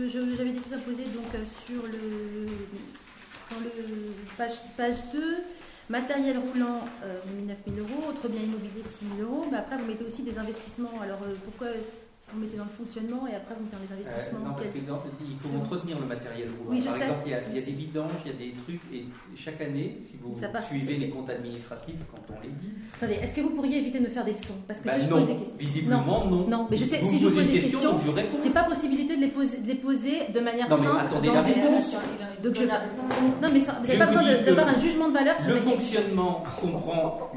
[0.09, 2.47] j'avais des questions à poser donc euh, sur le,
[4.37, 5.37] page, page 2,
[5.87, 9.59] matériel roulant, euh, vous mettez 9 000 euros, autres biens immobiliers 6 000 euros, mais
[9.59, 10.99] après vous mettez aussi des investissements.
[11.01, 11.67] Alors euh, pourquoi
[12.33, 14.67] vous mettez dans le fonctionnement et après vous mettez dans les Euh, investissements Non, parce
[14.71, 16.71] Quel- que dans- il faut entretenir le matériel roulant.
[16.71, 17.03] Oui, je Par sais.
[17.03, 19.03] exemple, il y, a, il y a des vidanges, il y a des trucs, et
[19.35, 23.33] chaque année, si vous Ça suivez les comptes administratifs quand on les dit, Attendez, est-ce
[23.35, 24.57] que vous pourriez éviter de me faire des leçons?
[24.67, 25.57] Parce que bah si je non, pose des questions.
[25.57, 26.47] visiblement non.
[26.47, 28.37] Non, mais je sais, vous si je vous pose des question, questions, donc je réponds.
[28.43, 30.99] J'ai pas possibilité de les poser, de les poser de manière Non, mais simple.
[31.01, 31.95] attendez, la une réponse.
[32.43, 35.53] Donc je, non mais vous n'avez pas besoin d'avoir un jugement de valeur sur Le
[35.55, 35.71] questions.
[35.71, 37.31] fonctionnement comprend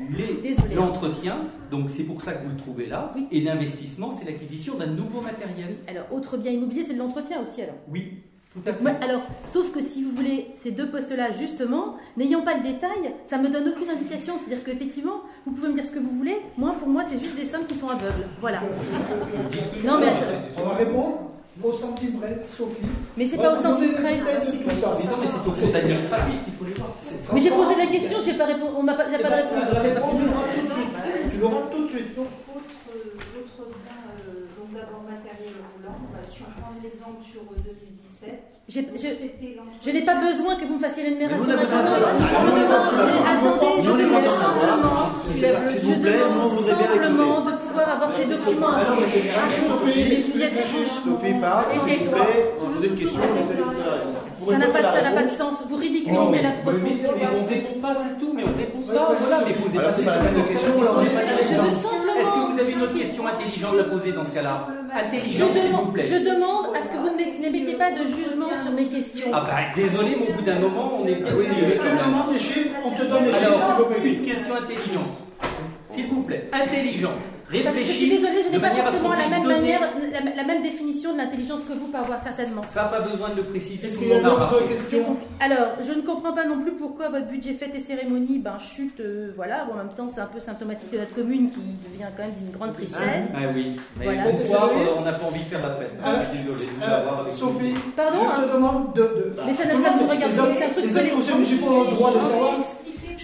[0.75, 1.37] l'entretien,
[1.75, 3.27] donc c'est pour ça que vous le trouvez là, Oui.
[3.33, 5.77] et l'investissement, c'est l'acquisition d'un nouveau matériel.
[5.89, 7.75] Alors autre bien immobilier, c'est de l'entretien aussi alors.
[7.91, 8.13] Oui,
[8.53, 9.05] tout à fait.
[9.05, 9.23] Alors,
[9.53, 13.49] sauf que si vous voulez ces deux postes-là, justement, n'ayant pas le détail, ça me
[13.49, 14.35] donne aucune indication.
[14.39, 16.37] C'est-à-dire qu'effectivement, vous pouvez me dire ce que vous voulez.
[16.57, 18.29] Moi, pour moi, c'est juste des sommes qui sont aveugles.
[18.41, 18.61] Voilà.
[19.85, 20.25] Non, mais attends.
[20.63, 21.19] On va répondre
[21.63, 22.83] au centime près, Sophie.
[23.17, 24.21] Mais c'est pas au centime près.
[24.25, 26.91] Mais non, mais c'est au compte administratif qu'il faut les voir.
[27.33, 28.73] Mais j'ai posé la question, j'ai pas répondu.
[28.77, 29.75] On m'a pas, j'ai pas de.
[29.75, 30.15] La réponse,
[31.73, 32.15] tout de suite.
[32.17, 32.99] Donc, euh,
[33.85, 35.99] bien, euh, donc d'abord matériel roulant.
[36.01, 38.97] On prend l'exemple sur euh, 2017, J'ai- donc
[39.85, 41.45] je- n'ai pas besoin que vous me fassiez l'énumération.
[41.45, 45.05] Je c'est- attendez, je demande simplement,
[46.65, 48.69] simplement de pouvoir avoir ces documents.
[48.73, 48.95] Ah
[49.85, 50.57] mais vous êtes
[50.87, 53.97] Sophie parle, s'il vous plaît, on pose une question, on essaie de vous faire la
[53.97, 54.17] réponse.
[54.24, 55.55] Vous Ça n'a pas, de sens.
[55.69, 57.11] Vous Non, ridiculisez mais, la, votre mais- fonction.
[57.17, 59.15] mais on répond pas, c'est tout, mais on répond pas.
[59.19, 60.73] Voilà, mais posez pas ces questions.
[62.21, 65.73] Est-ce que vous avez une autre question intelligente à poser dans ce cas-là Intelligente, s'il
[65.73, 66.05] vous plaît.
[66.09, 69.27] je demande à ce que vous ne n'émettiez pas de jugement sur mes questions.
[69.33, 71.47] Ah bah désolé, mais au bout d'un moment, on est bien Oui.
[71.51, 73.47] On te demande des chiffres, on te donne des chiffres.
[73.47, 75.17] Alors, une question intelligente.
[75.89, 77.19] S'il vous plaît, intelligente.
[77.63, 79.81] Que je suis désolée, je n'ai pas forcément la même donner- manière,
[80.25, 82.63] la, la même définition de l'intelligence que vous, par avoir certainement.
[82.69, 84.31] Ça n'a pas besoin de le préciser, Est-ce tout qu'il le y a monde a
[84.41, 84.75] d'autres remarqué.
[84.75, 88.59] questions Alors, je ne comprends pas non plus pourquoi votre budget fête et cérémonie ben,
[88.59, 88.99] chute.
[89.01, 92.11] euh, voilà, Bon, en même temps, c'est un peu symptomatique de notre commune qui devient
[92.17, 93.01] quand même d'une grande tristesse.
[93.35, 93.67] Ah oui,
[93.99, 94.23] mais Voilà.
[94.33, 95.93] bonsoir, euh, on n'a pas envie de faire la fête.
[96.05, 97.39] Ah, je suis désolé de vous Euh, avoir avec nous.
[97.39, 98.47] Sophie, Pardon, je hein.
[98.49, 99.03] te demande de.
[99.03, 101.19] de- Mais ça ne- regarde les pas, c'est un truc Les collectif.
[101.19, 102.55] autres municipaux ont le droit de savoir.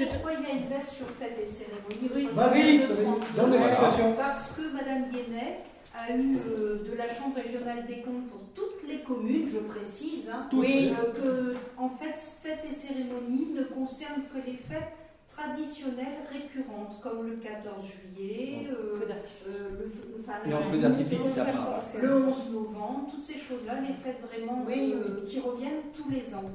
[0.00, 2.30] Je te- pourquoi il y a une baisse sur fête et cérémonie.
[2.32, 3.40] Vas-y, Soixante-deux, Sophie, trente-deux.
[3.40, 4.12] donne l'explication.
[4.16, 5.58] Parce que Madame Guénet
[5.94, 10.28] a eu euh, de la Chambre régionale des comptes pour toutes les communes, je précise,
[10.32, 10.92] hein, Oui.
[10.98, 14.92] euh, que en fait fêtes et cérémonies ne concernent que les fêtes
[15.36, 19.06] traditionnelles récurrentes, comme le 14 juillet, euh, Feu
[19.48, 21.80] euh, le feu, enfin, Non, la- feu d'artifice, ça le- va.
[22.02, 26.34] le 11 novembre, toutes ces choses-là, les fêtes vraiment Oui, euh, qui reviennent tous les
[26.34, 26.50] ans.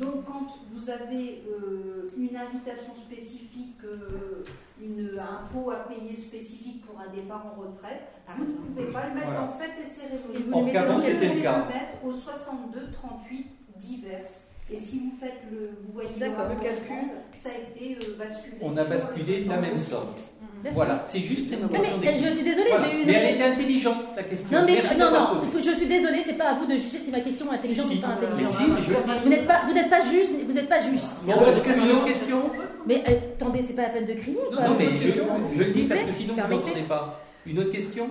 [0.00, 4.42] Donc quand vous avez euh, une invitation spécifique, euh,
[4.82, 8.00] une, un pot à payer spécifique pour un départ en retraite,
[8.38, 9.42] vous ne pouvez pas le mettre Voilà.
[9.42, 10.72] en fête et cérémonie.
[10.72, 11.58] Qu'avant, mettez Vous c'était le pouvez cas.
[11.58, 13.46] le mettre au 62 38
[13.76, 14.46] diverses.
[14.72, 16.20] Et si vous faites le, vous voyez le
[16.62, 17.10] calcul.
[17.36, 18.56] ça a été euh, basculé.
[18.62, 20.14] On a basculé la même somme.
[20.62, 20.74] Merci.
[20.76, 22.84] Voilà, c'est juste une question mais je suis désolée, Voilà.
[22.90, 23.06] j'ai eu une.
[23.06, 24.46] Mais elle était intelligente, la question.
[24.52, 25.26] Non, mais je, non, non,
[25.56, 27.92] je suis désolée, c'est pas à vous de juger si ma question est intelligente Si,
[27.92, 27.98] si.
[27.98, 28.54] ou pas Mais intelligente.
[28.60, 31.00] si, mais je- Vous n'êtes pas, vous n'êtes pas juge, vous n'êtes pas juge.
[31.24, 32.42] Bon, une question.
[32.86, 34.36] Mais euh, attendez, c'est pas la peine de crier.
[34.54, 34.64] Quoi.
[34.68, 37.20] Non, mais je, je le dis parce que sinon vous n'entendez pas.
[37.46, 38.06] Une autre question?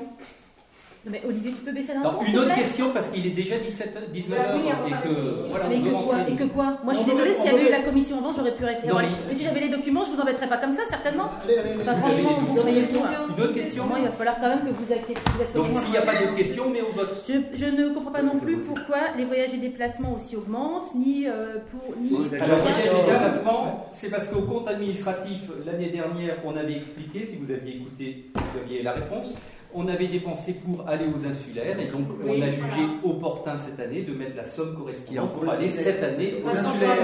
[1.05, 3.29] Non, mais Olivier, tu peux baisser d'un Non, ton, une autre question parce qu'il est
[3.31, 6.15] déjà 17, 19 Bah oui, h on et passer que voilà, Mais on quoi.
[6.27, 8.17] Et que quoi Moi, je suis On désolée, s'il y on avait eu la commission
[8.17, 8.97] avant, j'aurais pu réfléchir.
[8.99, 11.31] Mais- Mais si j'avais les documents, je vous embêterais pas comme ça, certainement.
[11.41, 11.81] Allez, allez, allez.
[11.83, 12.29] Enfin, Vous avez franchement,
[12.65, 15.15] les vous quoi Une autre question Moi, il va falloir quand même que vous acceptiez.
[15.55, 17.23] Donc s'il n'y a pas d'autres questions, on met au vote.
[17.29, 21.27] Je, je ne comprends pas non plus pourquoi les voyages et déplacements aussi augmentent, ni
[21.27, 22.11] euh, pour ni.
[22.29, 26.57] Mais Alors, déjà, voyage ça- et déplacement, c'est parce qu'au compte administratif, l'année dernière, on
[26.57, 29.31] avait expliqué, si vous aviez écouté, vous aviez la réponse,
[29.73, 32.61] on avait dépensé pour aller aux insulaires et donc on a jugé
[33.01, 33.15] voilà.
[33.15, 36.97] opportun cette année de mettre la somme correspondante pour aller cette année aux Aux insulaires.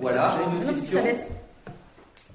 [0.00, 0.36] Voilà.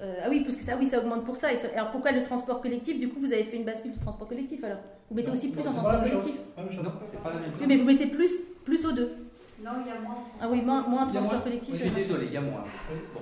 [0.02, 1.52] Euh, ah oui, parce que ça, oui, ça augmente pour ça.
[1.52, 3.98] Et ça- Alors pourquoi le transport collectif Du coup, vous avez fait une bascule du
[3.98, 4.78] transport collectif alors?
[5.10, 6.84] Vous mettez aussi plus en transport collectif Pas la même chose.
[6.84, 7.68] Non, c'est pas la même Oui, chose.
[7.68, 8.30] mais vous mettez plus,
[8.64, 9.10] plus aux deux.
[9.62, 10.16] Non, il y a moins.
[10.40, 11.74] Ah oui, moins, moins a transport collectif.
[11.76, 12.64] Je suis désolé, il y a moins.
[13.14, 13.20] Bon.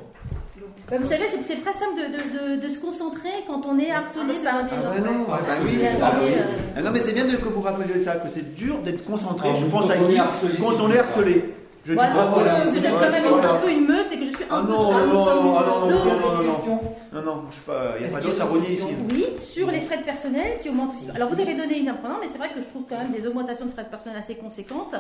[0.91, 2.07] Bah, vous savez, c'est c'est très simple de,
[2.55, 5.01] de, de, de se concentrer quand on est harcelé par un des Ah autres.
[5.03, 5.79] bah non, ah bah oui.
[5.83, 6.43] Euh,
[6.77, 9.49] Ah non, mais c'est bien de- que vous rappeliez ça, que c'est dur d'être concentré.
[9.59, 11.55] Je pense à qui harcelé, Quand on est harcelé.
[11.85, 12.29] Je dis moi, bravo.
[12.29, 14.13] vous, voilà, vous êtes quand même un peu une meute
[14.51, 16.81] Ah peu non, non, non, ah non, non, non, non, non.
[17.13, 18.51] Non, non, je sais pas, il n'y a pas qu'il y a d'os à des
[18.51, 18.85] rogner ici.
[19.11, 21.11] Oui, sur les frais de personnel qui augmentent aussi.
[21.15, 23.27] Alors vous avez donné une apprenant, mais c'est vrai que je trouve quand même des
[23.27, 24.95] augmentations de frais de personnel assez conséquentes.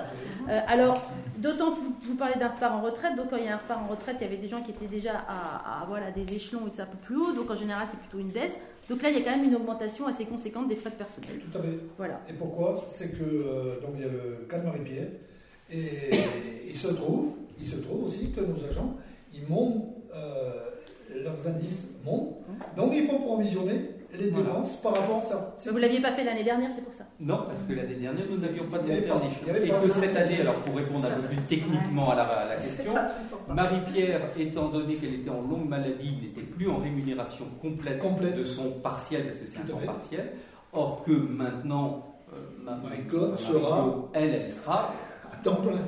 [0.49, 0.95] Euh, alors,
[1.37, 3.59] d'autant que vous, vous parlez d'un repart en retraite, donc quand il y a un
[3.59, 6.35] repart en retraite, il y avait des gens qui étaient déjà à, à, voilà, des
[6.35, 8.57] échelons un peu plus haut, donc en général c'est plutôt une baisse.
[8.89, 11.41] Donc là, il y a quand même une augmentation assez conséquente des frais de personnel.
[11.53, 11.79] Tout à fait.
[11.99, 12.21] Voilà.
[12.29, 12.87] Et pourquoi?
[12.89, 15.09] C'est que euh, donc il y a le cas de Marie-Pierre
[15.71, 16.11] et
[16.67, 18.97] il se trouve, il se trouve aussi que nos agents,
[19.41, 19.85] ils montent
[20.15, 20.53] euh,
[21.25, 22.37] leurs indices montent,
[22.77, 24.47] donc il faut provisionner les Voilà.
[24.49, 25.55] dépenses par rapport à ça.
[25.67, 27.05] Mais vous l'aviez pas fait l'année dernière, c'est pour ça.
[27.21, 30.55] Non, parce que l'année dernière, nous n'avions pas de avait Et que cette année, alors
[30.57, 32.93] pour répondre un peu plus techniquement à la, à la question,
[33.55, 38.37] Marie-Pierre, étant donné qu'elle était en longue maladie, n'était plus en rémunération complète, Complète.
[38.37, 40.33] de son partiel, parce que c'est un temps partiel.
[40.73, 44.93] Or que maintenant, euh, ma- Marie-Claude Marie-Claude, sera- elle, elle sera
[45.33, 45.79] À temps plein.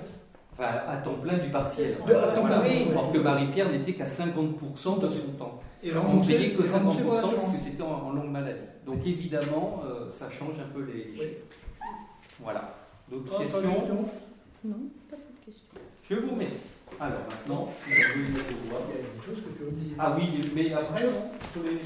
[0.60, 1.94] Enfin, à temps plein du partiel.
[2.06, 2.60] De- à temps Voilà.
[2.60, 2.86] plein, oui.
[2.94, 5.60] Or que Marie-Pierre n'était qu'à 50% de son temps.
[5.82, 8.30] Et On remboursé- payait que et 50% remboursé par parce que c'était en, en longue
[8.30, 8.58] maladie.
[8.86, 11.16] Donc évidemment, euh, ça change un peu les, les Oui.
[11.18, 11.56] chiffres.
[12.42, 12.74] Voilà.
[13.10, 14.04] D'autres Ah, questions question
[14.64, 14.76] Non,
[15.10, 15.66] pas de question.
[16.10, 16.68] Je vous remercie.
[17.00, 17.90] Alors maintenant, vous.
[17.90, 18.04] Il y a
[19.16, 19.94] une chose que tu as oubliée.
[19.98, 21.80] Ah oui, mais après, sur les-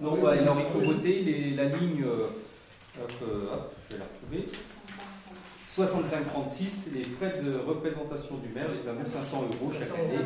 [0.00, 2.02] non, bah, alors il faut voter les- la ligne.
[2.04, 2.28] euh,
[3.02, 4.52] hop, euh, hop, je vais la retrouver.
[5.76, 10.24] 65-36, les frais de représentation du maire, les fameux 500 euros chaque année.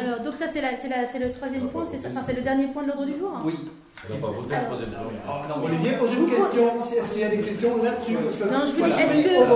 [0.00, 2.32] Alors, donc ça, c'est la- c'est la- c'est le troisième point, c'est ça Enfin, c'est
[2.32, 3.54] le dernier point de l'ordre du jour hein Oui,
[4.08, 4.90] On n'a pas voté le troisième.
[5.28, 6.80] Ah, Olivier pose une question.
[6.80, 8.94] Si- Est-ce qu'il y a des questions là-dessus Parce que Non, je vous voilà.
[8.96, 9.52] dis, est-ce que-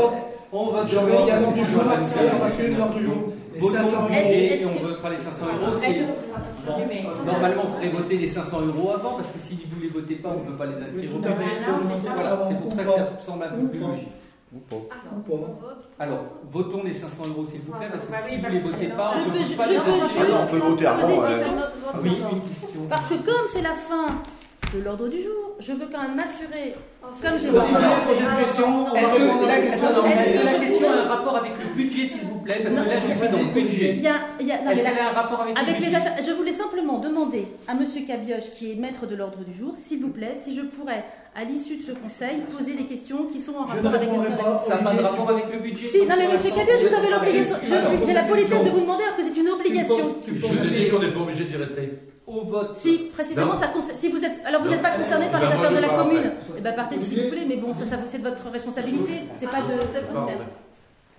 [0.53, 3.15] on on va Je vais également on va suivre l'ordre du jour.
[3.55, 5.73] Les Votons 500 le Est-ce- budget est-ce et on votera les 500 euros.
[5.75, 6.07] ce qui est-
[6.67, 6.73] Bon,
[7.27, 10.15] Normalement, il faudrait voter les 500 euros avant, parce que si vous ne les votez
[10.17, 12.13] pas, on ne peut pas les inscrire au c'est ça.
[12.15, 14.09] Voilà, c'est pour ça que ça semble un peu plus logique.
[14.55, 14.77] Ou pas.
[15.99, 18.53] Alors, votons les 500 euros s'il vous plaît, parce que Bah si oui, vous ne
[18.53, 20.57] les votez pas, Je on ne peux- peut pas je les peux- Ah on peut
[20.59, 21.09] voter avant.
[21.09, 21.29] une ouais.
[21.29, 21.53] question.
[22.03, 22.69] Oui, une question.
[22.91, 24.07] Parce que comme c'est la fin
[24.75, 27.57] de l'ordre du jour, je veux quand même m'assurer, comme je Est-ce que
[29.47, 30.89] la, question.
[30.91, 32.61] a un rapport avec le budget, s'il vous plaît?
[32.63, 33.97] Parce que là, je suis dans le budget.
[33.97, 35.81] y a, il y a- non, mais Est-ce qu'elle a un rapport avec, avec le
[35.81, 35.97] les budget?
[35.97, 39.75] affaires, je voulais simplement demander à Monsieur Cabioche, qui est maître de l'ordre du jour,
[39.77, 41.05] s'il vous plaît, si je pourrais,
[41.35, 44.19] à l'issue de ce conseil, poser des questions qui sont en rapport avec les.
[44.59, 47.19] Ça n'a pas de rapport avec le budget Si, non mais Monsieur Cabioche, vous pas
[47.19, 47.57] l'obligation.
[48.05, 50.15] J'ai la politesse de vous demander alors que c'est une obligation.
[50.25, 51.91] Tu Je dis qu'on n'est pas obligé d'y rester.
[52.27, 52.77] Au vote.
[52.77, 55.77] Si, précisément, ça si vous êtes, alors vous n'êtes pas concerné par Ben, les affaires
[55.77, 58.29] de la commune, eh ben partez si vous voulez, mais bon, ça, ça c'est de
[58.29, 59.75] votre responsabilité, c'est pas de.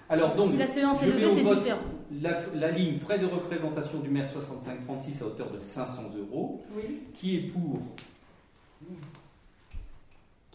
[0.10, 1.80] Alors, donc, Si la séance est levée, c'est différent.
[2.22, 6.62] La, la ligne frais de représentation du maire 6536 à hauteur de 500 euros.
[6.76, 7.00] Oui.
[7.16, 7.80] Qui est pour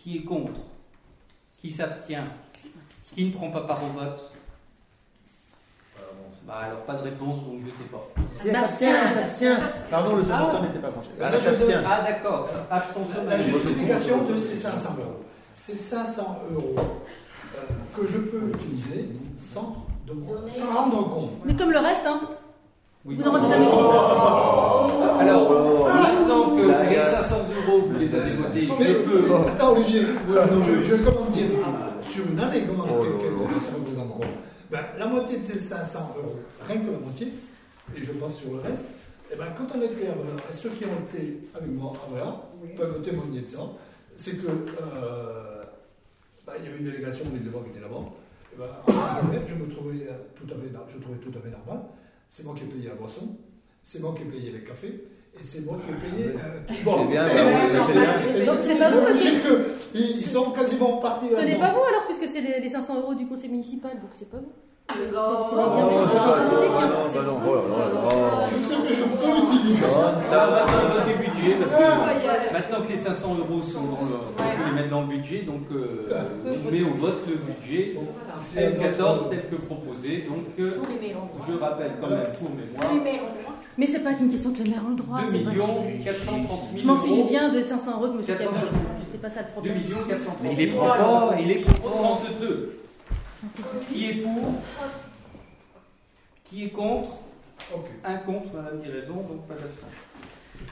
[0.09, 0.52] Qui est contre
[1.60, 2.24] Qui s'abstient
[3.14, 4.30] Qui ne prend pas part au vote
[6.47, 8.09] Bah alors pas de réponse, donc je sais pas.
[8.35, 9.59] Si elle s'abstient, elle s'abstient.
[9.90, 10.51] Pardon, le second Ah.
[10.52, 11.10] temps n'était pas branché.
[11.20, 11.30] Ah.
[11.86, 13.24] Ah d'accord, abstention.
[13.28, 15.24] La justification de ces 500 euros.
[15.55, 16.74] Ces 500 euros
[17.94, 19.76] que je peux utiliser sans,
[20.06, 21.32] de- sans rendre compte.
[21.44, 22.18] Mais comme le reste, hein,
[23.09, 23.14] Oui.
[23.14, 25.01] vous n'en rendez jamais compte.
[25.20, 27.10] Alors, maintenant que La les gueule.
[27.10, 27.36] 500
[27.66, 29.35] euros, vous les avez votés, je mais, peux.
[29.48, 32.85] attends Olivier, je, je comment dire, ah, sur une année, comment,
[33.60, 34.26] ça représente quoi
[34.70, 36.36] Ben, la moitié de ces 500 euros,
[36.68, 37.32] rien que la moitié,
[37.97, 38.89] et je pense sur le reste,
[39.32, 42.36] et ben, quand on est clair, euh, ceux qui ont été avec moi à Bréa
[42.76, 43.60] peuvent témoigner de ça,
[44.16, 45.62] c'est que euh,
[46.47, 48.05] ben, il y avait une délégation des débats qui était là-bas.
[48.52, 51.40] Et ben, en fait, je me trouvais euh, tout à fait, je trouvais tout à
[51.40, 51.85] fait normal.
[52.28, 53.36] C'est moi qui ai payé la boisson,
[53.82, 56.72] c'est moi qui ai payé les cafés, et c'est moi qui ai payé euh, tout
[56.72, 57.06] le C'est bord.
[57.06, 58.36] bien, bah c'est bien.
[58.36, 61.70] et- et- Donc, c'est pas vous, monsieur Ils ils sont quasiment partis Ce n'est pas
[61.72, 64.52] vous alors, puisque c'est les, les 500 euros du conseil municipal, donc c'est pas vous.
[64.89, 65.44] Maintenant,
[71.74, 72.47] que Incroyable.
[72.52, 74.15] maintenant que les 500 euros sont dans le.
[74.28, 76.10] On peut les mettre dans le budget, donc euh,
[76.47, 77.94] on met au vote le budget
[78.56, 80.27] M14 tel que proposé.
[80.28, 80.81] Donc, euh,
[81.48, 82.93] je rappelle quand même pour mémoire.
[83.77, 85.20] Mais c'est pas une question que les maires ont le droit.
[85.20, 88.35] 2 c'est pas- millions 430 000 Je m'en fiche bien de 500 euros de monsieur
[88.35, 88.73] 460 Cabas.
[88.73, 88.82] 000.
[89.12, 89.78] C'est pas ça le 2 problème.
[89.78, 92.20] millions 430 000 Il prend pas, il prend pas.
[92.27, 92.73] 32.
[93.89, 94.55] Qui est pour?
[96.44, 97.10] Qui est contre?
[98.05, 99.98] Un contre, madame a raison, donc pas d'abstention.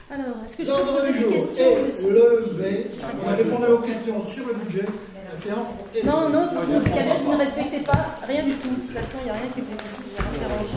[0.09, 2.87] Alors, est-ce que je peux L'ordre poser du des jour questions est levé.
[3.23, 4.85] On a répondu aux questions sur le budget.
[5.31, 6.61] La séance est Non, non, pas.
[6.61, 8.69] vous ne respectez pas rien du tout.
[8.69, 10.71] De toute façon, il n'y a rien qui vous vous arrange.